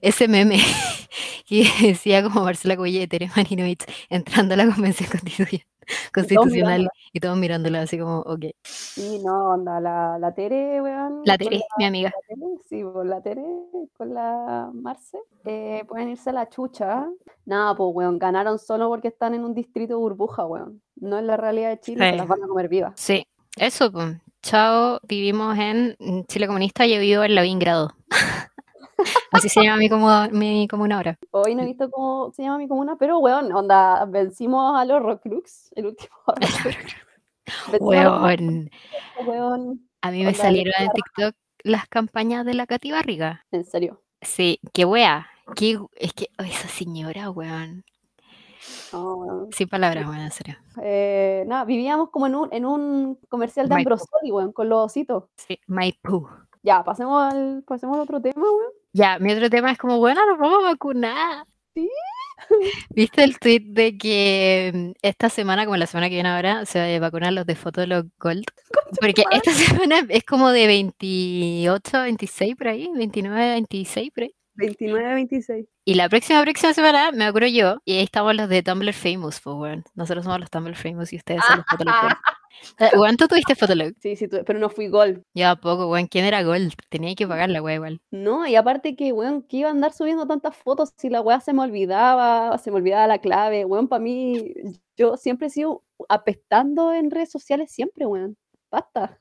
ese 0.00 0.28
meme 0.28 0.58
que 1.46 1.64
decía 1.82 2.22
como 2.22 2.42
Marcela 2.42 2.76
Cuella 2.76 3.02
y 3.02 3.06
Tere 3.06 3.30
Marinovich 3.36 3.84
entrando 4.08 4.54
a 4.54 4.56
la 4.56 4.66
convención 4.72 5.08
constitucional 6.14 6.88
y 7.12 7.20
todos 7.20 7.36
mirándola 7.36 7.82
así 7.82 7.98
como, 7.98 8.20
ok. 8.20 8.46
Sí, 8.62 9.20
no, 9.24 9.50
onda, 9.50 9.80
la, 9.80 10.18
la 10.18 10.32
Tere, 10.32 10.80
weón, 10.80 11.22
La 11.24 11.36
Tere, 11.36 11.60
mi 11.78 11.84
amiga. 11.84 12.10
la 12.10 12.34
Tere, 12.34 12.46
sí, 12.68 12.82
con 12.82 13.08
la 13.08 13.20
Tere, 13.20 13.44
con 13.96 14.14
la 14.14 14.70
Marce, 14.72 15.18
eh, 15.44 15.84
pueden 15.88 16.10
irse 16.10 16.30
a 16.30 16.32
la 16.32 16.48
chucha. 16.48 17.08
Nada, 17.44 17.74
pues, 17.74 17.90
weón, 17.92 18.18
ganaron 18.18 18.58
solo 18.58 18.88
porque 18.88 19.08
están 19.08 19.34
en 19.34 19.44
un 19.44 19.54
distrito 19.54 19.98
burbuja, 19.98 20.46
weón. 20.46 20.80
No 20.96 21.18
es 21.18 21.24
la 21.24 21.36
realidad 21.36 21.70
de 21.70 21.80
Chile, 21.80 22.10
se 22.10 22.16
las 22.16 22.28
van 22.28 22.44
a 22.44 22.46
comer 22.46 22.68
vivas. 22.68 22.92
Sí, 22.96 23.24
eso, 23.56 23.90
pues. 23.92 24.16
Chao, 24.42 25.00
vivimos 25.02 25.58
en 25.58 25.96
Chile 26.26 26.46
comunista, 26.46 26.86
yo 26.86 26.98
vivo 26.98 27.22
en 27.24 27.34
Lavingrado. 27.34 27.94
Así 29.32 29.48
se 29.48 29.62
llama 29.62 29.76
mi, 29.76 29.88
como, 29.88 30.28
mi 30.30 30.66
comuna 30.68 30.96
ahora. 30.96 31.18
Hoy 31.30 31.54
no 31.54 31.62
he 31.62 31.66
visto 31.66 31.90
cómo 31.90 32.32
se 32.32 32.42
llama 32.42 32.58
mi 32.58 32.68
comuna, 32.68 32.96
pero, 32.98 33.18
weón, 33.18 33.52
onda, 33.52 34.04
vencimos 34.06 34.78
a 34.78 34.84
los 34.84 35.02
Rockrux, 35.02 35.72
el 35.76 35.86
último 35.86 36.10
Weón, 37.80 38.70
weón. 39.26 39.88
a 40.02 40.10
mí 40.10 40.20
me 40.20 40.28
Onda, 40.28 40.38
salieron 40.38 40.72
en 40.78 40.90
TikTok 40.90 41.34
las 41.62 41.88
campañas 41.88 42.46
de 42.46 42.54
la 42.54 42.66
Katy 42.66 42.92
Barriga. 42.92 43.44
En 43.50 43.64
serio. 43.64 44.02
Sí, 44.22 44.60
qué 44.72 44.84
wea. 44.84 45.28
Qué, 45.56 45.78
es 45.96 46.12
que 46.12 46.28
esa 46.38 46.68
señora, 46.68 47.30
weón. 47.30 47.84
Weón. 48.92 49.48
Sin 49.52 49.68
palabras, 49.68 50.06
weón, 50.06 50.20
en 50.20 50.30
serio. 50.30 50.56
Eh, 50.82 51.46
vivíamos 51.66 52.10
como 52.10 52.26
en 52.26 52.34
un, 52.34 52.48
en 52.52 52.64
un 52.64 53.18
comercial 53.28 53.68
de. 53.68 53.76
Ambrosoli, 53.76 54.30
weón, 54.30 54.52
con 54.52 54.68
los 54.68 54.86
ositos. 54.86 55.24
Sí, 55.36 55.58
Maipú. 55.66 56.28
Ya, 56.62 56.84
pasemos 56.84 57.32
al, 57.32 57.64
pasemos 57.66 57.96
al 57.96 58.02
otro 58.02 58.20
tema, 58.20 58.42
weón. 58.42 58.72
Ya, 58.92 59.18
mi 59.18 59.32
otro 59.32 59.48
tema 59.48 59.70
es 59.72 59.78
como, 59.78 59.98
bueno, 59.98 60.24
nos 60.26 60.38
vamos 60.38 60.64
a 60.64 60.68
vacunar. 60.68 61.46
Sí. 61.74 61.88
¿Viste 62.90 63.24
el 63.24 63.38
tweet 63.38 63.62
de 63.66 63.96
que 63.96 64.72
mm, 64.74 64.90
esta 65.02 65.28
semana, 65.28 65.64
como 65.64 65.76
la 65.76 65.86
semana 65.86 66.08
que 66.08 66.16
viene 66.16 66.28
ahora, 66.28 66.66
se 66.66 66.78
va 66.78 66.96
a 66.96 67.00
vacunar 67.00 67.32
los 67.32 67.46
de 67.46 67.54
Fotolog 67.54 68.06
Gold? 68.18 68.44
Porque 69.00 69.24
esta 69.30 69.52
semana 69.52 70.06
es 70.08 70.24
como 70.24 70.50
de 70.50 70.66
28, 70.66 72.02
26 72.02 72.56
por 72.56 72.68
ahí, 72.68 72.90
29, 72.94 73.50
26 73.50 74.10
por 74.12 74.24
ahí. 74.24 74.34
29, 74.60 75.14
26. 75.14 75.66
Y 75.84 75.94
la 75.94 76.08
próxima, 76.08 76.42
próxima 76.42 76.72
semana 76.74 77.10
me 77.12 77.24
acuerdo 77.24 77.48
yo, 77.48 77.78
y 77.84 77.94
ahí 77.98 78.04
estamos 78.04 78.34
los 78.34 78.48
de 78.48 78.62
Tumblr 78.62 78.92
Famous, 78.92 79.40
pues, 79.40 79.56
weón. 79.56 79.84
Nosotros 79.94 80.24
somos 80.24 80.40
los 80.40 80.50
Tumblr 80.50 80.76
Famous 80.76 81.12
y 81.12 81.16
ustedes 81.16 81.42
son 81.46 81.58
los 81.58 81.66
Fotolog 81.70 81.94
Gold. 82.02 82.14
Weón, 83.00 83.16
tú 83.16 83.26
tuviste 83.26 83.54
Fotolog. 83.54 83.92
Sí, 84.00 84.16
sí, 84.16 84.28
tu- 84.28 84.44
pero 84.44 84.58
no 84.58 84.68
fui 84.68 84.88
gol. 84.88 85.22
Ya 85.34 85.56
poco, 85.56 85.88
weón. 85.88 86.06
¿Quién 86.08 86.24
era 86.26 86.42
Gold? 86.42 86.72
Tenía 86.90 87.14
que 87.14 87.26
pagar 87.26 87.48
la 87.48 87.62
weá 87.62 87.76
igual. 87.76 88.00
No, 88.10 88.46
y 88.46 88.54
aparte 88.56 88.96
que, 88.96 89.12
weón, 89.12 89.42
que 89.42 89.58
iba 89.58 89.68
a 89.68 89.72
andar 89.72 89.92
subiendo 89.92 90.26
tantas 90.26 90.56
fotos 90.56 90.92
si 90.96 91.08
la 91.08 91.20
weá 91.22 91.40
se 91.40 91.52
me 91.54 91.62
olvidaba, 91.62 92.56
se 92.58 92.70
me 92.70 92.76
olvidaba 92.76 93.06
la 93.06 93.18
clave, 93.18 93.64
weón, 93.64 93.88
para 93.88 94.00
mí, 94.02 94.52
yo 94.96 95.16
siempre 95.16 95.46
he 95.46 95.50
sido 95.50 95.82
apestando 96.08 96.92
en 96.92 97.10
redes 97.10 97.30
sociales, 97.30 97.70
siempre, 97.72 98.04
weón. 98.06 98.36
Basta. 98.70 99.18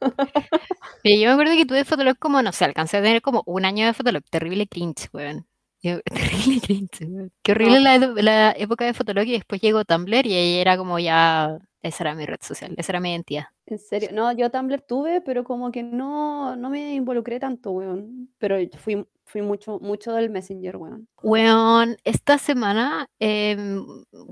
Pero 1.03 1.15
yo 1.21 1.27
me 1.27 1.31
acuerdo 1.33 1.53
que 1.55 1.65
tuve 1.65 1.85
Fotolog 1.85 2.17
como, 2.17 2.41
no 2.41 2.51
sé, 2.51 2.65
alcancé 2.65 2.97
a 2.97 3.01
tener 3.01 3.21
como 3.21 3.43
un 3.45 3.65
año 3.65 3.85
de 3.85 3.93
Fotolog. 3.93 4.23
Terrible 4.29 4.67
cringe, 4.67 5.09
weón. 5.13 5.47
Yo- 5.81 6.01
terrible 6.05 6.61
cringe, 6.61 7.05
weón. 7.05 7.31
Qué 7.43 7.51
horrible 7.53 7.79
la, 7.79 7.97
la 7.99 8.51
época 8.57 8.85
de 8.85 8.93
Fotolog 8.93 9.25
y 9.25 9.33
después 9.33 9.61
llegó 9.61 9.85
Tumblr 9.85 10.25
y 10.27 10.33
ahí 10.33 10.55
era 10.59 10.77
como 10.77 10.99
ya, 10.99 11.57
esa 11.81 12.03
era 12.03 12.15
mi 12.15 12.25
red 12.25 12.39
social, 12.41 12.73
esa 12.77 12.91
era 12.91 12.99
mi 12.99 13.11
identidad. 13.11 13.45
En 13.69 13.77
serio, 13.77 14.09
no, 14.11 14.31
yo 14.31 14.49
Tumblr 14.49 14.81
tuve, 14.81 15.21
pero 15.21 15.43
como 15.43 15.71
que 15.71 15.83
no, 15.83 16.55
no 16.55 16.71
me 16.71 16.95
involucré 16.95 17.39
tanto, 17.39 17.69
weón. 17.69 18.27
Pero 18.39 18.55
fui, 18.79 19.05
fui 19.25 19.43
mucho, 19.43 19.79
mucho 19.79 20.11
del 20.13 20.31
Messenger, 20.31 20.75
weón. 20.77 21.07
Weón, 21.21 21.97
esta 22.03 22.39
semana, 22.39 23.05
em, 23.19 23.85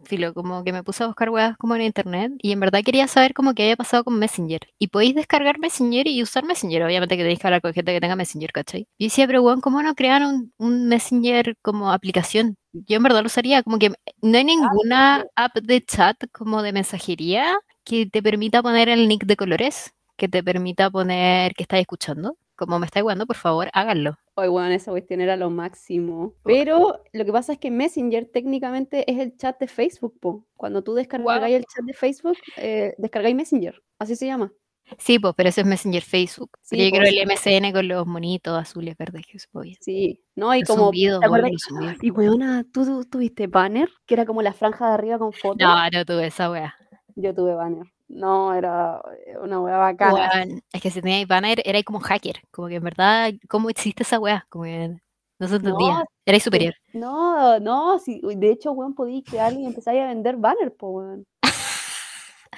filo, 0.06 0.34
como 0.34 0.63
que 0.63 0.73
me 0.73 0.82
puse 0.84 1.04
a 1.04 1.08
buscar 1.08 1.30
weas 1.30 1.56
como 1.58 1.76
en 1.76 1.84
internet 1.84 2.32
y 2.39 2.52
en 2.52 2.60
verdad 2.60 2.82
quería 2.84 3.08
saber 3.08 3.36
como 3.36 3.54
qué 3.54 3.62
había 3.63 3.76
pasado 3.76 4.04
con 4.04 4.17
Messenger. 4.17 4.62
Y 4.80 4.88
podéis 4.88 5.13
descargar 5.13 5.60
Messenger 5.60 6.08
y 6.08 6.23
usar 6.23 6.43
Messenger. 6.43 6.82
Obviamente 6.84 7.15
que 7.15 7.21
tenéis 7.21 7.39
que 7.39 7.45
hablar 7.47 7.62
con 7.62 7.73
gente 7.73 7.93
que 7.93 8.02
tenga 8.02 8.15
Messenger, 8.15 8.52
¿cachai? 8.52 8.88
Y 8.97 9.06
decía, 9.06 9.28
pero 9.28 9.43
weón, 9.43 9.62
¿cómo 9.62 9.84
no 9.84 9.93
crearon 9.93 10.52
un, 10.58 10.67
un 10.67 10.88
Messenger 10.88 11.56
como 11.62 11.91
aplicación? 11.91 12.56
Yo 12.73 12.97
en 12.97 13.04
verdad 13.04 13.21
lo 13.21 13.28
usaría, 13.28 13.62
como 13.62 13.78
que 13.78 13.91
no 14.23 14.38
hay 14.38 14.43
ninguna 14.43 15.26
app 15.36 15.56
de 15.58 15.82
chat 15.82 16.17
como 16.32 16.63
de 16.63 16.73
mensajería 16.73 17.56
que 17.88 18.06
te 18.06 18.21
permita 18.21 18.62
poner 18.62 18.89
el 18.89 19.08
nick 19.08 19.26
de 19.26 19.38
colores, 19.38 19.93
que 20.17 20.28
te 20.28 20.43
permita 20.43 20.89
poner 20.91 21.54
que 21.54 21.63
estás 21.63 21.80
escuchando. 21.80 22.38
Como 22.58 22.80
me 22.80 22.86
estáis 22.88 23.04
jugando, 23.04 23.26
por 23.26 23.36
favor, 23.38 23.69
háganlo. 23.71 24.17
Oye, 24.34 24.50
bueno, 24.50 24.69
esa 24.73 24.91
cuestión 24.91 25.21
era 25.21 25.38
lo 25.38 25.50
máximo. 25.52 26.34
Pero 26.43 27.02
lo 27.13 27.23
que 27.23 27.32
pasa 27.32 27.54
es 27.54 27.60
que 27.60 27.71
Messenger 27.71 28.28
técnicamente 28.34 29.10
es 29.10 29.19
el 29.19 29.38
chat 29.38 29.58
de 29.60 29.67
Facebook, 29.67 30.19
po. 30.19 30.43
Cuando 30.56 30.84
tú 30.84 30.95
descargáis 30.95 31.56
el 31.56 31.63
chat 31.65 31.86
de 31.86 31.93
Facebook, 31.93 32.38
eh, 32.58 32.93
descargáis 32.97 33.36
Messenger. 33.36 33.82
Así 34.00 34.15
se 34.15 34.26
llama. 34.26 34.52
Sí, 34.97 35.19
pues, 35.19 35.34
pero 35.38 35.50
eso 35.50 35.62
es 35.62 35.67
Messenger 35.67 36.02
Facebook. 36.02 36.50
Sí, 36.62 36.78
yo 36.78 36.97
creo 36.97 37.10
el 37.10 37.28
MSN 37.28 37.71
con 37.73 37.88
los 37.88 38.08
monitos 38.08 38.58
azules, 38.58 38.97
verdes, 38.97 39.26
que 39.28 39.38
podía. 39.52 39.76
Sí, 39.82 40.21
no, 40.36 40.54
y 40.56 40.62
Los 40.62 40.69
como. 40.69 40.86
zumbidos, 40.86 41.19
¿te 41.19 41.26
acuerdas? 41.26 41.52
los. 41.69 42.04
Y 42.04 42.10
weona, 42.12 42.65
¿tú, 42.73 42.86
tú 42.86 43.06
tuviste 43.06 43.47
banner? 43.47 43.89
Que 44.06 44.15
era 44.15 44.26
como 44.26 44.41
la 44.41 44.54
franja 44.54 44.88
de 44.88 44.93
arriba 44.93 45.19
con 45.19 45.32
fotos. 45.32 45.58
No, 45.60 45.89
no 45.89 46.06
tuve 46.06 46.28
esa 46.28 46.50
wea. 46.50 46.76
Yo 47.17 47.34
tuve 47.34 47.56
banner. 47.56 47.88
No, 48.08 48.53
era 48.53 49.01
una 49.41 49.60
wea 49.60 49.77
bacana. 49.77 50.13
Weón, 50.13 50.62
es 50.71 50.82
que 50.82 50.91
si 50.91 51.01
teníais 51.01 51.27
banner, 51.27 51.62
erais 51.65 51.84
como 51.84 51.99
hacker. 51.99 52.41
Como 52.51 52.67
que 52.67 52.75
en 52.75 52.84
verdad, 52.84 53.34
¿cómo 53.49 53.71
existe 53.71 54.03
esa 54.03 54.19
wea? 54.19 54.45
Como 54.49 54.65
que 54.65 54.95
no 55.39 55.47
se 55.47 55.56
entendía. 55.56 55.93
No, 55.93 56.06
Erais 56.23 56.43
superior. 56.43 56.75
No, 56.93 57.60
no, 57.60 57.97
sí, 57.99 58.21
de 58.23 58.51
hecho, 58.51 58.71
weón, 58.71 58.93
podías 58.93 59.23
crearle 59.23 59.62
y 59.62 59.65
empezáis 59.65 60.01
a 60.01 60.08
vender 60.08 60.38
banner, 60.38 60.73
po, 60.73 60.89
weón. 60.89 61.25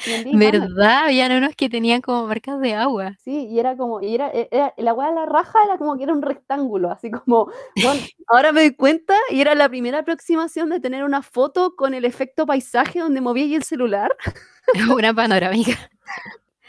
Y. 0.06 0.38
¿Verdad? 0.38 1.06
Habían 1.06 1.32
unos 1.34 1.56
que 1.56 1.70
tenían 1.70 2.02
como 2.02 2.26
marcas 2.28 2.60
de 2.62 2.74
agua. 2.74 3.16
Sí, 3.24 3.48
y 3.48 3.60
era 3.60 3.76
como, 3.76 4.02
y 4.02 4.16
era, 4.16 4.30
e- 4.30 4.48
era- 4.52 4.74
la 4.78 4.94
weá 4.94 5.10
de 5.10 5.16
la 5.16 5.26
raja 5.26 5.60
era 5.66 5.78
como 5.78 5.98
que 5.98 6.04
era 6.04 6.14
un 6.14 6.22
rectángulo, 6.22 6.90
así 6.92 7.12
como, 7.12 7.52
bueno, 7.84 8.00
ahora 8.28 8.52
me 8.52 8.62
doy 8.62 8.76
cuenta, 8.76 9.16
y 9.30 9.42
era 9.42 9.56
la 9.56 9.68
primera 9.70 10.00
aproximación 10.00 10.70
de 10.70 10.80
tener 10.80 11.04
una 11.04 11.22
foto 11.22 11.76
con 11.76 11.94
el 11.94 12.06
efecto 12.06 12.46
paisaje 12.46 13.00
donde 13.00 13.22
movía 13.22 13.56
el 13.58 13.64
celular. 13.64 14.16
Una 15.02 15.14
panorámica. 15.14 15.78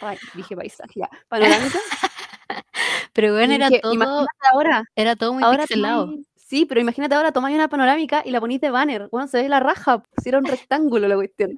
Ay, 0.00 0.16
dije 0.34 0.56
paisaje, 0.56 0.92
ya, 0.96 1.10
panorámica. 1.28 1.78
Pero 3.12 3.28
y 3.28 3.30
bueno, 3.30 3.54
era 3.54 3.70
todo, 3.80 4.26
ahora, 4.52 4.84
era 4.96 5.16
todo 5.16 5.34
muy 5.34 5.42
ahora 5.42 5.58
pixelado. 5.64 6.06
tomáis- 6.06 6.26
sí, 6.36 6.66
pero 6.66 6.80
imagínate 6.80 7.14
ahora 7.14 7.30
tomáis 7.32 7.54
una 7.56 7.68
panorámica 7.68 8.22
y 8.24 8.30
la 8.30 8.40
ponís 8.40 8.60
de 8.60 8.70
banner, 8.70 9.08
bueno, 9.12 9.28
se 9.28 9.42
ve 9.42 9.48
la 9.48 9.60
raja, 9.60 10.02
si 10.22 10.28
era 10.30 10.38
un 10.38 10.44
rectángulo 10.46 11.06
la 11.08 11.14
cuestión. 11.16 11.56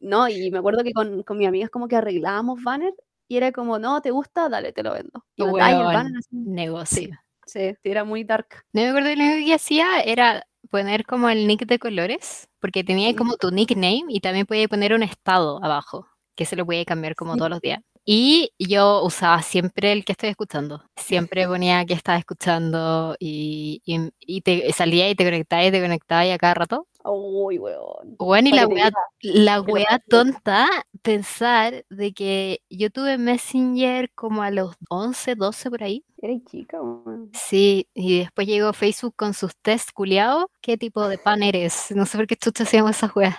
No, 0.00 0.28
y 0.28 0.50
me 0.50 0.58
acuerdo 0.58 0.82
que 0.82 0.92
con, 0.92 1.22
con 1.22 1.38
mis 1.38 1.48
amigas 1.48 1.70
como 1.70 1.88
que 1.88 1.96
arreglábamos 1.96 2.62
banner 2.62 2.94
y 3.28 3.36
era 3.36 3.52
como, 3.52 3.78
no, 3.78 4.00
¿te 4.02 4.10
gusta? 4.10 4.48
Dale, 4.48 4.72
te 4.72 4.82
lo 4.82 4.92
vendo. 4.92 5.24
Y 5.36 5.44
mandáis 5.44 5.76
el 5.76 5.84
banner 5.84 6.12
así. 6.18 6.28
negocio. 6.36 7.08
Sí, 7.46 7.70
sí, 7.82 7.90
era 7.90 8.04
muy 8.04 8.24
dark. 8.24 8.48
No 8.72 8.82
me 8.82 8.88
acuerdo 8.88 9.14
lo 9.14 9.22
único 9.24 9.46
que 9.46 9.54
hacía 9.54 10.00
era 10.00 10.46
poner 10.70 11.04
como 11.06 11.28
el 11.28 11.46
nick 11.46 11.66
de 11.66 11.78
colores, 11.78 12.48
porque 12.60 12.82
tenía 12.84 13.14
como 13.14 13.36
tu 13.36 13.50
nickname 13.50 14.04
y 14.08 14.20
también 14.20 14.46
podía 14.46 14.66
poner 14.68 14.94
un 14.94 15.02
estado 15.02 15.62
abajo, 15.62 16.06
que 16.34 16.46
se 16.46 16.56
lo 16.56 16.64
podía 16.66 16.84
cambiar 16.84 17.14
como 17.14 17.32
Sí. 17.34 17.38
todos 17.38 17.50
los 17.50 17.60
días. 17.60 17.80
Y 18.04 18.50
yo 18.58 19.02
usaba 19.02 19.40
siempre 19.42 19.92
el 19.92 20.04
que 20.04 20.12
estoy 20.12 20.28
escuchando. 20.30 20.82
Siempre 20.96 21.46
ponía 21.48 21.84
que 21.86 21.94
estaba 21.94 22.18
escuchando 22.18 23.16
y, 23.18 23.80
y, 23.86 24.10
y 24.20 24.40
te 24.42 24.70
salía 24.72 25.08
y 25.08 25.14
te 25.14 25.24
conectaba 25.24 25.64
y 25.64 25.70
te 25.70 25.80
conectaba 25.80 26.26
y 26.26 26.30
a 26.30 26.38
cada 26.38 26.54
rato. 26.54 26.86
Uy, 27.06 27.58
weón. 27.58 28.16
Bueno, 28.18 28.48
y 28.48 28.52
la 28.52 28.66
te 28.66 28.74
diga, 28.74 28.90
la 29.22 29.62
que- 29.64 29.84
tonta, 30.08 30.68
pensar 31.02 31.84
de 31.90 32.12
que 32.12 32.60
yo 32.70 32.90
tuve 32.90 33.18
Messenger 33.18 34.10
como 34.14 34.42
a 34.42 34.50
los 34.50 34.74
11, 34.88 35.34
12 35.34 35.70
por 35.70 35.82
ahí. 35.82 36.04
Eres 36.20 36.42
chica, 36.44 36.80
weón. 36.80 37.30
Sí, 37.34 37.88
y 37.94 38.20
después 38.20 38.46
llegó 38.46 38.72
Facebook 38.72 39.14
con 39.16 39.34
sus 39.34 39.54
test 39.56 39.90
culiados. 39.92 40.46
¿Qué 40.62 40.78
tipo 40.78 41.06
de 41.08 41.18
pan 41.18 41.42
eres? 41.42 41.86
No 41.90 42.06
sé 42.06 42.16
por 42.16 42.26
qué 42.26 42.36
chucha 42.36 42.64
hacíamos 42.64 42.92
esa 42.92 43.12
wea. 43.14 43.38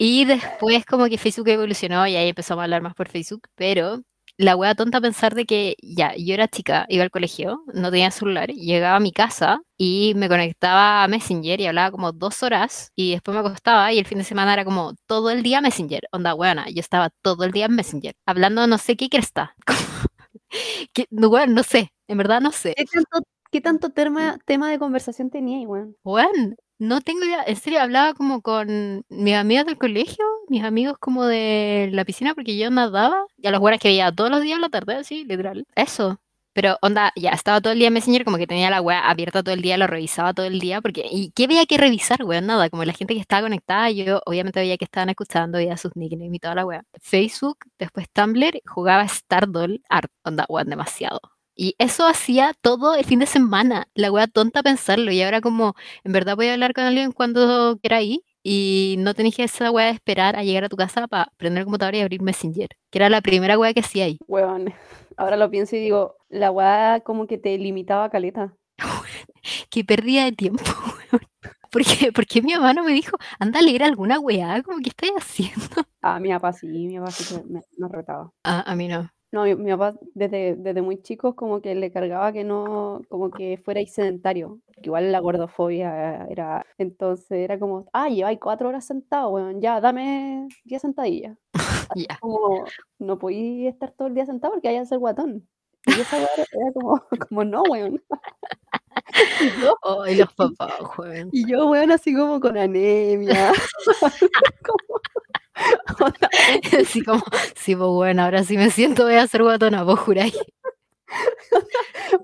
Y 0.00 0.24
después 0.26 0.86
como 0.86 1.06
que 1.08 1.18
Facebook 1.18 1.48
evolucionó 1.48 2.06
y 2.06 2.14
ahí 2.14 2.28
empezamos 2.28 2.60
a 2.62 2.64
hablar 2.64 2.82
más 2.82 2.94
por 2.94 3.08
Facebook, 3.08 3.48
pero 3.56 4.00
la 4.36 4.54
wea 4.54 4.76
tonta 4.76 5.00
pensar 5.00 5.34
de 5.34 5.44
que 5.44 5.74
ya, 5.82 6.14
yo 6.16 6.34
era 6.34 6.46
chica, 6.46 6.86
iba 6.88 7.02
al 7.02 7.10
colegio, 7.10 7.64
no 7.74 7.90
tenía 7.90 8.12
celular, 8.12 8.48
llegaba 8.50 8.94
a 8.98 9.00
mi 9.00 9.10
casa 9.10 9.60
y 9.76 10.12
me 10.14 10.28
conectaba 10.28 11.02
a 11.02 11.08
Messenger 11.08 11.60
y 11.60 11.66
hablaba 11.66 11.90
como 11.90 12.12
dos 12.12 12.44
horas 12.44 12.92
y 12.94 13.10
después 13.10 13.34
me 13.34 13.40
acostaba 13.40 13.92
y 13.92 13.98
el 13.98 14.06
fin 14.06 14.18
de 14.18 14.24
semana 14.24 14.52
era 14.52 14.64
como 14.64 14.94
todo 15.06 15.30
el 15.30 15.42
día 15.42 15.60
Messenger, 15.60 16.02
onda 16.12 16.32
weona, 16.36 16.66
yo 16.70 16.78
estaba 16.78 17.10
todo 17.20 17.42
el 17.42 17.50
día 17.50 17.66
en 17.66 17.74
Messenger, 17.74 18.14
hablando 18.24 18.68
no 18.68 18.78
sé 18.78 18.96
qué 18.96 19.08
cresta, 19.08 19.56
que, 20.94 21.06
no, 21.10 21.28
weón, 21.28 21.54
no 21.54 21.64
sé, 21.64 21.92
en 22.08 22.18
verdad 22.18 22.40
no 22.40 22.52
sé. 22.52 22.74
¿Qué 22.76 22.84
tanto, 22.86 23.28
qué 23.52 23.60
tanto 23.60 23.90
tema 23.90 24.70
de 24.70 24.78
conversación 24.78 25.30
tenía, 25.30 25.66
weón? 25.68 25.96
Weón, 26.04 26.56
no 26.78 27.00
tengo 27.00 27.24
idea. 27.24 27.42
En 27.46 27.56
serio, 27.56 27.80
hablaba 27.80 28.14
como 28.14 28.42
con 28.42 29.04
mis 29.08 29.34
amigos 29.34 29.66
del 29.66 29.78
colegio, 29.78 30.24
mis 30.48 30.64
amigos 30.64 30.96
como 30.98 31.24
de 31.26 31.90
la 31.92 32.04
piscina, 32.04 32.34
porque 32.34 32.56
yo 32.56 32.70
nadaba, 32.70 33.24
y 33.36 33.46
a 33.46 33.50
los 33.50 33.60
buenas 33.60 33.80
que 33.80 33.88
veía 33.88 34.12
todos 34.12 34.30
los 34.30 34.42
días 34.42 34.56
en 34.56 34.62
la 34.62 34.68
tarde, 34.68 34.94
así, 34.96 35.24
literal. 35.24 35.66
Eso. 35.74 36.20
Pero, 36.54 36.76
onda, 36.82 37.12
ya 37.14 37.30
estaba 37.30 37.60
todo 37.60 37.72
el 37.72 37.78
día 37.78 37.88
en 37.88 37.94
Messenger, 37.94 38.24
como 38.24 38.36
que 38.36 38.46
tenía 38.48 38.70
la 38.70 38.80
web 38.80 38.98
abierta 39.04 39.42
todo 39.44 39.54
el 39.54 39.62
día, 39.62 39.76
lo 39.76 39.86
revisaba 39.86 40.34
todo 40.34 40.46
el 40.46 40.58
día, 40.58 40.80
porque, 40.80 41.06
¿y 41.10 41.30
qué 41.32 41.44
había 41.44 41.66
que 41.66 41.78
revisar, 41.78 42.24
weón? 42.24 42.46
Nada, 42.46 42.68
como 42.70 42.84
la 42.84 42.92
gente 42.92 43.14
que 43.14 43.20
estaba 43.20 43.42
conectada, 43.42 43.90
yo 43.90 44.20
obviamente 44.26 44.58
veía 44.60 44.76
que 44.76 44.84
estaban 44.84 45.08
escuchando, 45.10 45.58
veía 45.58 45.76
sus 45.76 45.94
nicknames 45.94 46.34
y 46.34 46.38
toda 46.40 46.56
la 46.56 46.64
web. 46.66 46.82
Facebook, 47.00 47.58
después 47.78 48.08
Tumblr, 48.12 48.60
jugaba 48.66 49.06
Stardoll, 49.06 49.82
art, 49.88 50.10
onda, 50.24 50.46
weón, 50.48 50.68
demasiado. 50.68 51.20
Y 51.60 51.74
eso 51.78 52.06
hacía 52.06 52.54
todo 52.60 52.94
el 52.94 53.04
fin 53.04 53.18
de 53.18 53.26
semana. 53.26 53.88
La 53.94 54.12
wea 54.12 54.28
tonta 54.28 54.62
pensarlo. 54.62 55.10
Y 55.10 55.20
ahora 55.22 55.40
como, 55.40 55.74
en 56.04 56.12
verdad 56.12 56.36
voy 56.36 56.46
a 56.46 56.52
hablar 56.52 56.72
con 56.72 56.84
alguien 56.84 57.10
cuando 57.10 57.76
quiera 57.82 58.00
ir. 58.00 58.20
Y 58.44 58.94
no 59.00 59.12
tenés 59.12 59.34
que 59.34 59.42
esa 59.42 59.72
wea 59.72 59.86
de 59.86 59.90
esperar 59.90 60.36
a 60.36 60.44
llegar 60.44 60.62
a 60.62 60.68
tu 60.68 60.76
casa 60.76 61.08
para 61.08 61.32
prender 61.36 61.62
el 61.62 61.64
computador 61.64 61.96
y 61.96 62.00
abrir 62.00 62.22
Messenger. 62.22 62.68
Que 62.90 62.98
era 62.98 63.10
la 63.10 63.22
primera 63.22 63.58
wea 63.58 63.74
que 63.74 63.80
hacía 63.80 64.04
ahí. 64.04 64.18
Weón. 64.28 64.72
Ahora 65.16 65.36
lo 65.36 65.50
pienso 65.50 65.74
y 65.74 65.80
digo, 65.80 66.14
la 66.28 66.52
weá 66.52 67.00
como 67.00 67.26
que 67.26 67.38
te 67.38 67.58
limitaba 67.58 68.04
a 68.04 68.10
caleta. 68.10 68.54
Que 69.70 69.82
perdía 69.82 70.24
de 70.24 70.32
tiempo, 70.32 70.62
weón. 70.62 71.22
Porque, 71.70 72.12
porque 72.12 72.40
mi 72.40 72.54
mamá 72.54 72.72
no 72.72 72.82
me 72.82 72.92
dijo, 72.92 73.18
anda 73.38 73.58
a 73.58 73.62
leer 73.62 73.82
alguna 73.82 74.18
weá, 74.18 74.62
como 74.62 74.78
que 74.78 74.88
estoy 74.88 75.10
haciendo. 75.14 75.84
Ah, 76.00 76.18
mi 76.18 76.30
papá 76.30 76.54
sí, 76.54 76.66
mi 76.66 76.98
papá 76.98 77.10
sí 77.10 77.34
que 77.34 77.44
me, 77.44 77.60
nos 77.76 77.92
retaba. 77.92 78.32
Ah, 78.42 78.64
a 78.66 78.74
mí 78.74 78.88
no. 78.88 79.10
No, 79.32 79.44
mi, 79.44 79.54
mi 79.56 79.70
papá 79.72 79.98
desde, 80.14 80.56
desde 80.56 80.80
muy 80.80 81.02
chicos 81.02 81.34
como 81.34 81.60
que 81.60 81.74
le 81.74 81.90
cargaba 81.92 82.32
que 82.32 82.44
no, 82.44 83.02
como 83.10 83.30
que 83.30 83.58
fuera 83.62 83.82
sedentario, 83.86 84.58
que 84.72 84.88
igual 84.88 85.12
la 85.12 85.20
gordofobia 85.20 86.26
era, 86.30 86.64
entonces 86.78 87.30
era 87.32 87.58
como, 87.58 87.86
ah, 87.92 88.08
lleváis 88.08 88.38
cuatro 88.40 88.68
horas 88.70 88.86
sentado, 88.86 89.28
weón, 89.30 89.60
ya, 89.60 89.80
dame 89.82 90.48
10 90.64 90.80
sentadillas. 90.82 91.36
Ya. 91.96 92.18
Como, 92.20 92.64
no 92.98 93.18
podí 93.18 93.66
estar 93.66 93.92
todo 93.92 94.08
el 94.08 94.14
día 94.14 94.26
sentado 94.26 94.52
porque 94.54 94.68
vaya 94.68 94.82
a 94.82 94.84
ser 94.86 94.98
guatón. 94.98 95.48
Y 95.86 96.00
esa 96.00 96.18
era 96.18 96.28
como, 96.74 97.00
como, 97.28 97.44
no, 97.44 97.62
weón. 97.70 98.02
Y 99.40 99.50
yo, 99.62 99.76
Ay, 100.04 100.16
los 100.16 100.32
papás, 100.34 100.72
weón. 100.96 101.28
y 101.32 101.48
yo, 101.50 101.66
weón, 101.68 101.90
así 101.92 102.14
como 102.14 102.40
con 102.40 102.56
anemia. 102.56 103.52
como, 104.64 105.00
onda, 106.06 106.28
Así 106.80 107.02
como, 107.02 107.22
sí, 107.56 107.74
pues 107.74 107.88
bueno, 107.90 108.22
ahora 108.22 108.44
sí 108.44 108.56
me 108.56 108.70
siento, 108.70 109.04
voy 109.04 109.14
a 109.14 109.26
ser 109.26 109.42
guatona, 109.42 109.82
vos 109.82 109.98
juráis. 110.00 110.36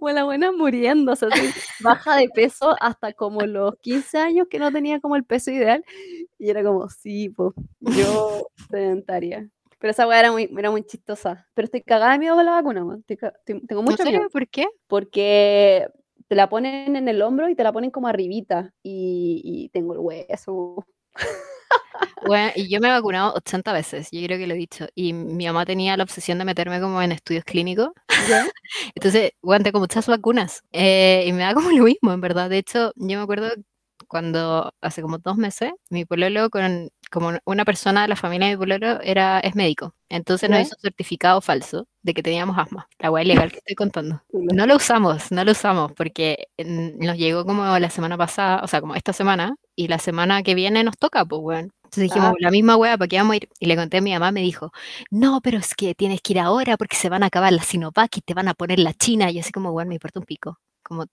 Bueno, 0.01 0.25
buena 0.27 0.53
muriéndose, 0.53 1.27
así, 1.27 1.51
baja 1.81 2.17
de 2.17 2.29
peso 2.29 2.75
hasta 2.81 3.13
como 3.13 3.41
los 3.43 3.77
15 3.81 4.19
años 4.19 4.47
que 4.51 4.59
no 4.59 4.71
tenía 4.73 5.01
como 5.01 5.17
el 5.17 5.25
peso 5.25 5.51
ideal. 5.51 5.85
Y 6.39 6.51
era 6.51 6.63
como, 6.63 6.89
sí, 6.89 7.31
pues, 7.31 7.53
yo 7.81 8.47
sedentaria. 8.71 9.49
Pero 9.79 9.91
esa 9.91 10.07
weá 10.07 10.21
era 10.21 10.33
muy, 10.33 10.51
era 10.57 10.71
muy 10.71 10.83
chistosa. 10.85 11.47
Pero 11.55 11.65
estoy 11.67 11.83
cagada 11.83 12.13
de 12.13 12.19
miedo 12.19 12.35
con 12.35 12.45
la 12.45 12.53
vacuna. 12.53 12.99
Estoy 13.07 13.17
tengo 13.67 13.81
¿En 13.81 13.85
mucho 13.85 14.03
serio? 14.03 14.21
miedo. 14.21 14.31
¿Por 14.31 14.49
qué? 14.49 14.67
Porque 14.87 15.89
te 16.29 16.35
la 16.37 16.49
ponen 16.49 16.97
en 16.97 17.09
el 17.09 17.23
hombro 17.23 17.49
y 17.49 17.55
te 17.57 17.65
la 17.65 17.73
ponen 17.73 17.91
como 17.91 18.09
arribita. 18.09 18.73
Y, 18.83 19.41
y 19.45 19.69
tengo 19.71 19.93
el 19.95 20.01
hueso. 20.01 20.87
Bueno, 22.21 22.53
y 22.57 22.69
yo 22.71 22.81
me 22.81 22.89
he 22.89 22.91
vacunado 22.91 23.35
80 23.35 23.73
veces, 23.73 24.09
yo 24.11 24.23
creo 24.25 24.39
que 24.39 24.47
lo 24.47 24.55
he 24.55 24.57
dicho. 24.57 24.87
Y 24.95 25.13
mi 25.13 25.47
mamá 25.47 25.67
tenía 25.67 25.97
la 25.97 26.05
obsesión 26.05 26.39
de 26.39 26.45
meterme 26.47 26.81
como 26.81 27.03
en 27.03 27.13
estudios 27.13 27.45
clínicos. 27.45 27.89
¿Ya? 28.17 28.51
Entonces, 28.95 29.33
bueno, 29.43 29.63
tengo 29.65 29.79
muchas 29.81 30.07
vacunas. 30.07 30.63
eh, 30.73 31.25
y 31.27 31.33
me 31.33 31.43
da 31.43 31.53
como 31.55 31.71
lo 31.71 31.85
mismo, 31.85 32.13
en 32.13 32.21
verdad. 32.21 32.49
De 32.51 32.59
hecho, 32.59 32.93
yo 32.97 33.19
me 33.19 33.23
acuerdo 33.25 33.49
cuando 34.15 34.73
hace 34.81 35.03
como 35.03 35.19
dos 35.19 35.37
meses, 35.37 35.73
mi 35.91 36.05
pololo 36.05 36.49
con 36.49 36.89
como 37.11 37.33
una 37.47 37.65
persona 37.65 38.03
de 38.03 38.09
la 38.09 38.15
familia 38.15 38.47
de 38.47 38.55
mi 38.55 38.59
pololo 38.61 39.01
era, 39.01 39.41
es 39.41 39.57
médico. 39.57 39.97
Entonces 40.09 40.49
nos 40.49 40.61
hizo 40.61 40.77
un 40.77 40.83
certificado 40.83 41.41
falso 41.41 41.89
de 42.01 42.15
que 42.15 42.23
teníamos 42.23 42.57
asma. 42.57 42.87
La 43.01 43.11
hueá 43.11 43.25
ilegal 43.25 43.51
que 43.53 43.59
estoy 43.59 43.75
contando. 43.75 44.23
No 44.33 44.69
lo 44.69 44.77
usamos, 44.77 45.33
no 45.33 45.43
lo 45.45 45.51
usamos, 45.51 45.91
porque 45.95 46.47
nos 46.57 47.17
llegó 47.17 47.45
como 47.45 47.77
la 47.77 47.91
semana 47.91 48.17
pasada, 48.17 48.61
o 48.63 48.69
sea, 48.69 48.81
como 48.81 48.95
esta 48.95 49.13
semana, 49.13 49.57
y 49.75 49.89
la 49.89 49.99
semana 49.99 50.45
que 50.45 50.55
viene 50.55 50.85
nos 50.85 50.97
toca, 50.97 51.25
pues, 51.25 51.41
weón. 51.43 51.73
Entonces 51.83 52.05
dijimos, 52.05 52.31
Ah. 52.31 52.37
la 52.39 52.53
misma 52.53 52.77
weá, 52.77 52.97
¿para 52.97 53.09
qué 53.09 53.17
vamos 53.17 53.33
a 53.33 53.37
ir? 53.39 53.49
Y 53.59 53.67
le 53.67 53.75
conté 53.75 53.97
a 53.97 54.01
mi 54.01 54.13
mamá, 54.13 54.31
me 54.31 54.43
dijo, 54.43 54.71
no, 55.11 55.41
pero 55.41 55.59
es 55.59 55.75
que 55.75 55.97
tienes 55.97 56.21
que 56.23 56.35
ir 56.35 56.39
ahora 56.39 56.77
porque 56.77 56.95
se 56.95 57.09
van 57.09 57.25
a 57.25 57.27
acabar 57.27 57.53
las 57.53 57.67
Sinovac 57.67 58.17
y 58.17 58.21
te 58.21 58.33
van 58.33 58.47
a 58.47 58.55
poner 58.55 58.79
la 58.79 58.93
China. 58.95 59.29
Y 59.33 59.41
así 59.41 59.51
como, 59.51 59.73
weón, 59.73 59.89
me 59.89 59.95
importa 59.97 60.21
un 60.21 60.25
pico. 60.27 60.61
Como, 60.85 61.07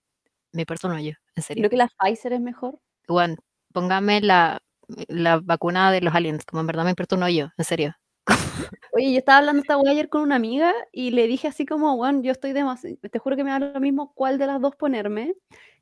me 0.53 0.61
importa 0.61 0.87
un 0.87 0.93
hoyo, 0.93 1.15
en 1.35 1.43
serio. 1.43 1.61
Creo 1.61 1.69
que 1.71 1.77
la 1.77 1.89
Pfizer 1.97 2.33
es 2.33 2.41
mejor. 2.41 2.77
Weón, 3.07 3.37
póngame 3.73 4.21
la 4.21 4.59
la 5.07 5.39
vacuna 5.39 5.91
de 5.91 6.01
los 6.01 6.13
aliens, 6.13 6.45
como 6.45 6.61
en 6.61 6.67
verdad 6.67 6.83
me 6.83 6.89
importa 6.89 7.15
un 7.15 7.23
hoyo, 7.23 7.51
en 7.57 7.65
serio. 7.65 7.95
Oye, 8.93 9.11
yo 9.13 9.19
estaba 9.19 9.37
hablando 9.39 9.61
esta 9.61 9.77
ayer 9.89 10.09
con 10.09 10.21
una 10.21 10.35
amiga 10.35 10.73
y 10.91 11.11
le 11.11 11.27
dije 11.27 11.47
así 11.47 11.65
como, 11.65 11.95
bueno, 11.95 12.21
yo 12.21 12.31
estoy 12.31 12.51
demasiado, 12.53 12.97
te 12.97 13.19
juro 13.19 13.35
que 13.35 13.43
me 13.43 13.51
da 13.51 13.59
lo 13.59 13.79
mismo 13.79 14.13
cuál 14.13 14.37
de 14.37 14.47
las 14.47 14.59
dos 14.61 14.75
ponerme. 14.75 15.33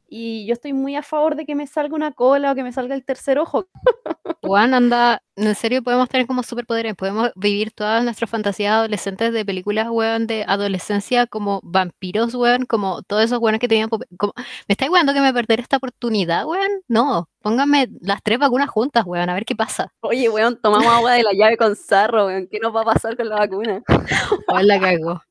Y 0.09 0.45
yo 0.47 0.53
estoy 0.53 0.73
muy 0.73 0.95
a 0.95 1.03
favor 1.03 1.35
de 1.35 1.45
que 1.45 1.55
me 1.55 1.67
salga 1.67 1.95
una 1.95 2.11
cola 2.11 2.51
o 2.51 2.55
que 2.55 2.63
me 2.63 2.71
salga 2.71 2.95
el 2.95 3.05
tercer 3.05 3.37
ojo. 3.37 3.67
Juan, 4.41 4.73
anda, 4.73 5.21
en 5.35 5.53
serio 5.53 5.83
podemos 5.83 6.09
tener 6.09 6.25
como 6.25 6.43
superpoderes, 6.43 6.95
podemos 6.95 7.31
vivir 7.35 7.71
todas 7.71 8.03
nuestras 8.03 8.29
fantasías 8.29 8.73
adolescentes 8.73 9.33
de 9.33 9.45
películas, 9.45 9.87
weón, 9.89 10.27
de 10.27 10.45
adolescencia 10.47 11.27
como 11.27 11.59
vampiros, 11.63 12.33
weón, 12.33 12.65
como 12.65 13.03
todos 13.03 13.25
esos 13.25 13.39
weones 13.39 13.59
que 13.59 13.67
tenían... 13.67 13.89
Como, 13.89 14.33
¿Me 14.67 14.73
estáis 14.73 14.89
weando 14.89 15.13
que 15.13 15.21
me 15.21 15.33
perderé 15.33 15.61
esta 15.61 15.77
oportunidad, 15.77 16.45
weón? 16.45 16.69
No, 16.87 17.29
pónganme 17.41 17.89
las 18.01 18.23
tres 18.23 18.39
vacunas 18.39 18.69
juntas, 18.69 19.03
weón, 19.05 19.29
a 19.29 19.33
ver 19.33 19.45
qué 19.45 19.55
pasa. 19.55 19.93
Oye, 19.99 20.29
weón, 20.29 20.59
tomamos 20.61 20.87
agua 20.87 21.13
de 21.13 21.23
la 21.23 21.33
llave 21.33 21.57
con 21.57 21.75
sarro, 21.75 22.27
weón, 22.27 22.47
¿qué 22.49 22.59
nos 22.59 22.75
va 22.75 22.81
a 22.81 22.85
pasar 22.85 23.15
con 23.17 23.29
la 23.29 23.35
vacuna? 23.35 23.83
Hola, 24.47 24.79
cago. 24.79 25.21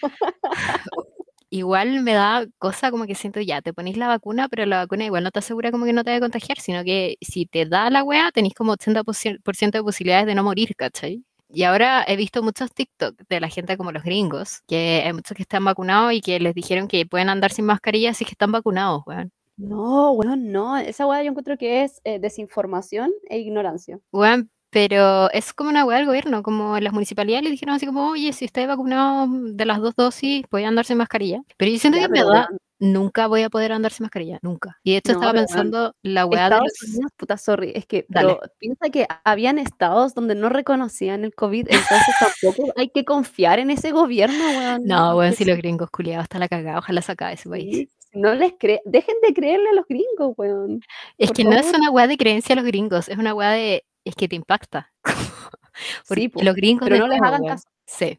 igual 1.50 2.02
me 2.02 2.12
da 2.14 2.46
cosa 2.58 2.90
como 2.90 3.06
que 3.06 3.14
siento 3.14 3.40
ya, 3.40 3.62
te 3.62 3.72
ponéis 3.72 3.96
la 3.96 4.08
vacuna, 4.08 4.48
pero 4.48 4.66
la 4.66 4.78
vacuna 4.78 5.04
igual 5.04 5.24
no 5.24 5.30
te 5.30 5.38
asegura 5.40 5.70
como 5.70 5.84
que 5.84 5.92
no 5.92 6.04
te 6.04 6.10
va 6.10 6.16
a 6.16 6.20
contagiar, 6.20 6.58
sino 6.60 6.84
que 6.84 7.16
si 7.20 7.46
te 7.46 7.66
da 7.66 7.90
la 7.90 8.02
wea, 8.04 8.30
tenéis 8.32 8.54
como 8.54 8.72
80% 8.76 9.78
de 9.78 9.82
posibilidades 9.82 10.26
de 10.26 10.34
no 10.34 10.44
morir, 10.44 10.74
¿cachai? 10.76 11.24
Y 11.50 11.62
ahora 11.62 12.04
he 12.06 12.16
visto 12.16 12.42
muchos 12.42 12.72
TikTok 12.72 13.22
de 13.28 13.40
la 13.40 13.48
gente 13.48 13.78
como 13.78 13.90
los 13.90 14.02
gringos, 14.02 14.60
que 14.66 15.02
hay 15.04 15.12
muchos 15.14 15.34
que 15.34 15.42
están 15.42 15.64
vacunados 15.64 16.12
y 16.12 16.20
que 16.20 16.38
les 16.40 16.54
dijeron 16.54 16.88
que 16.88 17.06
pueden 17.06 17.30
andar 17.30 17.52
sin 17.52 17.64
mascarilla 17.64 18.12
si 18.12 18.26
que 18.26 18.32
están 18.32 18.52
vacunados, 18.52 19.02
weón. 19.06 19.32
No, 19.56 20.12
weón, 20.12 20.52
no. 20.52 20.76
Esa 20.76 21.06
weá 21.06 21.22
yo 21.22 21.30
encuentro 21.30 21.56
que 21.56 21.82
es 21.84 22.00
eh, 22.04 22.18
desinformación 22.18 23.10
e 23.28 23.38
ignorancia. 23.38 23.98
Weón, 24.12 24.50
pero 24.70 25.30
es 25.30 25.52
como 25.52 25.70
una 25.70 25.84
weá 25.84 25.98
del 25.98 26.06
gobierno, 26.06 26.42
como 26.42 26.78
las 26.78 26.92
municipalidades 26.92 27.44
le 27.44 27.50
dijeron 27.50 27.74
así 27.74 27.86
como, 27.86 28.10
oye, 28.10 28.32
si 28.32 28.44
estáis 28.44 28.68
vacunado 28.68 29.26
de 29.30 29.64
las 29.64 29.80
dos 29.80 29.94
dosis, 29.96 30.44
puede 30.48 30.66
andar 30.66 30.84
sin 30.84 30.98
mascarilla. 30.98 31.40
Pero 31.56 31.72
yo 31.72 31.78
siento 31.78 31.98
que 31.98 32.04
en 32.04 32.12
verdad 32.12 32.46
nunca 32.78 33.26
voy 33.26 33.42
a 33.42 33.50
poder 33.50 33.72
andar 33.72 33.92
sin 33.92 34.04
mascarilla, 34.04 34.38
nunca. 34.42 34.78
Y 34.82 34.92
de 34.92 34.98
hecho 34.98 35.12
estaba 35.12 35.32
pensando 35.32 35.94
la 36.02 36.26
weá 36.26 36.50
de 36.50 36.58
los... 36.58 36.82
Unidos, 36.82 37.12
puta, 37.16 37.36
sorry, 37.36 37.72
es 37.74 37.86
que 37.86 38.06
pero 38.12 38.40
piensa 38.58 38.90
que 38.90 39.06
habían 39.24 39.58
estados 39.58 40.14
donde 40.14 40.34
no 40.34 40.48
reconocían 40.48 41.24
el 41.24 41.34
COVID, 41.34 41.66
entonces 41.68 42.14
tampoco 42.20 42.72
hay 42.76 42.90
que 42.90 43.04
confiar 43.04 43.58
en 43.58 43.70
ese 43.70 43.90
gobierno, 43.90 44.44
weón. 44.46 44.84
No, 44.84 45.16
weón, 45.16 45.32
si 45.32 45.44
los 45.44 45.56
gringos 45.56 45.90
culiados 45.90 46.24
hasta 46.24 46.38
la 46.38 46.48
cagada, 46.48 46.78
ojalá 46.78 47.02
saca 47.02 47.32
ese 47.32 47.48
país. 47.48 47.88
no 48.12 48.34
les 48.34 48.52
creen, 48.58 48.80
dejen 48.84 49.16
de 49.22 49.34
creerle 49.34 49.70
a 49.70 49.74
los 49.74 49.86
gringos, 49.86 50.34
weón. 50.36 50.80
Es 51.16 51.32
que 51.32 51.44
no 51.44 51.52
es 51.52 51.72
una 51.72 51.90
weá 51.90 52.06
de 52.06 52.16
creencia 52.16 52.52
a 52.52 52.56
los 52.56 52.64
gringos, 52.64 53.08
es 53.08 53.18
una 53.18 53.34
weá 53.34 53.50
de 53.50 53.84
es 54.08 54.14
que 54.14 54.28
te 54.28 54.36
impacta. 54.36 54.92
sí, 56.04 56.30
los 56.42 56.54
gringos 56.54 56.88
pero 56.88 56.98
no 56.98 57.08
les 57.08 57.20
hagan 57.20 57.44
caso. 57.44 57.68
Sí. 57.86 58.18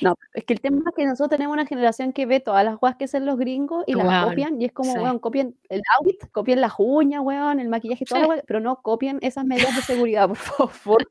No, 0.00 0.14
es 0.32 0.44
que 0.44 0.54
el 0.54 0.60
tema 0.60 0.78
es 0.86 0.94
que 0.96 1.04
nosotros 1.04 1.30
tenemos 1.36 1.52
una 1.52 1.66
generación 1.66 2.12
que 2.12 2.26
ve 2.26 2.40
todas 2.40 2.64
las 2.64 2.78
guas 2.78 2.96
que 2.96 3.04
hacen 3.04 3.26
los 3.26 3.36
gringos 3.36 3.84
y 3.86 3.94
las 3.94 4.24
copian, 4.24 4.60
y 4.60 4.64
es 4.64 4.72
como, 4.72 4.92
weón, 4.94 5.18
copien 5.18 5.56
el 5.68 5.82
outfit, 5.98 6.30
copien 6.32 6.60
las 6.60 6.72
uñas, 6.78 7.20
weón, 7.22 7.60
el 7.60 7.68
maquillaje, 7.68 8.04
toda 8.04 8.36
la 8.36 8.42
pero 8.46 8.60
no 8.60 8.80
copien 8.80 9.18
esas 9.20 9.44
medidas 9.44 9.76
de 9.76 9.82
seguridad, 9.82 10.28
por 10.28 10.36
favor. 10.70 11.10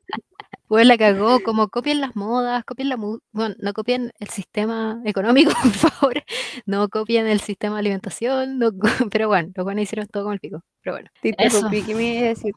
Weón, 0.68 0.88
la 0.88 0.98
cagó, 0.98 1.40
como 1.40 1.68
copien 1.68 2.00
las 2.00 2.16
modas, 2.16 2.64
copien 2.64 2.88
la 2.88 2.96
bueno, 2.96 3.54
no 3.58 3.72
copien 3.72 4.12
el 4.18 4.28
sistema 4.28 5.00
económico, 5.04 5.52
por 5.62 5.72
favor, 5.72 6.22
no 6.66 6.88
copien 6.88 7.26
el 7.26 7.40
sistema 7.40 7.76
de 7.76 7.80
alimentación, 7.80 8.58
no, 8.58 8.70
pero 9.12 9.28
bueno, 9.28 9.50
los 9.54 9.64
buenos 9.64 9.82
hicieron 9.82 10.08
todo 10.08 10.24
con 10.24 10.32
el 10.32 10.40
pico, 10.40 10.62
pero 10.82 10.96
bueno. 10.96 11.10
eso. 11.22 11.68
¿qué 11.70 11.94
me 11.94 12.22
decir? 12.22 12.54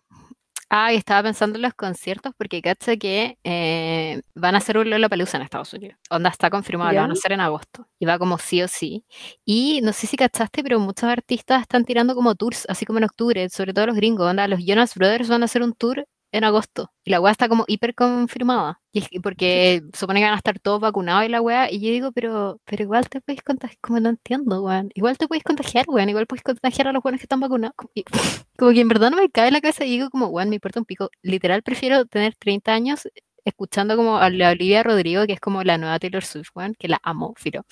Ah, 0.74 0.93
y 0.93 0.95
estaba 0.95 1.24
pensando 1.24 1.57
en 1.57 1.63
los 1.63 1.74
conciertos 1.74 2.32
porque 2.38 2.61
caché 2.61 2.97
que 2.97 3.38
eh, 3.43 4.22
van 4.36 4.55
a 4.55 4.59
hacer 4.59 4.78
un 4.78 4.89
Lollapalooza 4.89 5.36
en 5.36 5.43
Estados 5.43 5.74
Unidos. 5.74 5.97
Onda 6.09 6.30
está 6.30 6.49
confirmado, 6.49 6.93
lo 6.93 7.01
van 7.01 7.09
a 7.09 7.13
hacer 7.13 7.34
en 7.34 7.41
agosto. 7.41 7.89
Y 7.99 8.05
va 8.05 8.17
como 8.17 8.38
sí 8.38 8.61
o 8.61 8.69
sí. 8.69 9.03
Y 9.43 9.82
no 9.84 9.91
sé 9.91 10.07
si 10.07 10.15
cachaste, 10.15 10.63
pero 10.63 10.80
muchos 10.80 11.09
artistas 11.09 11.63
están 11.63 11.84
tirando 11.84 12.15
como 12.15 12.36
tours, 12.36 12.65
así 12.69 12.86
como 12.86 12.99
en 12.99 13.03
octubre, 13.03 13.49
sobre 13.49 13.74
todo 13.74 13.88
los 13.88 13.97
gringos. 13.97 14.26
Onda, 14.30 14.47
los 14.47 14.61
Jonas 14.65 14.95
Brothers 14.95 15.28
van 15.28 15.41
a 15.41 15.45
hacer 15.45 15.61
un 15.61 15.74
tour 15.74 16.05
en 16.32 16.43
agosto. 16.43 16.91
Y 17.03 17.11
la 17.11 17.19
weá 17.21 17.32
está 17.32 17.49
como 17.49 17.65
hiper 17.67 17.95
confirmada. 17.95 18.79
Y 18.93 19.19
porque 19.19 19.84
supone 19.93 20.19
que 20.19 20.25
van 20.25 20.34
a 20.34 20.38
estar 20.38 20.59
todos 20.59 20.79
vacunados 20.79 21.25
y 21.25 21.29
la 21.29 21.41
weá. 21.41 21.71
Y 21.71 21.79
yo 21.79 21.89
digo, 21.91 22.11
pero, 22.11 22.59
pero 22.65 22.84
igual 22.84 23.09
te 23.09 23.21
puedes 23.21 23.41
contagiar, 23.43 23.77
como 23.82 23.99
no 23.99 24.09
entiendo, 24.09 24.61
weón. 24.63 24.89
Igual 24.93 25.17
te 25.17 25.27
puedes 25.27 25.43
contagiar, 25.43 25.86
weón. 25.88 26.09
Igual 26.09 26.27
puedes 26.27 26.43
contagiar 26.43 26.88
a 26.88 26.93
los 26.93 27.03
weones 27.03 27.19
que 27.21 27.25
están 27.25 27.39
vacunados. 27.39 27.75
Como, 28.57 28.71
que 28.73 28.82
en 28.82 28.88
verdad 28.89 29.09
no 29.11 29.17
me 29.17 29.29
cae 29.29 29.49
la 29.51 29.59
cabeza 29.61 29.86
y 29.86 29.89
digo 29.91 30.09
como, 30.11 30.27
weón, 30.27 30.49
me 30.49 30.55
importa 30.55 30.79
un 30.79 30.86
pico. 30.86 31.09
Literal 31.23 31.63
prefiero 31.63 32.05
tener 32.05 32.36
30 32.36 32.71
años 32.73 33.07
escuchando 33.45 33.95
como 33.95 34.17
a 34.17 34.29
la 34.29 34.51
Olivia 34.51 34.83
Rodrigo, 34.83 35.25
que 35.25 35.33
es 35.33 35.39
como 35.39 35.63
la 35.63 35.77
nueva 35.77 35.99
Taylor 35.99 36.23
Swift, 36.23 36.51
que 36.77 36.87
la 36.87 36.99
amo, 37.03 37.33
filo. 37.37 37.63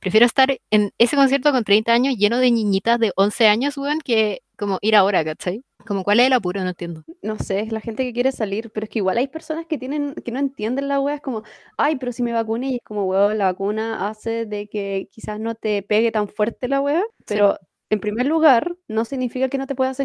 Prefiero 0.00 0.26
estar 0.26 0.56
en 0.70 0.92
ese 0.98 1.16
concierto 1.16 1.52
con 1.52 1.64
30 1.64 1.92
años 1.92 2.16
lleno 2.16 2.38
de 2.38 2.50
niñitas 2.50 2.98
de 2.98 3.12
11 3.16 3.48
años, 3.48 3.76
weón, 3.76 4.00
que 4.00 4.42
como 4.56 4.78
ir 4.80 4.96
ahora, 4.96 5.24
¿cachai? 5.24 5.62
Como 5.86 6.02
cuál 6.02 6.20
es 6.20 6.26
el 6.26 6.32
apuro, 6.32 6.62
no 6.62 6.70
entiendo. 6.70 7.04
No 7.22 7.38
sé, 7.38 7.60
es 7.60 7.72
la 7.72 7.80
gente 7.80 8.04
que 8.04 8.12
quiere 8.12 8.32
salir, 8.32 8.70
pero 8.70 8.84
es 8.84 8.90
que 8.90 8.98
igual 8.98 9.18
hay 9.18 9.28
personas 9.28 9.66
que 9.66 9.78
tienen, 9.78 10.14
que 10.14 10.32
no 10.32 10.38
entienden 10.38 10.88
la 10.88 11.00
wea, 11.00 11.16
es 11.16 11.20
como, 11.20 11.42
ay, 11.76 11.96
pero 11.96 12.12
si 12.12 12.22
me 12.22 12.32
vacuné, 12.32 12.70
y 12.70 12.74
es 12.76 12.82
como, 12.82 13.04
weón, 13.04 13.38
la 13.38 13.44
vacuna 13.46 14.08
hace 14.08 14.46
de 14.46 14.66
que 14.68 15.08
quizás 15.12 15.38
no 15.38 15.54
te 15.54 15.82
pegue 15.82 16.10
tan 16.10 16.28
fuerte 16.28 16.68
la 16.68 16.80
wea, 16.80 17.04
pero 17.26 17.58
en 17.90 18.00
primer 18.00 18.26
lugar, 18.26 18.76
no 18.88 19.04
significa 19.04 19.48
que 19.48 19.58
no 19.58 19.66
te 19.66 19.74
puedas 19.76 19.98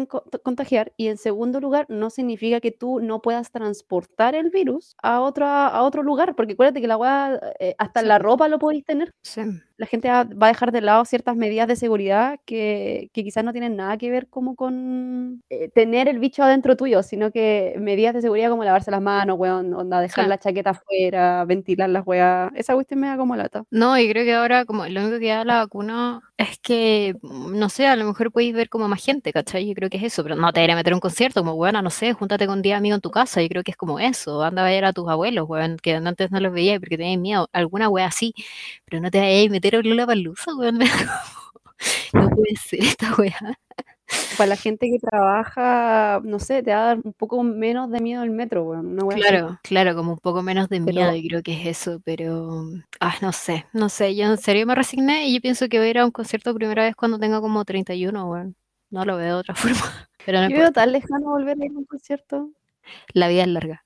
contagiar 0.44 0.92
y 0.96 1.08
en 1.08 1.16
segundo 1.18 1.60
lugar, 1.60 1.86
no 1.88 2.10
significa 2.10 2.60
que 2.60 2.70
tú 2.70 3.00
no 3.00 3.20
puedas 3.22 3.50
transportar 3.50 4.34
el 4.34 4.50
virus 4.50 4.94
a, 5.02 5.20
otra, 5.20 5.66
a 5.68 5.82
otro 5.82 6.02
lugar, 6.02 6.36
porque 6.36 6.52
acuérdate 6.54 6.80
que 6.80 6.86
la 6.86 6.96
weá, 6.96 7.40
eh, 7.58 7.74
hasta 7.78 8.02
la 8.02 8.18
ropa 8.18 8.48
lo 8.48 8.58
podéis 8.58 8.84
tener. 8.84 9.10
Sí. 9.22 9.42
La 9.76 9.86
gente 9.86 10.08
va 10.08 10.20
a 10.20 10.48
dejar 10.48 10.72
de 10.72 10.80
lado 10.80 11.04
ciertas 11.04 11.36
medidas 11.36 11.68
de 11.68 11.76
seguridad 11.76 12.38
que, 12.44 13.10
que 13.12 13.24
quizás 13.24 13.44
no 13.44 13.52
tienen 13.52 13.76
nada 13.76 13.96
que 13.96 14.10
ver 14.10 14.28
como 14.28 14.56
con 14.56 15.42
eh, 15.50 15.68
tener 15.70 16.08
el 16.08 16.18
bicho 16.18 16.42
adentro 16.42 16.76
tuyo, 16.76 17.02
sino 17.02 17.30
que 17.30 17.74
medidas 17.78 18.14
de 18.14 18.22
seguridad 18.22 18.50
como 18.50 18.64
lavarse 18.64 18.90
las 18.90 19.02
manos, 19.02 19.38
weón, 19.38 19.72
onda, 19.74 20.00
dejar 20.00 20.28
la 20.28 20.38
chaqueta 20.38 20.70
afuera, 20.70 21.44
ventilar 21.44 21.90
las 21.90 22.06
weas. 22.06 22.50
Esa 22.54 22.74
cuestión 22.74 23.00
me 23.00 23.08
da 23.08 23.16
como 23.16 23.36
lata. 23.36 23.64
No, 23.70 23.98
y 23.98 24.08
creo 24.10 24.24
que 24.24 24.34
ahora 24.34 24.64
como 24.64 24.86
lo 24.86 25.00
único 25.02 25.18
que 25.18 25.28
da 25.28 25.44
la 25.44 25.56
vacuna 25.58 26.20
es 26.36 26.58
que, 26.58 27.14
no 27.22 27.68
sé, 27.68 27.86
a 27.86 27.96
lo 27.96 28.04
mejor 28.04 28.32
podéis 28.32 28.54
ver 28.54 28.68
como 28.68 28.88
más 28.88 29.04
gente, 29.04 29.32
¿cachai? 29.32 29.68
Yo 29.68 29.74
creo 29.74 29.90
que 29.90 29.98
es 29.98 30.02
eso, 30.04 30.22
pero 30.22 30.34
no 30.34 30.52
te 30.52 30.62
iré 30.62 30.72
a 30.72 30.76
meter 30.76 30.94
un 30.94 31.00
concierto, 31.00 31.40
como, 31.40 31.56
bueno, 31.56 31.82
no 31.82 31.90
sé, 31.90 32.12
júntate 32.12 32.46
con 32.46 32.62
10 32.62 32.76
amigos 32.76 32.96
en 32.98 33.00
tu 33.00 33.10
casa, 33.10 33.42
yo 33.42 33.48
creo 33.48 33.62
que 33.62 33.70
es 33.72 33.76
como 33.76 34.00
eso, 34.00 34.42
anda 34.42 34.62
a 34.62 34.68
ver 34.68 34.84
a 34.84 34.92
tus 34.92 35.08
abuelos, 35.08 35.48
weón, 35.48 35.76
que 35.78 35.94
antes 35.94 36.30
no 36.30 36.40
los 36.40 36.52
veías 36.52 36.80
porque 36.80 36.96
tenías 36.96 37.20
miedo, 37.20 37.48
alguna 37.52 37.88
wea 37.88 38.06
así, 38.06 38.34
pero 38.84 39.00
no 39.00 39.10
te 39.10 39.20
vayas 39.20 39.46
a 39.46 39.50
meter 39.50 39.71
a 39.78 39.82
la 39.82 40.06
palusa, 40.06 40.54
weón, 40.54 40.78
no 42.12 42.30
puede 42.30 42.56
ser 42.56 42.80
esta 42.80 43.14
wea. 43.16 43.58
Para 44.36 44.48
la 44.48 44.56
gente 44.56 44.90
que 44.90 44.98
trabaja, 44.98 46.20
no 46.22 46.38
sé, 46.38 46.62
te 46.62 46.72
va 46.72 46.82
a 46.82 46.86
dar 46.86 46.98
un 47.02 47.14
poco 47.14 47.42
menos 47.42 47.90
de 47.90 48.00
miedo 48.00 48.22
el 48.22 48.30
metro, 48.30 48.64
weón. 48.64 48.96
claro, 49.08 49.58
claro, 49.62 49.94
como 49.94 50.12
un 50.12 50.18
poco 50.18 50.42
menos 50.42 50.68
de 50.68 50.80
miedo, 50.80 51.14
y 51.14 51.26
creo 51.28 51.42
que 51.42 51.54
es 51.60 51.78
eso, 51.78 52.00
pero, 52.04 52.64
ah, 53.00 53.14
no 53.22 53.32
sé, 53.32 53.66
no 53.72 53.88
sé, 53.88 54.14
yo 54.14 54.26
en 54.26 54.36
serio 54.36 54.66
me 54.66 54.74
resigné 54.74 55.28
y 55.28 55.34
yo 55.34 55.40
pienso 55.40 55.68
que 55.68 55.78
voy 55.78 55.88
a 55.88 55.90
ir 55.90 55.98
a 55.98 56.04
un 56.04 56.10
concierto 56.10 56.54
primera 56.54 56.84
vez 56.84 56.94
cuando 56.94 57.18
tenga 57.18 57.40
como 57.40 57.64
31, 57.64 58.30
weón. 58.30 58.56
No 58.92 59.06
lo 59.06 59.16
veo 59.16 59.26
de 59.26 59.40
otra 59.40 59.54
forma. 59.56 60.08
Pero 60.24 60.42
no 60.42 60.50
yo 60.50 60.58
veo 60.58 60.70
tan 60.70 60.92
lejano 60.92 61.30
volver 61.30 61.56
a 61.60 61.64
ir 61.64 61.72
a 61.72 61.78
un 61.78 61.86
concierto. 61.86 62.50
La 63.14 63.28
vida 63.28 63.42
es 63.42 63.48
larga. 63.48 63.82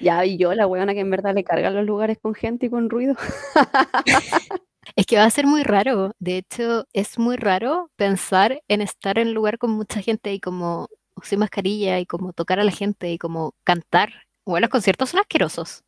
Ya, 0.00 0.24
y 0.26 0.36
yo, 0.36 0.52
la 0.54 0.66
weona 0.66 0.92
que 0.94 1.00
en 1.00 1.10
verdad 1.10 1.34
le 1.34 1.44
cargan 1.44 1.74
los 1.74 1.86
lugares 1.86 2.18
con 2.20 2.34
gente 2.34 2.66
y 2.66 2.70
con 2.70 2.90
ruido. 2.90 3.14
Es 4.96 5.06
que 5.06 5.16
va 5.16 5.24
a 5.24 5.30
ser 5.30 5.46
muy 5.46 5.62
raro. 5.62 6.14
De 6.18 6.36
hecho, 6.38 6.86
es 6.92 7.18
muy 7.18 7.36
raro 7.36 7.90
pensar 7.96 8.62
en 8.68 8.80
estar 8.82 9.18
en 9.18 9.28
un 9.28 9.34
lugar 9.34 9.58
con 9.58 9.70
mucha 9.70 10.00
gente 10.02 10.32
y 10.32 10.40
como 10.40 10.88
sin 11.22 11.38
mascarilla 11.38 11.98
y 12.00 12.06
como 12.06 12.32
tocar 12.32 12.58
a 12.60 12.64
la 12.64 12.72
gente 12.72 13.10
y 13.12 13.18
como 13.18 13.54
cantar. 13.64 14.10
Bueno, 14.44 14.64
los 14.66 14.70
conciertos 14.70 15.10
son 15.10 15.20
asquerosos, 15.20 15.84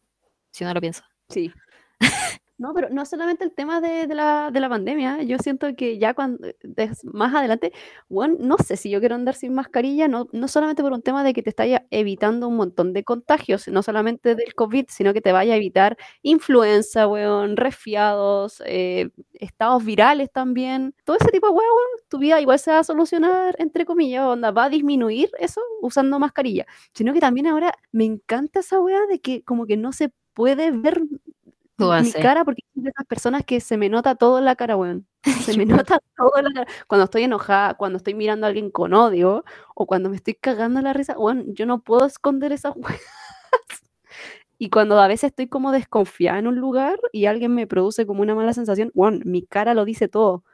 si 0.52 0.64
uno 0.64 0.74
lo 0.74 0.80
piensa. 0.80 1.08
Sí. 1.30 1.52
No, 2.56 2.72
pero 2.72 2.88
no 2.88 3.04
solamente 3.04 3.42
el 3.42 3.52
tema 3.52 3.80
de, 3.80 4.06
la, 4.06 4.50
de 4.52 4.60
la, 4.60 4.68
pandemia, 4.68 5.22
yo 5.24 5.38
siento 5.38 5.74
que 5.74 5.98
ya 5.98 6.14
cuando 6.14 6.38
más 7.02 7.34
adelante, 7.34 7.72
bueno, 8.08 8.36
no 8.38 8.56
sé 8.58 8.76
si 8.76 8.90
yo 8.90 9.00
quiero 9.00 9.16
andar 9.16 9.34
sin 9.34 9.54
mascarilla, 9.54 10.06
no, 10.06 10.28
no 10.30 10.46
solamente 10.46 10.80
por 10.80 10.92
un 10.92 11.02
tema 11.02 11.24
de 11.24 11.32
que 11.34 11.42
te 11.42 11.52
vaya 11.56 11.84
evitando 11.90 12.46
un 12.46 12.54
montón 12.54 12.92
de 12.92 13.02
contagios, 13.02 13.66
no 13.66 13.82
solamente 13.82 14.36
del 14.36 14.54
COVID, 14.54 14.84
sino 14.88 15.12
que 15.12 15.20
te 15.20 15.32
vaya 15.32 15.54
a 15.54 15.56
evitar 15.56 15.96
influenza, 16.22 17.08
weón, 17.08 17.56
resfriados, 17.56 18.62
eh, 18.66 19.10
estados 19.32 19.84
virales 19.84 20.30
también, 20.30 20.94
todo 21.04 21.16
ese 21.20 21.32
tipo 21.32 21.48
de 21.48 21.54
weón, 21.54 21.88
tu 22.08 22.18
vida 22.18 22.40
igual 22.40 22.60
se 22.60 22.70
va 22.70 22.78
a 22.78 22.84
solucionar, 22.84 23.56
entre 23.58 23.84
comillas, 23.84 24.26
onda, 24.26 24.52
va 24.52 24.66
a 24.66 24.70
disminuir 24.70 25.28
eso 25.40 25.60
usando 25.82 26.20
mascarilla, 26.20 26.66
sino 26.92 27.12
que 27.12 27.20
también 27.20 27.48
ahora 27.48 27.74
me 27.90 28.04
encanta 28.04 28.60
esa 28.60 28.78
weá 28.80 29.06
de 29.06 29.20
que 29.20 29.42
como 29.42 29.66
que 29.66 29.76
no 29.76 29.92
se 29.92 30.12
puede 30.34 30.70
ver 30.72 31.00
Tú 31.78 31.90
Mi 32.02 32.12
cara, 32.12 32.44
porque 32.44 32.62
soy 32.72 32.84
de 32.84 32.90
esas 32.90 33.06
personas 33.06 33.44
que 33.44 33.60
se 33.60 33.76
me 33.76 33.88
nota 33.88 34.14
todo 34.14 34.38
en 34.38 34.44
la 34.44 34.54
cara, 34.54 34.76
weón. 34.76 35.06
Se 35.24 35.56
me 35.56 35.66
nota 35.88 35.98
todo 36.16 36.32
en 36.38 36.44
la 36.44 36.52
cara. 36.52 36.66
Cuando 36.86 37.04
estoy 37.04 37.24
enojada, 37.24 37.74
cuando 37.74 37.96
estoy 37.96 38.14
mirando 38.14 38.46
a 38.46 38.48
alguien 38.48 38.70
con 38.70 38.94
odio, 38.94 39.44
o 39.74 39.86
cuando 39.86 40.08
me 40.08 40.16
estoy 40.16 40.34
cagando 40.34 40.80
la 40.82 40.92
risa, 40.92 41.18
weón, 41.18 41.52
yo 41.54 41.66
no 41.66 41.82
puedo 41.82 42.06
esconder 42.06 42.52
esas 42.52 42.74
weas. 42.76 43.00
Y 44.58 44.70
cuando 44.70 45.00
a 45.00 45.08
veces 45.08 45.28
estoy 45.30 45.48
como 45.48 45.72
desconfiada 45.72 46.38
en 46.38 46.46
un 46.46 46.56
lugar 46.56 46.98
y 47.12 47.26
alguien 47.26 47.54
me 47.54 47.66
produce 47.66 48.06
como 48.06 48.22
una 48.22 48.34
mala 48.34 48.52
sensación, 48.54 48.90
weón, 48.94 49.22
mi 49.24 49.42
cara 49.44 49.74
lo 49.74 49.84
dice 49.84 50.08
todo. 50.08 50.44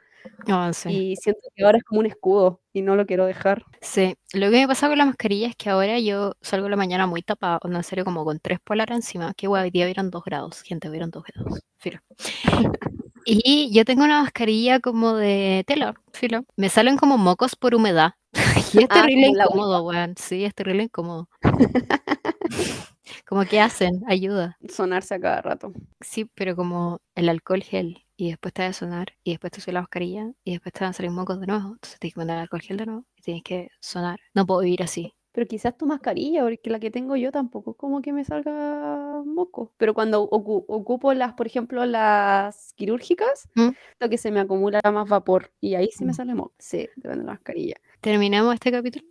No, 0.47 0.73
sí. 0.73 0.89
Y 1.11 1.15
siento 1.15 1.41
que 1.55 1.63
ahora 1.63 1.77
es 1.77 1.83
como 1.83 1.99
un 2.01 2.05
escudo 2.05 2.61
y 2.73 2.81
no 2.81 2.95
lo 2.95 3.05
quiero 3.05 3.25
dejar. 3.25 3.63
Sí, 3.81 4.15
lo 4.33 4.49
que 4.49 4.57
me 4.61 4.67
pasa 4.67 4.87
con 4.87 4.97
la 4.97 5.05
mascarilla 5.05 5.47
es 5.47 5.55
que 5.55 5.69
ahora 5.69 5.99
yo 5.99 6.33
salgo 6.41 6.67
en 6.67 6.71
la 6.71 6.77
mañana 6.77 7.07
muy 7.07 7.21
tapada, 7.21 7.59
onda, 7.63 7.77
en 7.79 7.83
serio, 7.83 8.05
como 8.05 8.25
con 8.25 8.39
tres 8.39 8.59
polar 8.59 8.91
encima. 8.91 9.33
Que 9.35 9.47
guay, 9.47 9.63
hoy 9.63 9.71
día 9.71 9.85
hubieron 9.85 10.09
dos 10.11 10.23
grados, 10.23 10.61
gente, 10.61 10.89
hubieron 10.89 11.11
dos 11.11 11.23
grados, 11.23 11.61
filo. 11.77 11.99
Y 13.23 13.69
yo 13.71 13.85
tengo 13.85 14.03
una 14.03 14.23
mascarilla 14.23 14.79
como 14.79 15.13
de 15.15 15.63
tela, 15.67 15.93
filo. 16.11 16.43
Me 16.57 16.69
salen 16.69 16.97
como 16.97 17.19
mocos 17.19 17.55
por 17.55 17.75
humedad. 17.75 18.13
Y 18.73 18.79
es 18.83 18.87
Ah, 18.89 19.01
terrible 19.03 19.29
la 19.35 19.43
incómodo, 19.45 19.83
weón. 19.83 20.15
Sí, 20.17 20.43
es 20.43 20.55
terrible 20.55 20.83
incómodo. 20.83 21.29
Como 23.27 23.45
que 23.45 23.59
hacen, 23.61 24.01
ayuda. 24.07 24.57
Sonarse 24.69 25.15
a 25.15 25.19
cada 25.19 25.41
rato. 25.41 25.71
Sí, 26.01 26.25
pero 26.35 26.55
como 26.55 26.99
el 27.15 27.29
alcohol 27.29 27.63
gel 27.63 28.05
y 28.21 28.29
después 28.29 28.53
te 28.53 28.61
va 28.61 28.67
a 28.67 28.73
sonar 28.73 29.13
y 29.23 29.31
después 29.31 29.51
te 29.51 29.61
sube 29.61 29.73
la 29.73 29.81
mascarilla 29.81 30.31
y 30.43 30.51
después 30.51 30.73
te 30.73 30.81
van 30.81 30.91
a 30.91 30.93
salir 30.93 31.09
mocos 31.09 31.39
de 31.39 31.47
nuevo. 31.47 31.69
Entonces 31.73 31.97
tienes 31.99 32.13
que 32.13 32.19
mandar 32.19 32.37
alcohol 32.37 32.61
gel 32.61 32.77
de 32.77 32.85
nuevo 32.85 33.05
y 33.15 33.21
tienes 33.23 33.41
que 33.43 33.69
sonar. 33.79 34.19
No 34.35 34.45
puedo 34.45 34.59
vivir 34.61 34.83
así. 34.83 35.15
Pero 35.31 35.47
quizás 35.47 35.75
tu 35.75 35.87
mascarilla, 35.87 36.43
porque 36.43 36.69
la 36.69 36.79
que 36.79 36.91
tengo 36.91 37.15
yo 37.15 37.31
tampoco 37.31 37.73
como 37.73 37.99
que 38.03 38.13
me 38.13 38.23
salga 38.23 39.23
moco. 39.25 39.73
Pero 39.77 39.95
cuando 39.95 40.29
ocu- 40.29 40.65
ocupo 40.67 41.15
las, 41.15 41.33
por 41.33 41.47
ejemplo, 41.47 41.83
las 41.87 42.73
quirúrgicas, 42.75 43.49
¿Mm? 43.55 43.69
lo 43.99 44.09
que 44.09 44.19
se 44.19 44.29
me 44.29 44.39
acumula 44.39 44.81
más 44.93 45.09
vapor 45.09 45.51
y 45.59 45.73
ahí 45.73 45.89
sí 45.91 46.05
me 46.05 46.11
Mm. 46.11 46.15
sale 46.15 46.35
moco. 46.35 46.53
Sí, 46.59 46.87
depende 46.97 47.21
de 47.21 47.25
la 47.25 47.31
mascarilla. 47.31 47.75
Terminamos 48.01 48.53
este 48.53 48.71
capítulo. 48.71 49.03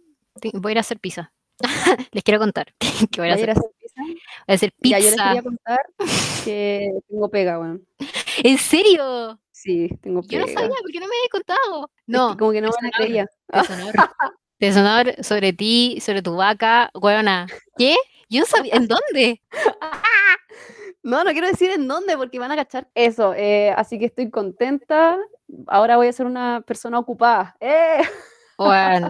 Voy 0.52 0.70
a 0.70 0.72
ir 0.72 0.78
a 0.78 0.82
hacer 0.82 1.00
pizza. 1.00 1.32
Les 2.12 2.22
quiero 2.22 2.38
contar 2.38 2.72
que 3.10 3.20
voy 3.20 3.30
a 3.30 3.32
¿Vas 3.32 3.40
a 3.40 3.42
ir 3.44 3.50
hacer, 3.50 3.50
a 3.50 3.52
hacer 3.52 3.70
pizza? 3.80 4.02
voy 4.02 4.14
a 4.46 4.54
hacer 4.54 4.72
Ya, 4.78 4.98
yo 5.00 5.04
les 5.04 5.10
pizza. 5.14 5.24
quería 5.24 5.42
contar 5.42 5.80
que 6.44 6.90
tengo 7.08 7.28
pega, 7.28 7.58
weón. 7.58 7.86
¿En 8.44 8.58
serio? 8.58 9.40
Sí, 9.52 9.88
tengo 10.02 10.22
Yo 10.26 10.38
no 10.40 10.46
pega. 10.46 10.60
sabía, 10.60 10.76
¿por 10.80 10.90
qué 10.90 11.00
no 11.00 11.06
me 11.06 11.14
habías 11.16 11.30
contado? 11.30 11.90
Es 11.96 12.04
que 12.06 12.12
No, 12.12 12.36
como 12.36 12.52
que 12.52 12.60
no 12.60 12.70
me 12.80 12.90
creía. 12.92 13.26
deshonor. 13.48 13.94
Deshonor 14.58 15.24
sobre 15.24 15.52
ti, 15.52 15.98
sobre 16.00 16.22
tu 16.22 16.36
vaca, 16.36 16.90
weona. 16.94 17.46
¿Qué? 17.76 17.96
Yo 18.28 18.40
no 18.40 18.46
sabía. 18.46 18.74
¿En 18.74 18.86
dónde? 18.88 19.42
No, 21.02 21.24
no 21.24 21.30
quiero 21.32 21.46
decir 21.46 21.70
en 21.70 21.88
dónde 21.88 22.14
porque 22.18 22.38
van 22.38 22.52
a 22.52 22.56
cachar. 22.56 22.86
Eso, 22.94 23.32
eh, 23.34 23.70
así 23.74 23.98
que 23.98 24.04
estoy 24.04 24.28
contenta. 24.30 25.16
Ahora 25.66 25.96
voy 25.96 26.08
a 26.08 26.12
ser 26.12 26.26
una 26.26 26.60
persona 26.66 26.98
ocupada. 26.98 27.56
¡Eh! 27.60 28.02
Bueno, 28.58 29.08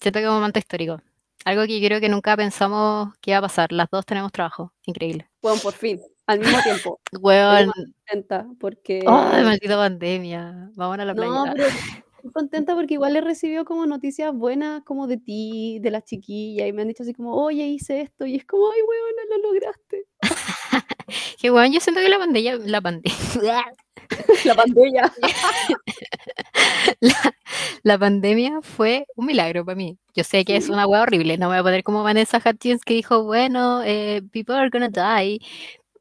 siento 0.00 0.18
que 0.18 0.24
es 0.24 0.28
un 0.28 0.34
momento 0.34 0.58
histórico. 0.58 1.00
Algo 1.44 1.64
que 1.66 1.78
yo 1.80 1.86
creo 1.86 2.00
que 2.00 2.08
nunca 2.08 2.36
pensamos 2.36 3.14
que 3.20 3.30
iba 3.30 3.38
a 3.38 3.42
pasar. 3.42 3.70
Las 3.70 3.88
dos 3.88 4.04
tenemos 4.04 4.32
trabajo. 4.32 4.72
Increíble. 4.86 5.30
Bueno, 5.40 5.60
por 5.62 5.72
fin, 5.74 6.00
al 6.26 6.40
mismo 6.40 6.58
tiempo. 6.62 7.00
Estoy 7.12 7.20
Weón. 7.22 7.66
más 7.66 7.76
contenta 8.08 8.46
porque... 8.60 9.04
Ay, 9.06 9.44
maldita 9.44 9.76
pandemia. 9.76 10.70
Vamos 10.76 10.98
a 10.98 11.04
la 11.04 11.14
No, 11.14 11.44
playa. 11.44 11.52
pero 11.54 11.68
estoy 11.68 12.32
contenta 12.32 12.74
porque 12.74 12.94
igual 12.94 13.16
he 13.16 13.20
recibido 13.20 13.64
como 13.64 13.86
noticias 13.86 14.32
buenas 14.34 14.82
como 14.84 15.06
de 15.06 15.16
ti, 15.18 15.78
de 15.80 15.90
las 15.90 16.04
chiquillas, 16.04 16.68
y 16.68 16.72
me 16.72 16.82
han 16.82 16.88
dicho 16.88 17.02
así 17.02 17.12
como, 17.14 17.34
oye, 17.34 17.64
hice 17.66 18.00
esto, 18.02 18.26
y 18.26 18.36
es 18.36 18.44
como, 18.46 18.70
ay, 18.70 18.80
weona, 18.82 19.36
lo 19.36 19.50
lograste. 19.52 20.04
Que 21.40 21.50
weón, 21.50 21.72
yo 21.72 21.80
siento 21.80 22.00
que 22.00 22.08
la 22.08 22.18
pandemia, 22.18 22.56
la 22.56 22.80
pandemia, 22.80 23.64
La 24.44 24.54
pandemia. 24.54 25.12
la, 27.00 27.34
la 27.82 27.98
pandemia 27.98 28.60
fue 28.62 29.06
un 29.16 29.26
milagro 29.26 29.64
para 29.64 29.76
mí. 29.76 29.98
Yo 30.14 30.24
sé 30.24 30.44
que 30.44 30.56
es 30.56 30.68
una 30.68 30.86
wea 30.86 31.02
horrible, 31.02 31.36
no 31.38 31.48
me 31.48 31.54
voy 31.56 31.60
a 31.60 31.62
poner 31.64 31.82
como 31.84 32.02
Vanessa 32.02 32.38
Hudgens 32.38 32.84
que 32.84 32.94
dijo, 32.94 33.24
bueno, 33.24 33.82
eh, 33.84 34.22
people 34.32 34.54
are 34.54 34.70
gonna 34.70 34.88
die, 34.88 35.40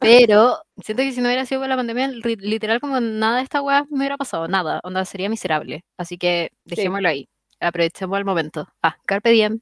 pero 0.02 0.58
siento 0.84 1.04
que 1.04 1.14
si 1.14 1.22
no 1.22 1.28
hubiera 1.28 1.46
sido 1.46 1.62
por 1.62 1.70
la 1.70 1.78
pandemia, 1.78 2.08
literal 2.08 2.80
como 2.80 3.00
nada 3.00 3.38
de 3.38 3.44
esta 3.44 3.62
wea 3.62 3.86
me 3.90 4.00
hubiera 4.00 4.18
pasado, 4.18 4.48
nada, 4.48 4.82
onda 4.84 5.06
sería 5.06 5.30
miserable. 5.30 5.86
Así 5.98 6.18
que 6.18 6.52
dejémoslo 6.66 7.08
ahí, 7.08 7.30
aprovechemos 7.60 8.18
el 8.18 8.26
momento. 8.26 8.68
Ah, 8.82 8.98
carpe 9.06 9.30
diem. 9.30 9.60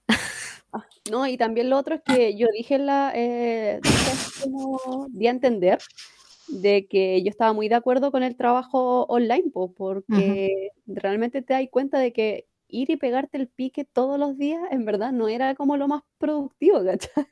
No, 1.10 1.28
y 1.28 1.38
también 1.38 1.70
lo 1.70 1.78
otro 1.78 1.96
es 1.96 2.02
que 2.04 2.38
yo 2.38 2.48
dije 2.54 2.76
en 2.76 2.86
la, 2.86 3.12
eh, 3.16 3.80
como, 4.42 5.08
di 5.10 5.28
a 5.28 5.32
entender 5.32 5.80
de 6.48 6.88
que 6.88 7.22
yo 7.24 7.30
estaba 7.30 7.54
muy 7.54 7.70
de 7.70 7.76
acuerdo 7.76 8.12
con 8.12 8.24
el 8.24 8.36
trabajo 8.36 9.06
online, 9.06 9.50
po, 9.52 9.74
porque 9.74 10.72
realmente 10.86 11.42
te 11.42 11.54
das 11.54 11.64
cuenta 11.72 12.00
de 12.00 12.14
que 12.14 12.48
ir 12.68 12.90
y 12.90 12.98
pegarte 12.98 13.38
el 13.38 13.48
pique 13.48 13.86
todos 13.86 14.20
los 14.20 14.38
días, 14.38 14.62
en 14.72 14.86
verdad, 14.86 15.12
no 15.12 15.28
era 15.28 15.56
como 15.56 15.78
lo 15.78 15.88
más 15.88 16.04
productivo, 16.18 16.84
¿cachai? 16.86 17.26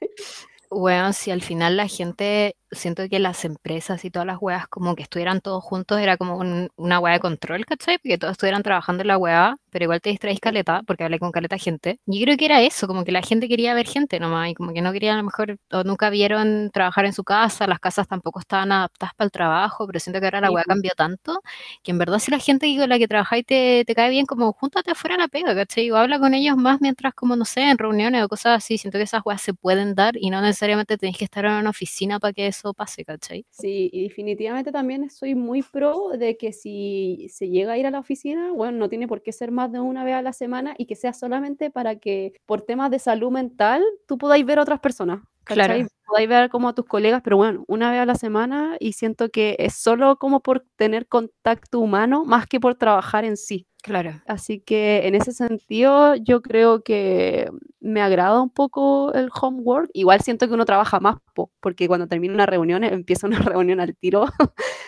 Bueno, 0.70 1.14
si 1.14 1.32
al 1.32 1.42
final 1.42 1.78
la 1.78 1.88
gente, 1.88 2.56
siento 2.72 3.08
que 3.10 3.20
las 3.20 3.46
empresas 3.46 4.04
y 4.06 4.12
todas 4.12 4.26
las 4.26 4.38
weas 4.42 4.68
como 4.68 4.96
que 4.96 5.04
estuvieran 5.04 5.42
todos 5.42 5.64
juntos, 5.64 6.00
era 6.00 6.18
como 6.18 6.38
un- 6.38 6.70
una 6.76 7.00
wea 7.00 7.14
de 7.14 7.20
control, 7.20 7.66
¿cachai? 7.66 7.98
Porque 8.00 8.18
todos 8.18 8.34
estuvieran 8.34 8.64
trabajando 8.64 9.02
en 9.04 9.08
la 9.08 9.18
wea, 9.18 9.58
pero 9.70 9.84
igual 9.86 10.02
te 10.02 10.10
distraís 10.10 10.40
caleta, 10.40 10.82
porque 10.86 11.04
hablé 11.04 11.20
con 11.20 11.32
caleta 11.32 11.58
gente. 11.58 12.00
Y 12.06 12.24
creo 12.24 12.38
que 12.38 12.46
era 12.46 12.62
eso, 12.62 12.88
como 12.88 13.04
que 13.06 13.12
la 13.12 13.22
gente 13.22 13.48
quería 13.48 13.74
ver 13.74 13.88
gente 13.88 14.20
nomás, 14.20 14.50
y 14.50 14.54
como 14.56 14.74
que 14.74 14.82
no 14.82 14.92
querían 14.92 15.16
a 15.16 15.18
lo 15.20 15.24
mejor, 15.26 15.58
o 15.72 15.84
nunca 15.84 16.10
vieron 16.10 16.70
trabajar 16.74 17.06
en 17.06 17.14
su 17.14 17.24
casa, 17.24 17.68
las 17.68 17.80
casas 17.80 18.08
tampoco 18.08 18.40
estaban 18.40 18.72
adaptadas 18.72 19.14
para 19.16 19.26
el 19.26 19.32
trabajo, 19.32 19.88
pero 19.88 20.00
siento 20.00 20.20
que 20.20 20.26
ahora 20.28 20.42
la 20.42 20.52
wea 20.52 20.64
cambió 20.66 20.92
tanto, 20.98 21.42
que 21.84 21.92
en 21.92 21.98
verdad 21.98 22.20
si 22.20 22.32
la 22.32 22.40
gente 22.40 22.68
con 22.78 22.90
la 22.90 22.98
que 23.00 23.08
trabajáis 23.08 23.46
te, 23.46 23.84
te 23.86 23.96
cae 23.96 24.10
bien, 24.10 24.26
como 24.26 24.52
júntate 24.54 24.92
afuera 24.92 25.16
a 25.16 25.20
la 25.20 25.28
pega, 25.28 25.56
¿cachai? 25.56 25.90
O 25.92 25.98
habla 25.98 26.20
con 26.20 26.34
ellos 26.34 26.58
más 26.58 26.82
mientras, 26.82 27.14
como 27.14 27.36
no 27.36 27.46
sé, 27.46 27.62
en 27.70 27.78
reuniones 27.78 28.24
o 28.24 28.28
cosas 28.30 28.58
así, 28.58 28.78
siento 28.78 28.98
que 28.98 29.04
esas 29.04 29.22
weas 29.26 29.42
se 29.42 29.54
pueden 29.54 29.96
dar 29.96 30.16
y 30.18 30.30
no 30.30 30.42
necesariamente 30.42 30.98
tenéis 30.98 31.18
que 31.18 31.26
estar 31.26 31.46
en 31.46 31.54
una 31.54 31.70
oficina 31.70 32.20
para 32.20 32.34
que 32.34 32.52
eso 32.58 32.74
¿cachai? 33.06 33.46
Sí, 33.50 33.90
y 33.92 34.04
definitivamente 34.04 34.72
también 34.72 35.10
soy 35.10 35.34
muy 35.34 35.64
pro 35.64 36.10
de 36.18 36.38
que 36.38 36.54
si 36.54 37.28
se 37.30 37.50
llega 37.50 37.74
a 37.74 37.78
ir 37.78 37.88
a 37.88 37.92
la 37.92 38.00
oficina, 38.00 38.52
bueno, 38.52 38.78
no 38.78 38.88
tiene 38.90 39.08
por 39.08 39.24
qué 39.24 39.32
ser 39.32 39.52
más 39.52 39.72
de 39.72 39.80
una 39.80 40.04
vez 40.04 40.14
a 40.16 40.22
la 40.22 40.32
semana 40.34 40.76
y 40.78 40.86
que 40.86 40.96
sea 40.96 41.14
solamente 41.14 41.72
para 41.72 41.96
que 42.00 42.34
por 42.46 42.62
temas 42.62 42.92
de 42.92 43.00
salud 43.00 43.32
mental 43.32 43.84
tú 44.06 44.18
podáis 44.20 44.46
ver 44.46 44.60
a 44.60 44.62
otras 44.62 44.80
personas, 44.80 45.22
Claro. 45.48 45.74
¿cachai? 45.74 45.88
Podáis 46.06 46.30
ver 46.30 46.50
como 46.50 46.70
a 46.70 46.74
tus 46.74 46.86
colegas, 46.86 47.22
pero 47.24 47.36
bueno, 47.38 47.64
una 47.68 47.92
vez 47.92 48.00
a 48.00 48.06
la 48.06 48.16
semana 48.16 48.78
y 48.80 48.94
siento 48.94 49.30
que 49.30 49.56
es 49.60 49.74
solo 49.76 50.18
como 50.18 50.42
por 50.42 50.66
tener 50.78 51.08
contacto 51.08 51.80
humano 51.80 52.24
más 52.26 52.48
que 52.48 52.60
por 52.62 52.76
trabajar 52.76 53.26
en 53.26 53.36
sí. 53.38 53.68
Claro. 53.84 54.22
Así 54.26 54.60
que 54.62 55.08
en 55.08 55.16
ese 55.16 55.32
sentido 55.34 56.16
yo 56.16 56.42
creo 56.42 56.82
que 56.84 57.50
me 57.80 58.02
agrada 58.02 58.42
un 58.42 58.50
poco 58.50 59.14
el 59.14 59.30
homework. 59.42 59.90
Igual 59.94 60.22
siento 60.22 60.48
que 60.48 60.54
uno 60.54 60.66
trabaja 60.66 61.00
más, 61.00 61.18
po, 61.34 61.52
porque 61.62 61.88
cuando 61.88 62.08
termina 62.08 62.34
una 62.34 62.46
reunión 62.46 62.84
empieza 62.86 63.28
una 63.28 63.40
reunión 63.58 63.80
al 63.82 63.96
tiro 63.96 64.26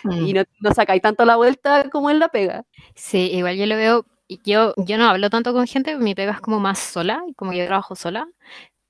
y 0.04 0.32
Mm. 0.32 0.36
no, 0.36 0.42
no 0.60 0.74
sacáis 0.74 1.02
tanto 1.02 1.24
la 1.24 1.36
vuelta 1.36 1.88
como 1.90 2.10
en 2.10 2.18
la 2.18 2.28
pega. 2.28 2.64
Sí, 2.94 3.30
igual 3.32 3.56
yo 3.56 3.66
lo 3.66 3.76
veo, 3.76 4.06
y 4.28 4.40
yo, 4.48 4.74
yo 4.76 4.96
no 4.98 5.04
hablo 5.08 5.28
tanto 5.30 5.52
con 5.52 5.66
gente, 5.66 5.96
mi 5.96 6.14
pega 6.14 6.32
es 6.32 6.40
como 6.40 6.60
más 6.60 6.78
sola, 6.78 7.22
y 7.28 7.34
como 7.34 7.52
yo 7.52 7.66
trabajo 7.66 7.96
sola, 7.96 8.28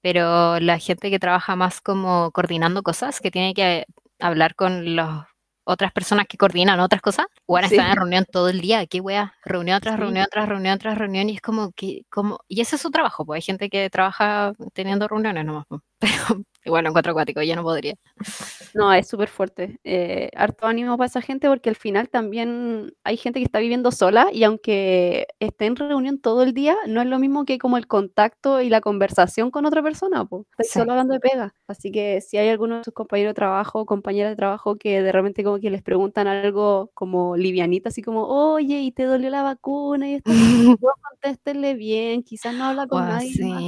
pero 0.02 0.60
la 0.60 0.78
gente 0.78 1.10
que 1.10 1.18
trabaja 1.18 1.56
más 1.56 1.80
como 1.80 2.30
coordinando 2.32 2.82
cosas, 2.82 3.20
que 3.20 3.30
tiene 3.30 3.54
que 3.54 3.86
hablar 4.20 4.54
con 4.54 4.96
las 4.96 5.26
otras 5.64 5.92
personas 5.92 6.26
que 6.28 6.38
coordinan 6.38 6.80
otras 6.80 7.02
cosas, 7.02 7.26
bueno, 7.46 7.68
Sí. 7.68 7.74
están 7.76 7.90
en 7.92 7.96
reunión 7.96 8.26
todo 8.30 8.48
el 8.48 8.60
día, 8.60 8.86
qué 8.86 9.00
wea, 9.00 9.34
reunión 9.44 9.80
tras 9.80 9.96
Sí. 9.96 10.00
reunión 10.00 10.26
tras 10.30 10.48
reunión 10.48 10.78
tras 10.78 10.98
reunión, 10.98 11.28
y 11.30 11.34
es 11.36 11.40
como 11.42 11.72
que, 11.72 12.02
como, 12.10 12.40
y 12.48 12.60
ese 12.62 12.76
es 12.76 12.82
su 12.82 12.90
trabajo, 12.90 13.24
pues 13.26 13.38
hay 13.38 13.42
gente 13.42 13.68
que 13.70 13.90
trabaja 13.90 14.52
teniendo 14.74 15.08
reuniones 15.08 15.44
nomás, 15.44 15.66
pues. 15.68 15.82
pero 16.36 16.44
igual 16.64 16.84
lo 16.84 16.90
encuentro 16.90 17.12
acuático, 17.12 17.42
yo 17.42 17.56
no 17.56 17.62
podría. 17.62 17.94
No, 18.74 18.92
es 18.92 19.08
súper 19.08 19.28
fuerte. 19.28 19.78
Eh, 19.84 20.30
harto 20.36 20.66
ánimo 20.66 20.96
para 20.96 21.06
esa 21.08 21.20
gente 21.20 21.48
porque 21.48 21.68
al 21.70 21.76
final 21.76 22.08
también 22.08 22.92
hay 23.04 23.16
gente 23.16 23.40
que 23.40 23.44
está 23.44 23.58
viviendo 23.58 23.90
sola 23.90 24.28
y 24.32 24.44
aunque 24.44 25.26
esté 25.40 25.66
en 25.66 25.76
reunión 25.76 26.20
todo 26.20 26.42
el 26.42 26.54
día, 26.54 26.76
no 26.86 27.00
es 27.00 27.08
lo 27.08 27.18
mismo 27.18 27.44
que 27.44 27.58
como 27.58 27.76
el 27.78 27.86
contacto 27.86 28.60
y 28.60 28.68
la 28.68 28.80
conversación 28.80 29.50
con 29.50 29.66
otra 29.66 29.82
persona. 29.82 30.22
Estoy 30.22 30.66
Sí. 30.66 30.78
solo 30.78 30.92
hablando 30.92 31.14
de 31.14 31.20
pega. 31.20 31.54
Así 31.66 31.90
que 31.90 32.20
si 32.20 32.36
hay 32.36 32.48
alguno 32.48 32.78
de 32.78 32.84
sus 32.84 32.94
compañeros 32.94 33.30
de 33.30 33.34
trabajo 33.34 33.80
o 33.80 33.86
compañeras 33.86 34.32
de 34.32 34.36
trabajo 34.36 34.76
que 34.76 35.02
de 35.02 35.12
repente 35.12 35.42
como 35.44 35.58
que 35.58 35.70
les 35.70 35.82
preguntan 35.82 36.26
algo 36.28 36.90
como 36.94 37.36
livianito, 37.36 37.88
así 37.88 38.02
como, 38.02 38.24
oye, 38.28 38.80
¿y 38.80 38.92
te 38.92 39.04
dolió 39.04 39.30
la 39.30 39.42
vacuna? 39.42 40.08
Y 40.08 40.14
esto, 40.14 40.24
contéstenle 41.02 41.74
bien, 41.74 42.22
quizás 42.22 42.54
no 42.54 42.66
habla 42.66 42.86
con 42.86 43.00
nadie 43.08 43.32
más. 43.48 43.62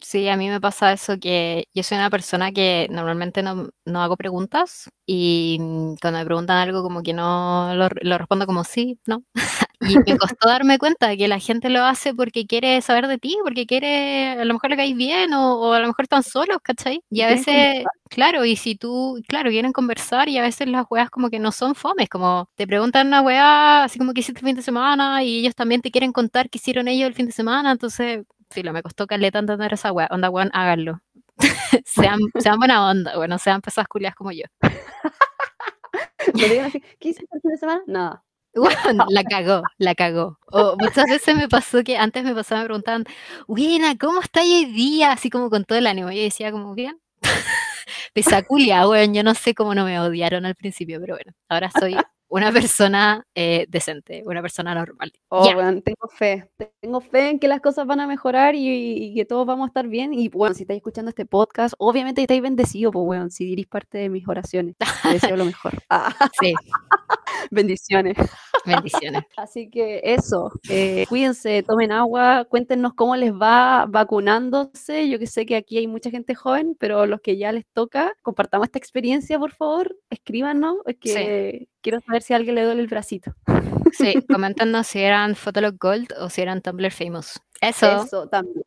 Sí. 0.00 0.28
A 0.28 0.36
mí 0.36 0.48
me 0.48 0.60
pasa 0.60 0.92
eso 0.92 1.18
que 1.18 1.66
yo 1.74 1.82
soy 1.82 1.98
una 1.98 2.10
persona 2.10 2.52
que 2.52 2.86
normalmente 2.90 3.42
no, 3.42 3.68
no 3.84 4.02
hago 4.02 4.16
preguntas 4.16 4.90
y 5.06 5.58
mm, 5.60 5.94
cuando 6.00 6.18
me 6.20 6.24
preguntan 6.26 6.58
algo 6.58 6.82
como 6.82 7.02
que 7.02 7.12
no 7.14 7.72
lo, 7.74 7.88
lo 8.02 8.18
respondo 8.18 8.46
como 8.46 8.64
sí, 8.64 8.98
no. 9.06 9.22
Y 9.80 9.96
me 9.96 10.18
costó 10.18 10.48
darme 10.48 10.76
cuenta 10.78 11.06
de 11.08 11.16
que 11.16 11.28
la 11.28 11.38
gente 11.38 11.70
lo 11.70 11.84
hace 11.84 12.12
porque 12.12 12.46
quiere 12.46 12.82
saber 12.82 13.06
de 13.06 13.18
ti, 13.18 13.36
porque 13.44 13.64
quiere, 13.64 14.32
a 14.32 14.44
lo 14.44 14.54
mejor 14.54 14.70
le 14.70 14.76
caes 14.76 14.96
bien 14.96 15.32
o, 15.34 15.54
o 15.60 15.72
a 15.72 15.78
lo 15.78 15.86
mejor 15.86 16.02
están 16.04 16.24
solos, 16.24 16.58
¿cachai? 16.62 17.00
Y 17.10 17.20
a 17.22 17.28
veces, 17.28 17.84
claro, 18.10 18.44
y 18.44 18.56
si 18.56 18.74
tú, 18.74 19.20
claro, 19.28 19.50
quieren 19.50 19.72
conversar 19.72 20.28
y 20.28 20.36
a 20.36 20.42
veces 20.42 20.68
las 20.68 20.84
weas 20.90 21.10
como 21.10 21.30
que 21.30 21.38
no 21.38 21.52
son 21.52 21.76
fomes, 21.76 22.08
como 22.08 22.48
te 22.56 22.66
preguntan 22.66 23.06
una 23.06 23.22
wea 23.22 23.84
así 23.84 23.98
como 24.00 24.14
que 24.14 24.20
hiciste 24.20 24.40
el 24.40 24.46
fin 24.46 24.56
de 24.56 24.62
semana 24.62 25.22
y 25.22 25.38
ellos 25.38 25.54
también 25.54 25.80
te 25.80 25.92
quieren 25.92 26.12
contar 26.12 26.50
qué 26.50 26.58
hicieron 26.58 26.88
ellos 26.88 27.06
el 27.08 27.14
fin 27.14 27.26
de 27.26 27.32
semana, 27.32 27.70
entonces, 27.70 28.24
filo, 28.50 28.72
me 28.72 28.82
costó 28.82 29.06
caleta 29.06 29.38
entender 29.38 29.72
esa 29.72 29.92
wea, 29.92 30.08
onda 30.10 30.30
weón, 30.30 30.50
háganlo. 30.52 31.00
sean, 31.84 32.18
sean 32.38 32.58
buena 32.58 32.88
onda, 32.88 33.16
bueno, 33.16 33.38
sean 33.38 33.60
pesadas 33.60 33.88
culias 33.88 34.14
como 34.14 34.32
yo. 34.32 34.44
¿qué 36.34 37.08
hiciste 37.08 37.26
el 37.32 37.40
fin 37.40 37.50
de 37.50 37.56
semana? 37.56 37.82
Nada. 37.86 38.24
Weón, 38.54 38.98
la 39.10 39.22
cagó, 39.24 39.62
la 39.76 39.94
cagó. 39.94 40.38
O 40.46 40.76
muchas 40.78 41.04
veces 41.04 41.36
me 41.36 41.48
pasó 41.48 41.84
que 41.84 41.96
antes 41.96 42.24
me 42.24 42.34
pasaba, 42.34 42.62
me 42.62 42.66
preguntaban, 42.66 43.04
buena, 43.46 43.96
¿cómo 43.96 44.20
está 44.20 44.40
hoy 44.40 44.64
día? 44.64 45.12
Así 45.12 45.30
como 45.30 45.48
con 45.50 45.64
todo 45.64 45.78
el 45.78 45.86
ánimo. 45.86 46.10
Y 46.10 46.16
yo 46.16 46.22
decía 46.22 46.50
como, 46.50 46.74
bien. 46.74 46.98
Pesaculia, 48.14 48.88
weón, 48.88 49.14
yo 49.14 49.22
no 49.22 49.34
sé 49.34 49.54
cómo 49.54 49.74
no 49.74 49.84
me 49.84 50.00
odiaron 50.00 50.44
al 50.46 50.56
principio, 50.56 50.98
pero 51.00 51.14
bueno, 51.14 51.32
ahora 51.48 51.70
soy 51.78 51.96
una 52.28 52.52
persona 52.52 53.24
eh, 53.34 53.66
decente, 53.68 54.22
una 54.26 54.42
persona 54.42 54.74
normal. 54.74 55.12
Oh, 55.28 55.48
Ya. 55.48 55.56
weón, 55.56 55.82
tengo 55.82 56.08
fe. 56.08 56.50
Tengo 56.80 57.00
fe 57.00 57.30
en 57.30 57.38
que 57.38 57.48
las 57.48 57.60
cosas 57.60 57.86
van 57.86 58.00
a 58.00 58.06
mejorar 58.06 58.54
y, 58.54 58.68
y 58.68 59.14
que 59.14 59.24
todos 59.24 59.46
vamos 59.46 59.66
a 59.66 59.68
estar 59.68 59.88
bien. 59.88 60.12
Y 60.14 60.28
bueno, 60.28 60.54
si 60.54 60.62
estáis 60.62 60.78
escuchando 60.78 61.08
este 61.10 61.26
podcast, 61.26 61.74
obviamente 61.78 62.20
estáis 62.22 62.42
bendecidos, 62.42 62.92
pues 62.92 63.04
weón, 63.06 63.30
si 63.30 63.44
dirís 63.44 63.66
parte 63.66 63.98
de 63.98 64.08
mis 64.10 64.26
oraciones. 64.28 64.76
Te 65.02 65.08
deseo 65.10 65.36
lo 65.36 65.44
mejor. 65.46 65.72
Ah, 65.90 66.14
Sí, 66.40 66.54
bendiciones. 67.50 68.16
bendiciones. 68.64 69.24
Así 69.36 69.70
que 69.70 70.00
eso, 70.04 70.50
eh, 70.68 71.06
cuídense, 71.08 71.62
tomen 71.62 71.92
agua, 71.92 72.46
cuéntenos 72.48 72.94
cómo 72.94 73.16
les 73.16 73.32
va 73.32 73.86
vacunándose. 73.88 75.08
Yo 75.08 75.18
que 75.18 75.26
sé 75.26 75.46
que 75.46 75.56
aquí 75.56 75.78
hay 75.78 75.86
mucha 75.86 76.10
gente 76.10 76.34
joven, 76.34 76.76
pero 76.78 77.06
los 77.06 77.20
que 77.20 77.36
ya 77.36 77.52
les 77.52 77.66
toca, 77.72 78.12
compartamos 78.22 78.66
esta 78.66 78.78
experiencia, 78.78 79.38
por 79.38 79.52
favor. 79.52 79.96
Escríbanos, 80.10 80.76
es 80.86 80.96
que 81.00 81.68
quiero 81.80 82.00
saber 82.00 82.22
si 82.22 82.32
a 82.32 82.36
alguien 82.36 82.54
le 82.54 82.64
duele 82.64 82.80
el 82.80 82.88
bracito. 82.88 83.34
Sí, 83.92 84.14
coméntanos 84.28 84.86
si 84.86 85.00
eran 85.00 85.34
Photolog 85.34 85.76
Gold 85.78 86.12
o 86.20 86.28
si 86.28 86.42
eran 86.42 86.62
Tumblr 86.62 86.90
Famous. 86.90 87.40
Eso. 87.60 88.04
Eso 88.04 88.28
también. 88.28 88.64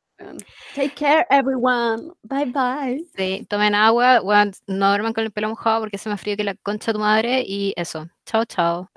Take 0.76 0.96
care, 0.96 1.26
everyone. 1.30 2.12
Bye 2.24 2.46
bye. 2.46 3.04
Sí, 3.16 3.46
tomen 3.50 3.76
agua, 3.76 4.22
no 4.68 4.88
duerman 4.90 5.14
con 5.14 5.24
el 5.24 5.32
pelo 5.32 5.50
mojado 5.50 5.82
porque 5.82 5.98
hace 5.98 6.10
más 6.10 6.22
frío 6.22 6.38
que 6.38 6.44
la 6.44 6.56
concha 6.56 6.92
de 6.92 6.94
tu 6.94 7.00
madre 7.00 7.44
y 7.46 7.74
eso. 7.76 8.08
Chao, 8.26 8.46
chao. 8.46 8.90